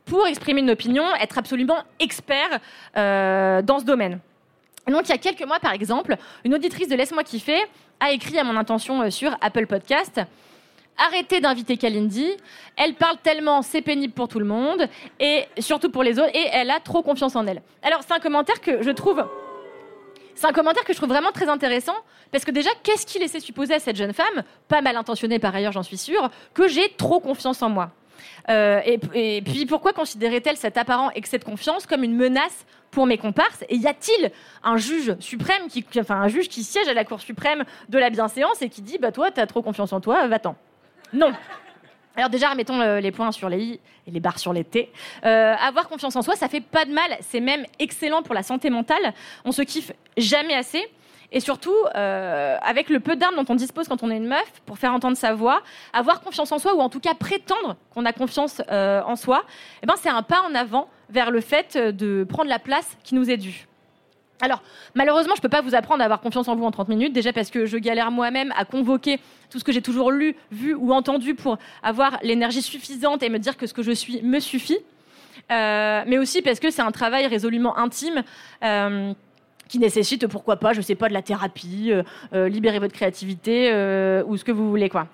pour 0.06 0.28
exprimer 0.28 0.62
une 0.62 0.72
opinion, 0.72 1.04
être 1.22 1.38
absolument 1.38 1.78
expert 2.00 2.50
dans 2.96 3.80
ce 3.80 3.86
domaine. 3.86 4.20
Donc, 4.88 5.04
il 5.08 5.10
y 5.10 5.14
a 5.14 5.18
quelques 5.20 5.46
mois, 5.46 5.60
par 5.60 5.74
exemple, 5.74 6.16
une 6.44 6.56
auditrice 6.56 6.88
de 6.88 6.96
Laisse-moi 6.96 7.24
kiffer 7.24 7.60
a 8.00 8.12
écrit 8.12 8.38
à 8.40 8.44
mon 8.44 8.56
intention 8.56 9.02
euh, 9.02 9.10
sur 9.10 9.36
Apple 9.42 9.68
Podcast 9.68 10.22
Arrêtez 11.00 11.40
d'inviter 11.40 11.78
Kalindi. 11.78 12.30
Elle 12.76 12.94
parle 12.94 13.16
tellement, 13.24 13.62
c'est 13.62 13.82
pénible 13.82 14.14
pour 14.14 14.28
tout 14.28 14.40
le 14.40 14.46
monde, 14.46 14.86
et 15.20 15.46
surtout 15.58 15.90
pour 15.90 16.04
les 16.04 16.20
autres, 16.20 16.32
et 16.34 16.46
elle 16.52 16.70
a 16.70 16.82
trop 16.82 17.02
confiance 17.02 17.38
en 17.38 17.48
elle. 17.48 17.62
Alors, 17.84 18.02
c'est 18.06 18.14
un 18.14 18.20
commentaire 18.20 18.60
que 18.60 18.84
je 18.84 18.92
trouve. 18.92 19.26
C'est 20.36 20.48
un 20.48 20.52
commentaire 20.52 20.84
que 20.84 20.92
je 20.92 20.98
trouve 20.98 21.10
vraiment 21.10 21.32
très 21.32 21.48
intéressant 21.48 21.96
parce 22.32 22.46
que 22.46 22.52
déjà, 22.52 22.70
qu'est-ce 22.84 23.06
qui 23.06 23.20
laissait 23.20 23.40
supposer 23.40 23.74
à 23.74 23.80
cette 23.80 23.96
jeune 23.96 24.14
femme, 24.14 24.44
pas 24.68 24.82
mal 24.82 24.96
intentionnée 24.96 25.40
par 25.40 25.54
ailleurs, 25.56 25.72
j'en 25.72 25.84
suis 25.84 25.98
sûre, 25.98 26.30
que 26.54 26.68
j'ai 26.68 26.90
trop 26.98 27.20
confiance 27.20 27.62
en 27.62 27.70
moi 27.70 27.92
Euh, 28.50 28.82
et, 28.86 29.42
puis 29.42 29.66
pourquoi 29.66 29.94
considérait-elle 29.94 30.58
cet 30.58 30.78
apparent 30.78 31.12
excès 31.12 31.38
de 31.38 31.44
confiance 31.44 31.86
comme 31.86 32.04
une 32.04 32.16
menace 32.16 32.66
pour 32.92 33.06
mes 33.06 33.18
comparses 33.18 33.64
Et 33.70 33.76
y 33.76 33.88
a-t-il 33.88 34.32
un 34.64 34.78
juge 34.78 35.16
suprême 35.20 35.68
qui, 35.70 35.86
enfin 36.00 36.16
un 36.22 36.28
juge 36.28 36.50
qui 36.50 36.64
siège 36.64 36.88
à 36.88 36.94
la 36.94 37.06
Cour 37.06 37.22
suprême 37.22 37.64
de 37.90 37.98
la 37.98 38.10
bienséance 38.10 38.62
et 38.62 38.70
qui 38.70 38.82
dit 38.82 38.98
bah 38.98 39.12
toi 39.12 39.32
t'as 39.32 39.46
trop 39.46 39.62
confiance 39.62 39.94
en 39.94 40.02
toi, 40.02 40.28
va-t'en? 40.28 40.56
Non. 41.14 41.32
Alors 42.16 42.30
déjà, 42.30 42.50
remettons 42.50 42.78
le- 42.80 43.00
les 43.00 43.12
points 43.12 43.32
sur 43.32 43.48
les 43.50 43.64
i 43.64 43.80
et 44.08 44.12
les 44.12 44.20
barres 44.20 44.40
sur 44.40 44.52
les 44.52 44.64
t. 44.64 44.92
Euh, 45.24 45.56
avoir 45.56 45.88
confiance 45.88 46.16
en 46.16 46.22
soi, 46.22 46.36
ça 46.36 46.50
fait 46.50 46.62
pas 46.62 46.84
de 46.86 46.92
mal. 46.92 47.18
C'est 47.22 47.40
même 47.40 47.66
excellent 47.80 48.24
pour 48.24 48.36
la 48.36 48.44
santé 48.44 48.70
mentale. 48.70 49.14
On 49.46 49.52
se 49.52 49.62
kiffe 49.62 49.92
jamais 50.18 50.56
assez. 50.56 50.84
Et 51.32 51.40
surtout, 51.40 51.76
euh, 51.96 52.58
avec 52.62 52.90
le 52.90 53.00
peu 53.00 53.16
d'armes 53.16 53.36
dont 53.36 53.46
on 53.50 53.56
dispose 53.56 53.88
quand 53.88 54.02
on 54.04 54.10
est 54.10 54.18
une 54.18 54.28
meuf, 54.28 54.52
pour 54.66 54.78
faire 54.80 54.94
entendre 54.94 55.16
sa 55.16 55.34
voix, 55.34 55.62
avoir 55.94 56.22
confiance 56.22 56.52
en 56.52 56.58
soi, 56.58 56.74
ou 56.74 56.80
en 56.80 56.90
tout 56.90 57.00
cas 57.00 57.14
prétendre 57.14 57.76
qu'on 57.94 58.06
a 58.06 58.14
confiance 58.14 58.62
euh, 58.72 59.02
en 59.06 59.16
soi, 59.16 59.44
eh 59.84 59.86
ben, 59.86 59.94
c'est 59.98 60.10
un 60.10 60.24
pas 60.24 60.42
en 60.50 60.56
avant 60.56 60.90
vers 61.10 61.30
le 61.32 61.42
fait 61.42 61.78
de 61.78 62.24
prendre 62.24 62.50
la 62.50 62.60
place 62.60 62.98
qui 63.04 63.16
nous 63.16 63.30
est 63.30 63.38
due. 63.38 63.68
Alors, 64.42 64.64
malheureusement, 64.96 65.34
je 65.36 65.40
ne 65.40 65.42
peux 65.42 65.50
pas 65.50 65.62
vous 65.62 65.76
apprendre 65.76 66.02
à 66.02 66.06
avoir 66.06 66.22
confiance 66.22 66.48
en 66.48 66.56
vous 66.56 66.64
en 66.64 66.72
30 66.72 66.88
minutes, 66.88 67.14
déjà 67.14 67.34
parce 67.34 67.50
que 67.50 67.66
je 67.66 67.78
galère 67.78 68.10
moi-même 68.10 68.54
à 68.56 68.64
convoquer 68.64 69.20
tout 69.50 69.60
ce 69.60 69.64
que 69.64 69.72
j'ai 69.72 69.82
toujours 69.82 70.12
lu, 70.12 70.36
vu 70.52 70.74
ou 70.74 70.94
entendu 70.94 71.36
pour 71.36 71.58
avoir 71.84 72.18
l'énergie 72.24 72.62
suffisante 72.62 73.22
et 73.22 73.30
me 73.30 73.38
dire 73.38 73.58
que 73.58 73.68
ce 73.68 73.74
que 73.74 73.84
je 73.84 73.92
suis 73.92 74.22
me 74.22 74.40
suffit. 74.40 74.78
Euh, 75.52 76.04
mais 76.06 76.18
aussi 76.18 76.42
parce 76.42 76.60
que 76.60 76.70
c'est 76.70 76.82
un 76.82 76.92
travail 76.92 77.26
résolument 77.28 77.78
intime. 77.78 78.24
Euh, 78.64 79.14
qui 79.70 79.80
nécessite, 79.80 80.28
pourquoi 80.28 80.58
pas, 80.58 80.74
je 80.74 80.82
sais 80.82 80.96
pas, 80.96 81.08
de 81.08 81.14
la 81.14 81.22
thérapie, 81.22 81.94
euh, 82.34 82.50
libérer 82.50 82.80
votre 82.80 82.94
créativité 82.94 83.70
ou 84.26 84.36
ce 84.36 84.44
que 84.44 84.52
vous 84.52 84.70
voulez, 84.70 84.90
quoi. 84.90 85.08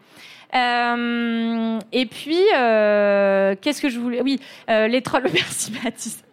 et 0.53 2.05
puis, 2.05 2.41
qu'est-ce 3.61 3.81
que 3.81 3.89
je 3.89 3.99
voulais 3.99 4.21
Oui, 4.21 4.39
les 4.67 5.01
trolls. 5.03 5.29
Merci, 5.33 5.71
Baptiste. 5.83 6.24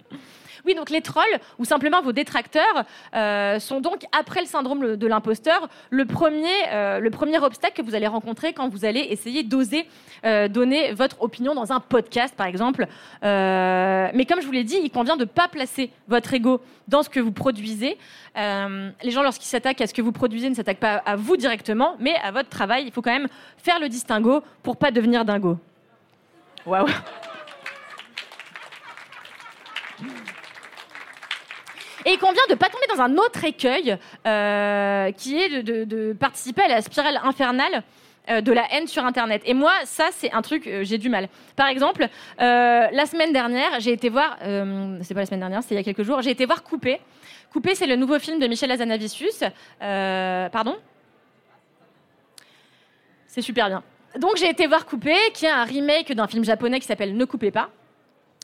Oui, 0.65 0.75
donc 0.75 0.91
les 0.91 1.01
trolls, 1.01 1.25
ou 1.59 1.65
simplement 1.65 2.03
vos 2.03 2.13
détracteurs, 2.13 2.85
euh, 3.15 3.59
sont 3.59 3.81
donc, 3.81 4.05
après 4.17 4.41
le 4.41 4.47
syndrome 4.47 4.97
de 4.97 5.07
l'imposteur, 5.07 5.69
le, 5.91 6.05
premier, 6.05 6.49
euh, 6.73 7.01
le 7.01 7.11
premier 7.11 7.39
obstacle 7.39 7.75
que 7.75 7.83
vous 7.83 7.95
allez 7.95 8.07
rencontrer 8.07 8.53
quand 8.53 8.69
vous 8.69 8.85
allez 8.85 9.01
essayer 9.01 9.43
d'oser 9.43 9.87
euh, 10.25 10.47
donner 10.49 10.93
votre 10.93 11.21
opinion 11.23 11.55
dans 11.55 11.73
un 11.73 11.81
podcast, 11.81 12.35
par 12.37 12.47
exemple. 12.47 12.87
mais 13.23 14.27
comme 14.29 14.41
je 14.41 14.47
vous 14.47 14.53
l'ai 14.53 14.65
dit, 14.65 14.79
il 14.83 14.91
convient 14.91 15.17
de 15.17 15.23
ne 15.23 15.29
pas 15.29 15.49
placer 15.49 15.91
votre 16.09 16.33
ego 16.33 16.61
dans 16.87 17.03
ce 17.03 17.09
que 17.09 17.21
vous 17.21 17.33
produisez. 17.33 17.99
les 18.37 19.11
gens, 19.11 19.23
lorsqu'ils 19.23 19.49
s'attaquent 19.49 19.81
à 19.81 19.87
ce 19.87 19.95
que 19.95 20.03
vous 20.03 20.13
produisez, 20.13 20.49
ne 20.49 20.55
s'attaquent 20.55 20.79
pas 20.79 21.03
à 21.05 21.17
vous 21.17 21.37
directement, 21.37 21.97
mais 21.99 22.15
à 22.23 22.31
votre 22.31 22.49
travail. 22.49 22.85
Il 22.87 22.93
faut 22.93 23.03
quand 23.03 23.13
même 23.13 23.29
faire 23.57 23.81
le 23.81 23.89
distinguo 23.89 24.43
pour 24.63 24.77
pas 24.77 24.91
devenir 24.91 25.25
dingo. 25.25 25.59
Waouh 26.67 26.87
Et 32.05 32.17
convient 32.17 32.43
de 32.49 32.55
ne 32.55 32.59
pas 32.59 32.69
tomber 32.69 32.87
dans 32.95 33.03
un 33.03 33.17
autre 33.17 33.45
écueil, 33.45 33.97
euh, 34.27 35.13
qui 35.13 35.41
est 35.41 35.63
de, 35.63 36.13
participer 36.13 36.63
à 36.63 36.69
la 36.69 36.83
spirale 36.83 37.21
infernale 37.23 37.83
euh, 38.31 38.41
de 38.41 38.53
la 38.53 38.65
haine 38.73 38.87
sur 38.87 39.05
Internet. 39.05 39.43
Et 39.45 39.55
moi, 39.55 39.73
ça, 39.85 40.09
c'est 40.13 40.33
un 40.33 40.43
truc, 40.43 40.67
euh, 40.67 40.85
j'ai 40.85 40.99
du 40.99 41.09
mal. 41.09 41.29
Par 41.57 41.69
exemple, 41.69 42.09
la 42.39 43.07
semaine 43.07 43.33
dernière, 43.33 43.81
j'ai 43.81 43.93
été 43.93 44.09
voir, 44.09 44.37
c'est 45.03 45.15
pas 45.15 45.21
la 45.21 45.27
semaine 45.27 45.41
dernière, 45.41 45.63
c'est 45.63 45.75
il 45.75 45.79
y 45.79 45.81
a 45.81 45.85
quelques 45.85 46.03
jours, 46.03 46.23
j'ai 46.23 46.31
été 46.31 46.47
voir 46.47 46.63
Coupé. 46.63 47.01
Coupé, 47.53 47.75
c'est 47.75 47.87
le 47.87 47.97
nouveau 47.97 48.19
film 48.19 48.39
de 48.39 48.47
Michel 48.47 48.71
Azanavicius. 48.71 49.45
pardon 49.79 50.77
C'est 53.27 53.43
super 53.43 53.69
bien. 53.69 53.83
Donc 54.19 54.37
j'ai 54.37 54.49
été 54.49 54.67
voir 54.67 54.87
Coupé, 54.87 55.15
qui 55.35 55.47
est 55.47 55.51
un 55.51 55.65
remake 55.65 56.13
d'un 56.13 56.27
film 56.27 56.45
japonais 56.45 56.81
qui 56.81 56.87
s'appelle 56.87 57.17
Ne 57.17 57.25
coupez 57.25 57.51
pas. 57.51 57.71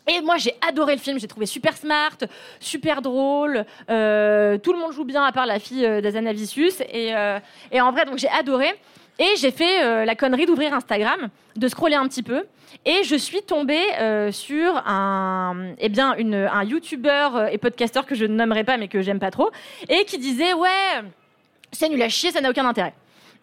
Et 0.08 0.22
moi, 0.22 0.38
j'ai 0.38 0.54
adoré 0.66 0.94
le 0.94 1.00
film. 1.00 1.20
J'ai 1.20 1.28
trouvé 1.28 1.44
super 1.44 1.76
smart, 1.76 2.16
super 2.60 3.02
drôle. 3.02 3.64
Euh, 3.90 4.56
tout 4.56 4.72
le 4.72 4.78
monde 4.78 4.92
joue 4.92 5.04
bien, 5.04 5.22
à 5.22 5.32
part 5.32 5.44
la 5.44 5.58
fille 5.58 5.84
euh, 5.84 6.00
d'Azanavicius. 6.00 6.80
Et, 6.90 7.14
euh, 7.14 7.38
et 7.70 7.80
en 7.82 7.92
vrai, 7.92 8.06
donc 8.06 8.16
j'ai 8.16 8.30
adoré. 8.30 8.68
Et 9.20 9.36
j'ai 9.36 9.50
fait 9.50 10.04
la 10.06 10.14
connerie 10.14 10.46
d'ouvrir 10.46 10.72
Instagram, 10.72 11.28
de 11.56 11.66
scroller 11.66 11.96
un 11.96 12.06
petit 12.06 12.22
peu. 12.22 12.44
Et 12.84 13.02
je 13.02 13.16
suis 13.16 13.42
tombée 13.42 13.82
sur 14.30 14.76
un, 14.86 15.72
eh 15.78 15.88
bien, 15.88 16.12
un 16.12 16.62
YouTuber 16.62 17.48
et 17.50 17.58
podcasteur 17.58 18.06
que 18.06 18.14
je 18.14 18.26
ne 18.26 18.34
nommerai 18.34 18.62
pas, 18.62 18.76
mais 18.76 18.86
que 18.86 19.02
j'aime 19.02 19.18
pas 19.18 19.32
trop, 19.32 19.50
et 19.88 20.04
qui 20.04 20.18
disait 20.18 20.52
Ouais, 20.52 21.02
c'est 21.72 21.88
nul 21.88 22.00
à 22.00 22.08
chier, 22.08 22.30
ça 22.30 22.40
n'a 22.40 22.48
aucun 22.48 22.64
intérêt. 22.64 22.94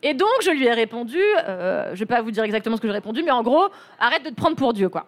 Et 0.01 0.13
donc, 0.13 0.29
je 0.41 0.51
lui 0.51 0.65
ai 0.65 0.71
répondu, 0.71 1.19
je 1.45 1.99
vais 1.99 2.05
pas 2.05 2.21
vous 2.21 2.31
dire 2.31 2.45
exactement 2.45 2.77
ce 2.77 2.81
que 2.81 2.87
j'ai 2.87 2.93
répondu, 2.93 3.21
mais 3.21 3.31
en 3.31 3.43
gros, 3.43 3.67
arrête 3.99 4.23
de 4.23 4.29
te 4.29 4.35
prendre 4.35 4.55
pour 4.55 4.71
Dieu, 4.71 4.87
quoi. 4.87 5.07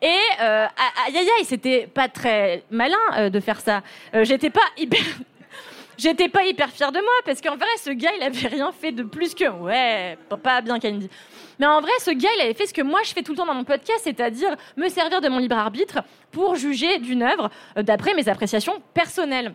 Et 0.00 0.16
euh, 0.40 0.66
aïe 1.06 1.16
aïe 1.16 1.28
aïe, 1.38 1.44
c'était 1.44 1.88
pas 1.92 2.08
très 2.08 2.62
malin 2.70 2.96
euh, 3.16 3.30
de 3.30 3.40
faire 3.40 3.60
ça. 3.60 3.82
Euh, 4.14 4.24
j'étais 4.24 4.50
pas 4.50 4.66
hyper. 4.76 5.00
J'étais 5.98 6.28
pas 6.28 6.44
hyper 6.44 6.70
fière 6.70 6.92
de 6.92 7.00
moi 7.00 7.12
parce 7.24 7.40
qu'en 7.40 7.56
vrai, 7.56 7.66
ce 7.82 7.90
gars, 7.90 8.10
il 8.16 8.22
avait 8.22 8.46
rien 8.46 8.70
fait 8.70 8.92
de 8.92 9.02
plus 9.02 9.34
que. 9.34 9.48
Ouais, 9.48 10.16
pas 10.44 10.60
bien, 10.60 10.78
Candy. 10.78 11.10
Mais 11.58 11.66
en 11.66 11.80
vrai, 11.80 11.90
ce 11.98 12.12
gars, 12.12 12.28
il 12.36 12.42
avait 12.42 12.54
fait 12.54 12.66
ce 12.66 12.74
que 12.74 12.82
moi 12.82 13.00
je 13.02 13.12
fais 13.12 13.22
tout 13.22 13.32
le 13.32 13.38
temps 13.38 13.46
dans 13.46 13.54
mon 13.54 13.64
podcast, 13.64 14.02
c'est-à-dire 14.04 14.54
me 14.76 14.88
servir 14.88 15.20
de 15.20 15.28
mon 15.28 15.38
libre 15.38 15.58
arbitre 15.58 15.98
pour 16.30 16.54
juger 16.54 17.00
d'une 17.00 17.24
œuvre 17.24 17.50
d'après 17.74 18.14
mes 18.14 18.28
appréciations 18.28 18.80
personnelles. 18.94 19.54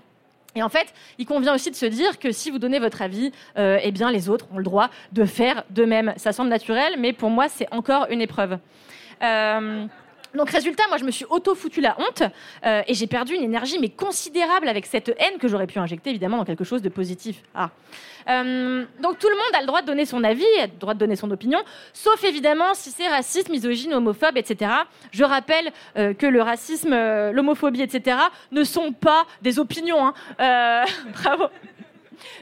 Et 0.55 0.61
en 0.61 0.67
fait, 0.67 0.93
il 1.17 1.25
convient 1.25 1.55
aussi 1.55 1.71
de 1.71 1.77
se 1.77 1.85
dire 1.85 2.19
que 2.19 2.33
si 2.33 2.51
vous 2.51 2.59
donnez 2.59 2.79
votre 2.79 3.01
avis, 3.01 3.31
eh 3.55 3.91
bien, 3.93 4.11
les 4.11 4.27
autres 4.27 4.47
ont 4.51 4.57
le 4.57 4.65
droit 4.65 4.89
de 5.13 5.23
faire 5.23 5.63
de 5.69 5.85
même. 5.85 6.13
Ça 6.17 6.33
semble 6.33 6.49
naturel, 6.49 6.95
mais 6.99 7.13
pour 7.13 7.29
moi, 7.29 7.47
c'est 7.47 7.73
encore 7.73 8.07
une 8.09 8.19
épreuve. 8.19 8.59
Euh, 9.23 9.87
donc 10.35 10.49
résultat, 10.49 10.83
moi 10.87 10.97
je 10.97 11.03
me 11.03 11.11
suis 11.11 11.25
auto-foutu 11.25 11.81
la 11.81 11.95
honte 11.99 12.23
euh, 12.65 12.81
et 12.87 12.93
j'ai 12.93 13.07
perdu 13.07 13.35
une 13.35 13.43
énergie 13.43 13.77
mais 13.79 13.89
considérable 13.89 14.67
avec 14.67 14.85
cette 14.85 15.09
haine 15.09 15.37
que 15.39 15.47
j'aurais 15.47 15.67
pu 15.67 15.79
injecter 15.79 16.09
évidemment 16.09 16.37
dans 16.37 16.45
quelque 16.45 16.63
chose 16.63 16.81
de 16.81 16.89
positif. 16.89 17.41
Ah. 17.53 17.69
Euh, 18.29 18.85
donc 19.01 19.19
tout 19.19 19.27
le 19.27 19.35
monde 19.35 19.53
a 19.53 19.61
le 19.61 19.67
droit 19.67 19.81
de 19.81 19.87
donner 19.87 20.05
son 20.05 20.23
avis, 20.23 20.45
a 20.59 20.67
le 20.67 20.79
droit 20.79 20.93
de 20.93 20.99
donner 20.99 21.15
son 21.15 21.29
opinion, 21.29 21.59
sauf 21.91 22.23
évidemment 22.23 22.73
si 22.73 22.89
c'est 22.89 23.07
raciste, 23.07 23.49
misogyne, 23.49 23.93
homophobe, 23.93 24.37
etc. 24.37 24.71
Je 25.11 25.23
rappelle 25.23 25.71
euh, 25.97 26.13
que 26.13 26.25
le 26.25 26.41
racisme, 26.41 26.95
l'homophobie, 27.31 27.81
etc. 27.81 28.17
ne 28.51 28.63
sont 28.63 28.93
pas 28.93 29.25
des 29.41 29.59
opinions. 29.59 30.07
Hein. 30.07 30.85
bravo 31.13 31.45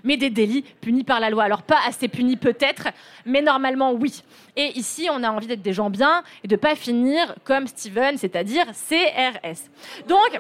mais 0.04 0.17
des 0.17 0.30
délits 0.30 0.63
punis 0.82 1.04
par 1.04 1.20
la 1.20 1.30
loi. 1.30 1.44
Alors 1.44 1.63
pas 1.63 1.80
assez 1.88 2.08
punis 2.08 2.38
peut-être, 2.38 2.89
mais 3.26 3.41
normalement 3.41 3.94
oui. 3.94 4.24
Et 4.56 4.78
ici, 4.78 5.08
on 5.12 5.24
a 5.24 5.30
envie 5.30 5.48
d'être 5.48 5.62
des 5.62 5.74
gens 5.74 5.89
bien 5.89 6.24
et 6.44 6.48
de 6.48 6.56
pas 6.56 6.76
finir 6.76 7.36
comme 7.44 7.67
Steven, 7.67 8.17
c'est-à-dire 8.17 8.65
CRS. 8.67 9.70
Donc, 10.08 10.39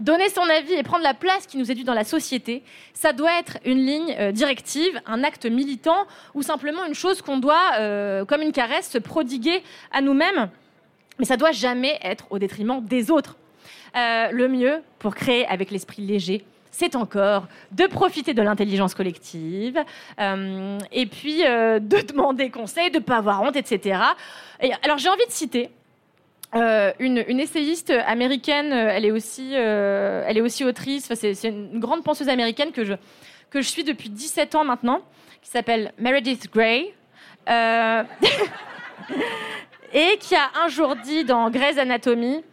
donner 0.00 0.28
son 0.28 0.42
avis 0.42 0.74
et 0.74 0.82
prendre 0.82 1.02
la 1.02 1.14
place 1.14 1.46
qui 1.46 1.56
nous 1.56 1.70
est 1.70 1.74
due 1.74 1.84
dans 1.84 1.94
la 1.94 2.04
société, 2.04 2.62
ça 2.94 3.12
doit 3.12 3.38
être 3.38 3.58
une 3.64 3.78
ligne 3.78 4.14
euh, 4.18 4.32
directive, 4.32 5.00
un 5.06 5.24
acte 5.24 5.46
militant 5.46 6.06
ou 6.34 6.42
simplement 6.42 6.84
une 6.84 6.94
chose 6.94 7.22
qu'on 7.22 7.38
doit, 7.38 7.72
euh, 7.78 8.24
comme 8.24 8.42
une 8.42 8.52
caresse, 8.52 8.90
se 8.90 8.98
prodiguer 8.98 9.62
à 9.90 10.00
nous-mêmes. 10.00 10.50
Mais 11.18 11.24
ça 11.24 11.36
doit 11.36 11.52
jamais 11.52 11.98
être 12.02 12.26
au 12.30 12.38
détriment 12.38 12.80
des 12.84 13.10
autres. 13.10 13.36
Euh, 13.96 14.30
le 14.30 14.48
mieux 14.48 14.82
pour 14.98 15.14
créer 15.14 15.46
avec 15.46 15.70
l'esprit 15.70 16.02
léger 16.02 16.44
c'est 16.78 16.94
encore 16.94 17.48
de 17.72 17.86
profiter 17.86 18.34
de 18.34 18.42
l'intelligence 18.42 18.94
collective 18.94 19.82
euh, 20.20 20.78
et 20.92 21.06
puis 21.06 21.44
euh, 21.44 21.80
de 21.80 22.00
demander 22.06 22.50
conseil, 22.50 22.92
de 22.92 22.98
ne 22.98 23.02
pas 23.02 23.16
avoir 23.16 23.42
honte, 23.42 23.56
etc. 23.56 24.00
alors 24.84 24.98
j'ai 24.98 25.08
envie 25.08 25.26
de 25.26 25.32
citer 25.32 25.70
euh, 26.54 26.92
une, 27.00 27.18
essayiste 27.40 27.90
américaine, 28.06 28.72
elle 28.72 29.04
est 29.04 29.10
aussi, 29.10 29.54
elle 29.54 30.36
est 30.36 30.40
aussi 30.40 30.64
autrice, 30.64 31.12
c'est 31.14 31.48
une 31.48 31.80
grande 31.80 32.04
penseuse 32.04 32.28
américaine 32.28 32.70
que 32.70 32.84
je, 32.84 32.94
suis 33.60 33.82
depuis 33.82 34.08
17 34.08 34.54
ans 34.54 34.64
maintenant, 34.64 35.00
qui 35.42 35.50
s'appelle 35.50 35.92
Meredith 35.98 36.48
Grey. 36.52 36.94
et 39.94 40.18
qui 40.20 40.36
a 40.36 40.50
un 40.62 40.68
jour 40.68 40.94
dit 40.96 41.24
dans 41.24 41.48
Grey's 41.48 41.78
Anatomy 41.78 42.44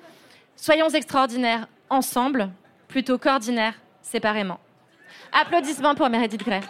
Soyons 0.56 0.88
extraordinaires 0.88 1.68
ensemble 1.90 2.50
plutôt 2.88 3.18
qu'ordinaires 3.18 3.74
séparément. 4.06 4.60
Applaudissements 5.32 5.96
pour 5.96 6.10
Meredith 6.10 6.44
Grey. 6.44 6.62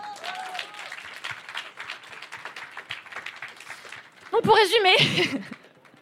Donc 4.32 4.42
pour 4.42 4.56
résumer, 4.56 5.42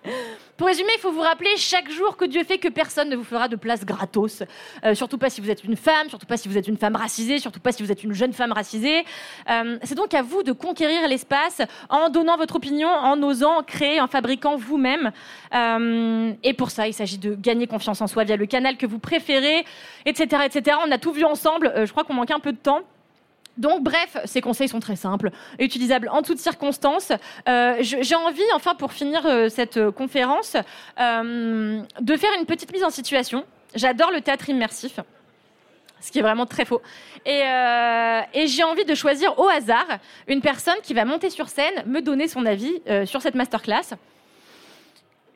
Pour 0.58 0.68
résumer, 0.68 0.92
il 0.96 1.00
faut 1.00 1.12
vous 1.12 1.22
rappeler 1.22 1.50
chaque 1.58 1.89
jour 1.89 2.16
que 2.16 2.26
Dieu 2.26 2.44
fait 2.44 2.58
que 2.58 2.68
personne 2.68 3.10
ne 3.10 3.16
vous 3.16 3.24
fera 3.24 3.48
de 3.48 3.56
place 3.56 3.86
gratos. 3.86 4.44
Euh, 4.84 4.94
surtout 4.94 5.18
pas 5.18 5.30
si 5.30 5.42
vous 5.42 5.50
êtes 5.50 5.63
une 5.63 5.76
femme, 5.76 6.10
surtout 6.10 6.26
pas 6.26 6.38
si 6.38 6.48
vous 6.48 6.58
êtes 6.58 6.68
une 6.68 6.78
femme 6.78 6.96
racisée, 6.96 7.39
surtout 7.39 7.60
pas 7.60 7.72
si 7.72 7.84
vous 7.84 7.92
êtes 7.92 8.04
une 8.04 8.13
jeune 8.13 8.34
femme 8.34 8.52
racisée. 8.52 9.04
Euh, 9.50 9.78
c'est 9.84 9.96
donc 9.96 10.13
à 10.13 10.22
vous 10.22 10.44
de 10.44 10.52
conquérir 10.52 11.08
l'espace 11.08 11.62
en 11.89 12.10
donnant 12.10 12.38
votre 12.38 12.56
opinion, 12.56 12.88
en 12.88 13.22
osant 13.24 13.63
créer, 13.63 14.00
en 14.00 14.08
fabriquant 14.08 14.56
vous-même. 14.56 15.12
Euh, 15.54 16.34
et 16.44 16.54
pour 16.54 16.70
ça, 16.70 16.88
il 16.88 16.94
s'agit 16.94 17.18
de 17.18 17.36
gagner 17.36 17.68
confiance 17.68 18.02
en 18.02 18.08
soi 18.08 18.24
via 18.24 18.36
le 18.36 18.46
canal 18.46 18.78
que 18.78 18.86
vous 18.86 19.00
préférez, 19.00 19.66
etc., 20.06 20.44
etc. 20.46 20.78
On 20.86 20.92
a 20.92 20.98
tout 20.98 21.12
vu 21.12 21.24
ensemble. 21.24 21.72
je 21.76 21.92
crois 21.92 22.04
qu'on 22.04 22.13
manque 22.13 22.32
un 22.32 22.39
peu 22.39 22.52
de 22.52 22.58
temps. 22.58 22.84
Donc, 23.58 23.84
bref, 23.84 24.18
ces 24.26 24.42
conseils 24.42 24.68
sont 24.68 24.80
très 24.80 24.96
simples, 24.96 25.30
utilisables 25.60 26.10
en 26.10 26.24
toutes 26.24 26.39
circonstances. 26.39 27.12
Euh, 27.48 27.76
j'ai 27.80 28.16
envie, 28.16 28.42
enfin, 28.56 28.74
pour 28.74 28.94
finir 28.94 29.26
euh, 29.26 29.50
cette 29.50 29.78
euh, 29.78 29.92
conférence, 29.92 30.58
de 30.98 32.18
faire 32.18 32.32
une 32.39 32.46
petite 32.46 32.72
mise 32.74 32.84
en 32.84 32.89
situation. 32.89 33.46
J'adore 33.76 34.12
le 34.12 34.22
théâtre 34.22 34.50
immersif, 34.50 35.00
ce 36.00 36.12
qui 36.12 36.20
est 36.20 36.22
vraiment 36.22 36.46
très 36.46 36.66
faux. 36.66 36.82
Et, 37.26 37.44
j'ai 38.46 38.63
envie 38.63 38.86
de 38.86 38.96
choisir 38.96 39.38
au 39.39 39.48
hasard 39.48 39.88
une 40.28 40.41
personne 40.41 40.76
qui 40.84 40.93
va 40.93 41.06
monter 41.06 41.30
sur 41.30 41.47
scène, 41.49 41.84
me 41.86 42.01
donner 42.01 42.28
son 42.28 42.45
avis 42.45 42.82
sur 43.06 43.22
cette 43.22 43.36
masterclass. 43.36 43.95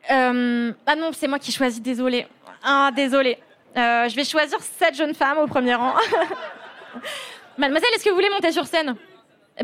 ah 0.08 0.32
non, 0.32 1.10
c'est 1.12 1.28
moi 1.28 1.38
qui 1.38 1.52
choisis, 1.52 1.80
désolé. 1.80 2.26
Ah, 2.62 2.90
désolé. 2.94 3.38
je 3.74 4.14
vais 4.14 4.24
choisir 4.24 4.58
cette 4.60 4.94
jeune 4.94 5.14
femme 5.14 5.38
au 5.38 5.46
premier 5.46 5.74
rang. 5.74 5.94
Mademoiselle, 7.58 7.90
est-ce 7.96 8.04
que 8.04 8.10
vous 8.10 8.14
voulez 8.14 8.30
monter 8.30 8.52
sur 8.52 8.66
scène? 8.66 8.94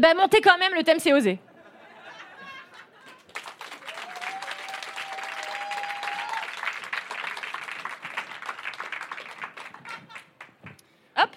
Bah 0.01 0.15
montez 0.15 0.41
quand 0.41 0.59
même, 0.59 0.75
le 0.75 0.83
thème 0.83 0.99
c'est 0.99 1.13
osé. 1.13 1.39
Hop 11.17 11.31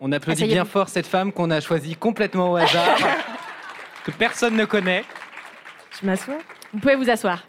On 0.00 0.10
applaudit 0.12 0.46
bien 0.46 0.64
fort 0.64 0.88
cette 0.88 1.06
femme 1.06 1.32
qu'on 1.32 1.50
a 1.50 1.60
choisie 1.60 1.94
complètement 1.96 2.52
au 2.52 2.56
hasard, 2.56 2.96
que 4.04 4.10
personne 4.10 4.56
ne 4.56 4.64
connaît. 4.64 5.04
Je 6.00 6.06
m'assois 6.06 6.38
Vous 6.72 6.78
pouvez 6.80 6.96
vous 6.96 7.10
asseoir. 7.10 7.44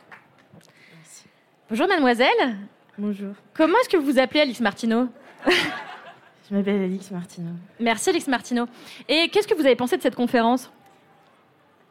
Bonjour 1.69 1.87
mademoiselle. 1.87 2.57
Bonjour. 2.97 3.33
Comment 3.53 3.77
est-ce 3.79 3.87
que 3.87 3.95
vous 3.95 4.11
vous 4.11 4.19
appelez 4.19 4.41
Alice 4.41 4.59
Martineau? 4.59 5.07
Je 6.51 6.57
m'appelle 6.57 6.81
Alix 6.83 7.09
Martineau. 7.11 7.51
Merci 7.79 8.09
Alix 8.09 8.27
Martineau. 8.27 8.65
Et 9.07 9.29
qu'est-ce 9.29 9.47
que 9.47 9.53
vous 9.53 9.65
avez 9.65 9.75
pensé 9.77 9.95
de 9.95 10.01
cette 10.01 10.15
conférence? 10.15 10.69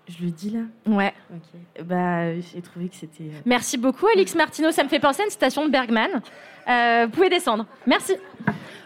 Je 0.09 0.25
le 0.25 0.31
dis 0.31 0.51
là? 0.51 0.61
Ouais. 0.87 1.15
Ok. 1.33 1.85
Bah, 1.87 2.35
j'ai 2.41 2.61
trouvé 2.61 2.89
que 2.89 2.97
c'était. 2.97 3.25
euh, 3.25 3.41
Merci 3.47 3.79
beaucoup 3.79 4.07
Alix 4.09 4.35
Martineau. 4.35 4.71
Ça 4.71 4.83
me 4.85 4.89
fait 4.89 4.99
penser 4.99 5.23
à 5.23 5.25
une 5.25 5.31
citation 5.31 5.65
de 5.65 5.71
Bergman. 5.71 6.21
Euh, 6.69 7.05
vous 7.07 7.11
pouvez 7.13 7.29
descendre. 7.31 7.65
Merci. 7.87 8.17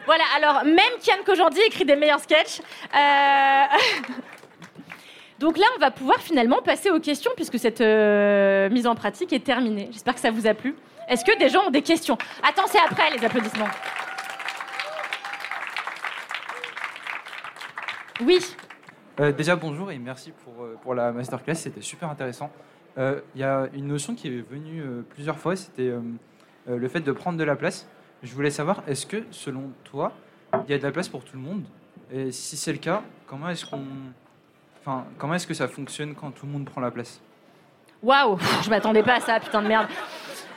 Voilà, 0.06 0.22
alors 0.36 0.64
même 0.64 0.78
Kian 1.02 1.24
Kojandi 1.24 1.60
écrit 1.66 1.84
des 1.86 1.96
meilleurs 1.96 2.20
sketchs. 2.20 2.60
Euh, 2.94 3.62
Donc 5.40 5.58
là, 5.58 5.64
on 5.76 5.80
va 5.80 5.90
pouvoir 5.90 6.18
finalement 6.20 6.62
passer 6.62 6.90
aux 6.90 7.00
questions 7.00 7.32
puisque 7.34 7.58
cette 7.58 7.80
euh, 7.80 8.68
mise 8.70 8.86
en 8.86 8.94
pratique 8.94 9.32
est 9.32 9.42
terminée. 9.44 9.88
J'espère 9.90 10.14
que 10.14 10.20
ça 10.20 10.30
vous 10.30 10.46
a 10.46 10.54
plu. 10.54 10.76
Est-ce 11.08 11.24
que 11.24 11.36
des 11.38 11.48
gens 11.48 11.66
ont 11.66 11.70
des 11.70 11.82
questions? 11.82 12.16
Attends, 12.48 12.66
c'est 12.68 12.78
après 12.78 13.10
les 13.16 13.24
applaudissements. 13.24 13.66
Oui, 18.20 18.38
Euh, 19.20 19.30
déjà, 19.32 19.54
bonjour 19.54 19.92
et 19.92 19.98
merci 19.98 20.32
pour, 20.32 20.64
euh, 20.64 20.76
pour 20.82 20.94
la 20.94 21.12
masterclass, 21.12 21.54
c'était 21.54 21.80
super 21.80 22.10
intéressant. 22.10 22.50
Euh, 22.98 23.20
Il 23.34 23.40
y 23.40 23.44
a 23.44 23.68
une 23.72 23.86
notion 23.86 24.14
qui 24.16 24.26
est 24.28 24.40
venue 24.50 24.80
euh, 24.82 25.02
plusieurs 25.08 25.38
fois, 25.38 25.54
c'était 25.56 25.92
le 26.66 26.88
fait 26.88 27.00
de 27.00 27.12
prendre 27.12 27.38
de 27.38 27.44
la 27.44 27.54
place. 27.56 27.86
Je 28.22 28.32
voulais 28.34 28.50
savoir, 28.50 28.82
est-ce 28.88 29.06
que 29.06 29.24
selon 29.30 29.70
toi, 29.84 30.12
il 30.66 30.70
y 30.70 30.74
a 30.74 30.78
de 30.78 30.82
la 30.82 30.90
place 30.92 31.08
pour 31.08 31.24
tout 31.24 31.36
le 31.36 31.42
monde? 31.42 31.64
Et 32.10 32.32
si 32.32 32.56
c'est 32.56 32.72
le 32.72 32.78
cas, 32.78 33.02
comment 33.26 33.48
est-ce 33.50 33.66
qu'on. 33.66 33.84
Enfin, 34.80 35.04
comment 35.18 35.34
est-ce 35.34 35.46
que 35.46 35.54
ça 35.54 35.68
fonctionne 35.68 36.14
quand 36.14 36.30
tout 36.30 36.46
le 36.46 36.52
monde 36.52 36.64
prend 36.64 36.80
la 36.80 36.90
place? 36.90 37.20
Waouh, 38.02 38.38
je 38.62 38.70
m'attendais 38.70 39.02
pas 39.02 39.14
à 39.16 39.20
ça, 39.20 39.38
putain 39.40 39.62
de 39.62 39.68
merde. 39.68 39.88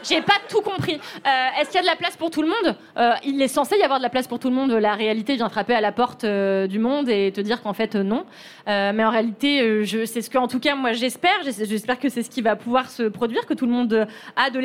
J'ai 0.07 0.21
pas 0.21 0.33
tout 0.49 0.61
compris. 0.61 0.95
Euh, 1.25 1.29
Est-ce 1.59 1.69
qu'il 1.69 1.75
y 1.75 1.79
a 1.79 1.81
de 1.81 1.87
la 1.87 1.95
place 1.95 2.15
pour 2.15 2.29
tout 2.31 2.41
le 2.41 2.47
monde? 2.47 2.75
Euh, 2.97 3.11
Il 3.23 3.41
est 3.41 3.47
censé 3.47 3.77
y 3.77 3.83
avoir 3.83 3.99
de 3.99 4.03
la 4.03 4.09
place 4.09 4.27
pour 4.27 4.39
tout 4.39 4.49
le 4.49 4.55
monde. 4.55 4.71
La 4.71 4.93
réalité 4.93 5.35
vient 5.35 5.49
frapper 5.49 5.73
à 5.73 5.81
la 5.81 5.91
porte 5.91 6.23
euh, 6.23 6.67
du 6.67 6.79
monde 6.79 7.09
et 7.09 7.31
te 7.31 7.41
dire 7.41 7.61
qu'en 7.61 7.73
fait 7.73 7.95
non. 7.95 8.25
Mais 8.67 9.03
en 9.05 9.09
réalité, 9.09 9.85
c'est 10.05 10.21
ce 10.21 10.29
que, 10.29 10.37
en 10.37 10.47
tout 10.47 10.59
cas, 10.59 10.75
moi 10.75 10.93
j'espère. 10.93 11.43
J'es- 11.43 11.65
J'espère 11.65 11.99
que 11.99 12.09
c'est 12.09 12.23
ce 12.23 12.29
qui 12.29 12.41
va 12.41 12.55
pouvoir 12.55 12.89
se 12.89 13.03
produire, 13.03 13.45
que 13.45 13.53
tout 13.53 13.65
le 13.65 13.71
monde 13.71 14.07
a 14.35 14.49
de 14.49 14.59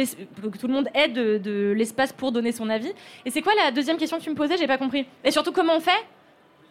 tout 0.58 0.66
le 0.66 0.72
monde 0.72 0.88
ait 0.94 1.08
de 1.08 1.72
l'espace 1.76 2.12
pour 2.12 2.32
donner 2.32 2.52
son 2.52 2.68
avis. 2.68 2.92
Et 3.24 3.30
c'est 3.30 3.42
quoi 3.42 3.52
la 3.64 3.70
deuxième 3.70 3.96
question 3.96 4.18
que 4.18 4.22
tu 4.24 4.30
me 4.30 4.34
posais? 4.34 4.56
J'ai 4.56 4.66
pas 4.66 4.78
compris. 4.78 5.06
Et 5.24 5.30
surtout, 5.30 5.52
comment 5.52 5.74
on 5.76 5.80
fait? 5.80 5.90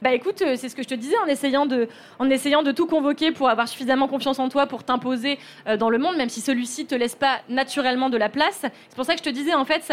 Bah 0.01 0.13
écoute, 0.13 0.41
euh, 0.41 0.55
c'est 0.57 0.67
ce 0.67 0.75
que 0.75 0.81
je 0.81 0.87
te 0.87 0.95
disais 0.95 1.15
en 1.23 1.27
essayant 1.27 1.67
de, 1.67 1.87
en 2.17 2.27
essayant 2.27 2.63
de 2.63 2.71
tout 2.71 2.87
convoquer 2.87 3.31
pour 3.31 3.49
avoir 3.49 3.67
suffisamment 3.67 4.07
confiance 4.07 4.39
en 4.39 4.49
toi 4.49 4.65
pour 4.65 4.83
t'imposer 4.83 5.37
euh, 5.67 5.77
dans 5.77 5.91
le 5.91 5.99
monde, 5.99 6.17
même 6.17 6.29
si 6.29 6.41
celui-ci 6.41 6.87
te 6.87 6.95
laisse 6.95 7.13
pas 7.13 7.41
naturellement 7.49 8.09
de 8.09 8.17
la 8.17 8.27
place. 8.27 8.61
C'est 8.61 8.95
pour 8.95 9.05
ça 9.05 9.13
que 9.13 9.19
je 9.19 9.23
te 9.23 9.29
disais 9.29 9.53
en 9.53 9.63
fait, 9.63 9.83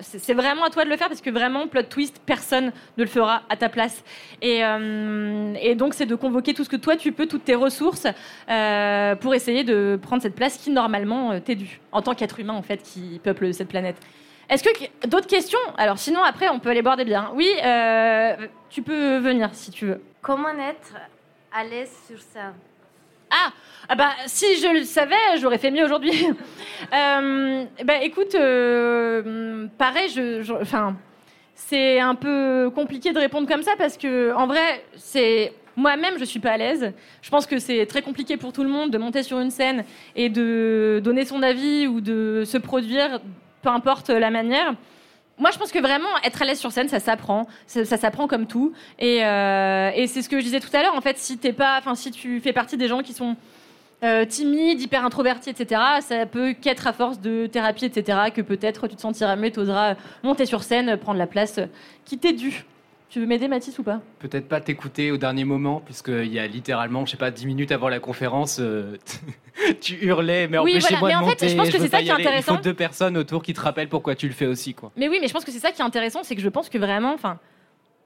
c'est 0.00 0.34
vraiment 0.34 0.64
à 0.64 0.70
toi 0.70 0.84
de 0.84 0.88
le 0.90 0.96
faire 0.96 1.08
parce 1.08 1.20
que 1.20 1.30
vraiment 1.30 1.66
plot 1.66 1.82
twist, 1.82 2.22
personne 2.24 2.70
ne 2.96 3.02
le 3.02 3.08
fera 3.08 3.42
à 3.48 3.56
ta 3.56 3.68
place. 3.68 4.04
Et, 4.40 4.60
euh, 4.62 5.74
donc 5.74 5.94
c'est 5.94 6.06
de 6.06 6.14
convoquer 6.14 6.54
tout 6.54 6.62
ce 6.62 6.68
que 6.68 6.76
toi 6.76 6.96
tu 6.96 7.10
peux, 7.10 7.26
toutes 7.26 7.44
tes 7.44 7.56
ressources 7.56 8.06
pour 9.20 9.34
essayer 9.34 9.64
de 9.64 9.98
prendre 10.00 10.22
cette 10.22 10.36
place 10.36 10.58
qui 10.58 10.70
normalement 10.70 11.40
t'est 11.40 11.56
due 11.56 11.80
en 11.90 12.02
tant 12.02 12.14
qu'être 12.14 12.38
humain 12.38 12.54
en 12.54 12.62
fait 12.62 12.82
qui 12.82 13.20
peuple 13.22 13.52
cette 13.52 13.68
planète. 13.68 13.96
Est-ce 14.48 14.62
que 14.62 15.06
d'autres 15.08 15.26
questions? 15.26 15.58
Alors 15.76 15.98
sinon 15.98 16.22
après 16.22 16.48
on 16.48 16.58
peut 16.60 16.70
aller 16.70 16.82
boire 16.82 16.96
des 16.96 17.04
bières. 17.04 17.32
Oui, 17.34 17.48
euh, 17.64 18.36
tu 18.70 18.82
peux 18.82 19.18
venir 19.18 19.50
si 19.52 19.70
tu 19.70 19.86
veux. 19.86 20.00
Comment 20.22 20.50
être 20.50 20.94
à 21.52 21.64
l'aise 21.64 21.92
sur 22.06 22.20
ça? 22.20 22.52
Ah, 23.30 23.50
ah 23.88 23.94
bah 23.96 24.10
si 24.26 24.46
je 24.60 24.68
le 24.72 24.84
savais, 24.84 25.16
j'aurais 25.40 25.58
fait 25.58 25.70
mieux 25.72 25.84
aujourd'hui. 25.84 26.12
euh, 26.94 27.64
bah 27.84 28.02
écoute, 28.02 28.34
euh, 28.36 29.66
pareil, 29.78 30.08
je, 30.10 30.42
je- 30.42 30.52
enfin, 30.52 30.96
c'est 31.54 31.98
un 31.98 32.14
peu 32.14 32.70
compliqué 32.72 33.12
de 33.12 33.18
répondre 33.18 33.48
comme 33.48 33.62
ça 33.64 33.72
parce 33.76 33.96
que 33.96 34.32
en 34.32 34.46
vrai, 34.46 34.84
c'est 34.96 35.52
moi-même, 35.74 36.18
je 36.18 36.24
suis 36.24 36.38
pas 36.38 36.52
à 36.52 36.56
l'aise. 36.56 36.92
Je 37.20 37.30
pense 37.30 37.46
que 37.46 37.58
c'est 37.58 37.84
très 37.86 38.00
compliqué 38.02 38.36
pour 38.36 38.52
tout 38.52 38.62
le 38.62 38.68
monde 38.70 38.90
de 38.92 38.98
monter 38.98 39.22
sur 39.24 39.40
une 39.40 39.50
scène 39.50 39.84
et 40.14 40.28
de 40.28 41.00
donner 41.02 41.24
son 41.24 41.42
avis 41.42 41.88
ou 41.88 42.00
de 42.00 42.44
se 42.46 42.58
produire, 42.58 43.20
peu 43.66 43.72
importe 43.72 44.10
la 44.10 44.30
manière. 44.30 44.74
Moi, 45.38 45.50
je 45.50 45.58
pense 45.58 45.72
que 45.72 45.80
vraiment 45.80 46.08
être 46.22 46.40
à 46.40 46.44
l'aise 46.44 46.60
sur 46.60 46.70
scène, 46.70 46.88
ça 46.88 47.00
s'apprend. 47.00 47.48
Ça, 47.66 47.84
s'apprend 47.84 48.28
comme 48.28 48.46
tout. 48.46 48.72
Et, 49.00 49.24
euh, 49.24 49.90
et 49.92 50.06
c'est 50.06 50.22
ce 50.22 50.28
que 50.28 50.38
je 50.38 50.44
disais 50.44 50.60
tout 50.60 50.70
à 50.72 50.82
l'heure. 50.82 50.94
En 50.94 51.00
fait, 51.00 51.18
si 51.18 51.36
t'es 51.36 51.52
pas, 51.52 51.76
enfin, 51.78 51.96
si 51.96 52.12
tu 52.12 52.40
fais 52.40 52.52
partie 52.52 52.76
des 52.76 52.86
gens 52.86 53.02
qui 53.02 53.12
sont 53.12 53.34
euh, 54.04 54.24
timides, 54.24 54.80
hyper 54.80 55.04
introvertis, 55.04 55.50
etc., 55.50 55.80
ça 56.00 56.26
peut 56.26 56.52
qu'être 56.52 56.86
à 56.86 56.92
force 56.92 57.20
de 57.20 57.48
thérapie, 57.48 57.86
etc., 57.86 58.30
que 58.32 58.40
peut-être 58.40 58.86
tu 58.86 58.94
te 58.94 59.00
sentiras 59.00 59.34
mieux, 59.34 59.50
tu 59.50 59.58
oseras 59.58 59.96
monter 60.22 60.46
sur 60.46 60.62
scène, 60.62 60.96
prendre 60.96 61.18
la 61.18 61.26
place 61.26 61.58
qui 62.04 62.18
t'est 62.18 62.34
due. 62.34 62.64
Tu 63.08 63.20
veux 63.20 63.26
m'aider, 63.26 63.46
Mathis, 63.46 63.78
ou 63.78 63.82
pas? 63.84 64.00
Peut-être 64.18 64.48
pas 64.48 64.60
t'écouter 64.60 65.12
au 65.12 65.16
dernier 65.16 65.44
moment, 65.44 65.80
puisqu'il 65.80 66.26
y 66.32 66.38
a 66.40 66.46
littéralement, 66.46 67.06
je 67.06 67.12
sais 67.12 67.16
pas, 67.16 67.30
10 67.30 67.46
minutes 67.46 67.70
avant 67.70 67.88
la 67.88 68.00
conférence, 68.00 68.58
euh, 68.60 68.96
tu 69.80 69.94
hurlais, 70.04 70.48
mais 70.48 70.58
Oui, 70.58 70.72
empêchez-moi 70.72 70.98
voilà. 71.00 71.14
de 71.16 71.20
Mais 71.20 71.24
en 71.24 71.28
fait, 71.28 71.44
monter. 71.44 71.48
je 71.48 71.56
pense 71.56 71.70
que 71.70 71.78
c'est 71.78 71.88
ça 71.88 72.02
qui 72.02 72.08
est 72.08 72.10
aller. 72.10 72.22
Il 72.22 72.26
intéressant. 72.26 72.56
faut 72.56 72.62
deux 72.62 72.74
personnes 72.74 73.16
autour 73.16 73.42
qui 73.42 73.54
te 73.54 73.60
rappellent 73.60 73.88
pourquoi 73.88 74.16
tu 74.16 74.26
le 74.26 74.34
fais 74.34 74.46
aussi, 74.46 74.74
quoi. 74.74 74.90
Mais 74.96 75.08
oui, 75.08 75.18
mais 75.20 75.28
je 75.28 75.32
pense 75.32 75.44
que 75.44 75.52
c'est 75.52 75.60
ça 75.60 75.70
qui 75.70 75.80
est 75.80 75.84
intéressant, 75.84 76.24
c'est 76.24 76.34
que 76.34 76.42
je 76.42 76.48
pense 76.48 76.68
que 76.68 76.78
vraiment, 76.78 77.14
enfin, 77.14 77.38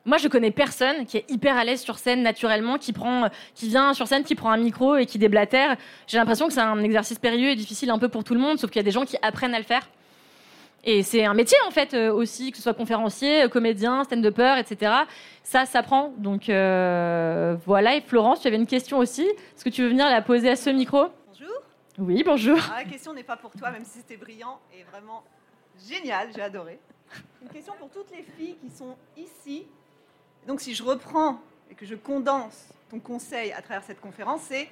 moi 0.04 0.18
je 0.18 0.28
connais 0.28 0.50
personne 0.50 1.06
qui 1.06 1.16
est 1.16 1.24
hyper 1.30 1.56
à 1.56 1.64
l'aise 1.64 1.80
sur 1.80 1.98
scène 1.98 2.22
naturellement, 2.22 2.76
qui 2.76 2.92
prend, 2.92 3.28
qui 3.54 3.68
vient 3.68 3.94
sur 3.94 4.06
scène, 4.06 4.22
qui 4.22 4.34
prend 4.34 4.50
un 4.50 4.58
micro 4.58 4.96
et 4.96 5.06
qui 5.06 5.18
déblatère. 5.18 5.76
J'ai 6.08 6.18
l'impression 6.18 6.46
que 6.46 6.52
c'est 6.52 6.60
un 6.60 6.82
exercice 6.82 7.18
périlleux 7.18 7.48
et 7.50 7.56
difficile 7.56 7.88
un 7.90 7.98
peu 7.98 8.08
pour 8.10 8.22
tout 8.22 8.34
le 8.34 8.40
monde, 8.40 8.58
sauf 8.58 8.70
qu'il 8.70 8.80
y 8.80 8.84
a 8.84 8.84
des 8.84 8.90
gens 8.90 9.06
qui 9.06 9.16
apprennent 9.22 9.54
à 9.54 9.58
le 9.58 9.64
faire. 9.64 9.88
Et 10.82 11.02
c'est 11.02 11.24
un 11.24 11.34
métier 11.34 11.58
en 11.66 11.70
fait 11.70 11.92
euh, 11.92 12.12
aussi, 12.12 12.50
que 12.50 12.56
ce 12.56 12.62
soit 12.62 12.74
conférencier, 12.74 13.42
euh, 13.42 13.48
comédien, 13.48 14.04
stand-upper, 14.04 14.56
etc. 14.58 14.92
Ça 15.42 15.66
s'apprend. 15.66 16.14
Donc 16.16 16.48
euh, 16.48 17.56
voilà. 17.66 17.96
Et 17.96 18.00
Florence, 18.00 18.40
tu 18.40 18.48
avais 18.48 18.56
une 18.56 18.66
question 18.66 18.98
aussi. 18.98 19.22
Est-ce 19.22 19.64
que 19.64 19.68
tu 19.68 19.82
veux 19.82 19.88
venir 19.88 20.06
la 20.06 20.22
poser 20.22 20.48
à 20.48 20.56
ce 20.56 20.70
micro? 20.70 21.08
Bonjour. 21.28 21.62
Oui, 21.98 22.22
bonjour. 22.24 22.58
Ah, 22.72 22.82
la 22.82 22.90
question 22.90 23.12
n'est 23.12 23.22
pas 23.22 23.36
pour 23.36 23.50
toi, 23.52 23.70
même 23.70 23.84
si 23.84 23.98
c'était 23.98 24.16
brillant 24.16 24.58
et 24.74 24.82
vraiment 24.84 25.22
génial, 25.86 26.28
j'ai 26.34 26.42
adoré. 26.42 26.78
Une 27.42 27.48
question 27.48 27.74
pour 27.78 27.90
toutes 27.90 28.10
les 28.10 28.22
filles 28.22 28.56
qui 28.62 28.70
sont 28.74 28.96
ici. 29.16 29.66
Donc, 30.46 30.60
si 30.60 30.74
je 30.74 30.82
reprends 30.82 31.40
et 31.70 31.74
que 31.74 31.84
je 31.84 31.94
condense 31.94 32.68
ton 32.90 33.00
conseil 33.00 33.52
à 33.52 33.60
travers 33.60 33.82
cette 33.82 34.00
conférence, 34.00 34.42
c'est 34.48 34.68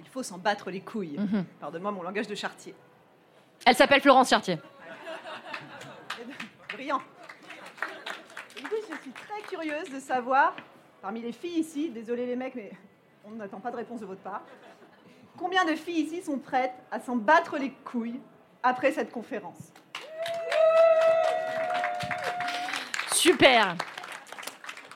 il 0.00 0.08
faut 0.08 0.22
s'en 0.22 0.38
battre 0.38 0.70
les 0.70 0.80
couilles. 0.80 1.18
Mhm. 1.18 1.44
Pardonne-moi 1.60 1.92
mon 1.92 2.02
langage 2.02 2.26
de 2.26 2.34
chartier. 2.34 2.74
Elle 3.64 3.76
s'appelle 3.76 4.00
Florence 4.00 4.30
Chartier. 4.30 4.58
Brillant. 6.72 7.02
Du 8.56 8.62
je 8.62 9.02
suis 9.02 9.12
très 9.12 9.42
curieuse 9.48 9.90
de 9.90 10.00
savoir, 10.00 10.54
parmi 11.00 11.20
les 11.20 11.32
filles 11.32 11.60
ici, 11.60 11.90
désolé 11.90 12.26
les 12.26 12.36
mecs, 12.36 12.54
mais 12.54 12.72
on 13.24 13.30
n'attend 13.32 13.60
pas 13.60 13.70
de 13.70 13.76
réponse 13.76 14.00
de 14.00 14.06
votre 14.06 14.20
part, 14.20 14.42
combien 15.36 15.64
de 15.64 15.74
filles 15.74 16.04
ici 16.04 16.22
sont 16.22 16.38
prêtes 16.38 16.74
à 16.90 17.00
s'en 17.00 17.16
battre 17.16 17.58
les 17.58 17.70
couilles 17.84 18.20
après 18.62 18.92
cette 18.92 19.10
conférence? 19.10 19.72
Super. 23.12 23.76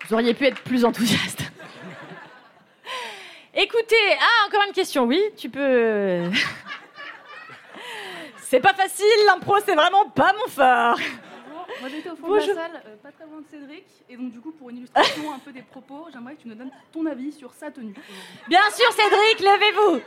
Vous 0.06 0.14
auriez 0.14 0.34
pu 0.34 0.46
être 0.46 0.62
plus 0.62 0.84
enthousiaste. 0.84 1.42
Écoutez, 3.54 3.96
ah, 4.20 4.46
encore 4.46 4.62
une 4.66 4.74
question, 4.74 5.04
oui, 5.04 5.20
tu 5.36 5.48
peux. 5.48 6.30
C'est 8.48 8.60
pas 8.60 8.74
facile, 8.74 9.06
l'impro, 9.26 9.56
c'est 9.64 9.74
vraiment 9.74 10.08
pas 10.08 10.32
mon 10.32 10.48
fort. 10.48 10.98
Moi 11.80 11.90
j'étais 11.90 12.10
au 12.10 12.16
fond 12.16 12.28
Bonjour. 12.28 12.48
de 12.48 12.54
la 12.54 12.62
salle, 12.62 12.82
euh, 12.86 12.96
pas 13.02 13.10
très 13.10 13.24
loin 13.24 13.40
de 13.40 13.46
Cédric, 13.50 13.84
et 14.08 14.16
donc 14.16 14.30
du 14.30 14.40
coup 14.40 14.52
pour 14.52 14.70
une 14.70 14.78
illustration 14.78 15.32
un 15.32 15.38
peu 15.40 15.52
des 15.52 15.62
propos, 15.62 16.06
j'aimerais 16.12 16.36
que 16.36 16.42
tu 16.42 16.48
nous 16.48 16.54
donnes 16.54 16.70
ton 16.92 17.04
avis 17.06 17.32
sur 17.32 17.52
sa 17.52 17.70
tenue. 17.70 17.94
Bien 18.48 18.60
sûr, 18.72 18.90
Cédric, 18.92 19.40
levez-vous. 19.40 20.00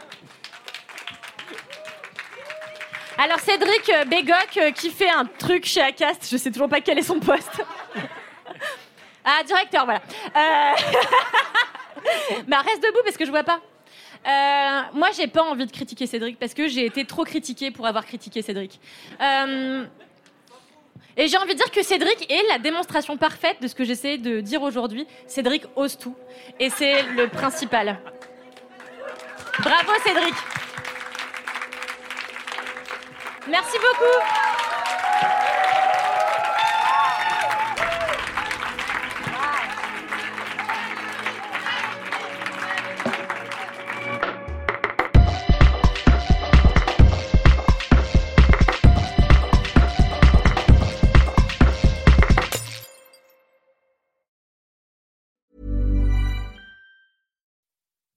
Alors, 3.18 3.40
Cédric 3.42 3.90
euh, 3.90 4.06
Bégoc 4.06 4.58
euh, 4.58 4.72
qui 4.72 4.90
fait 4.90 5.10
un 5.10 5.26
truc 5.26 5.66
chez 5.66 5.82
Acast, 5.82 6.30
je 6.32 6.38
sais 6.38 6.50
toujours 6.50 6.70
pas 6.70 6.80
quel 6.80 6.98
est 6.98 7.04
son 7.04 7.20
poste. 7.20 7.62
Ah, 9.26 9.44
directeur, 9.44 9.84
voilà. 9.84 10.00
Euh... 10.28 10.74
bah, 12.48 12.62
reste 12.62 12.82
debout 12.82 13.02
parce 13.04 13.18
que 13.18 13.26
je 13.26 13.32
vois 13.32 13.44
pas. 13.44 13.60
Euh, 14.28 14.82
moi, 14.94 15.10
j'ai 15.16 15.28
pas 15.28 15.44
envie 15.44 15.66
de 15.66 15.72
critiquer 15.72 16.06
Cédric 16.06 16.38
parce 16.38 16.54
que 16.54 16.68
j'ai 16.68 16.86
été 16.86 17.06
trop 17.06 17.24
critiquée 17.24 17.72
pour 17.72 17.86
avoir 17.88 18.06
critiqué 18.06 18.42
Cédric. 18.42 18.80
Euh, 19.22 19.86
Et 21.18 21.28
j'ai 21.28 21.38
envie 21.38 21.54
de 21.54 21.58
dire 21.58 21.72
que 21.72 21.84
Cédric 21.84 22.32
est 22.32 22.48
la 22.50 22.60
démonstration 22.60 23.18
parfaite 23.18 23.62
de 23.62 23.68
ce 23.68 23.76
que 23.76 23.84
j'essaie 23.84 24.18
de 24.18 24.40
dire 24.42 24.62
aujourd'hui. 24.62 25.06
Cédric 25.28 25.64
ose 25.76 25.98
tout. 25.98 26.16
Et 26.60 26.70
c'est 26.70 27.04
le 27.04 27.28
principal. 27.28 28.00
Bravo 29.60 29.92
Cédric. 30.06 30.36
Merci 33.48 33.78
beaucoup. 33.78 34.69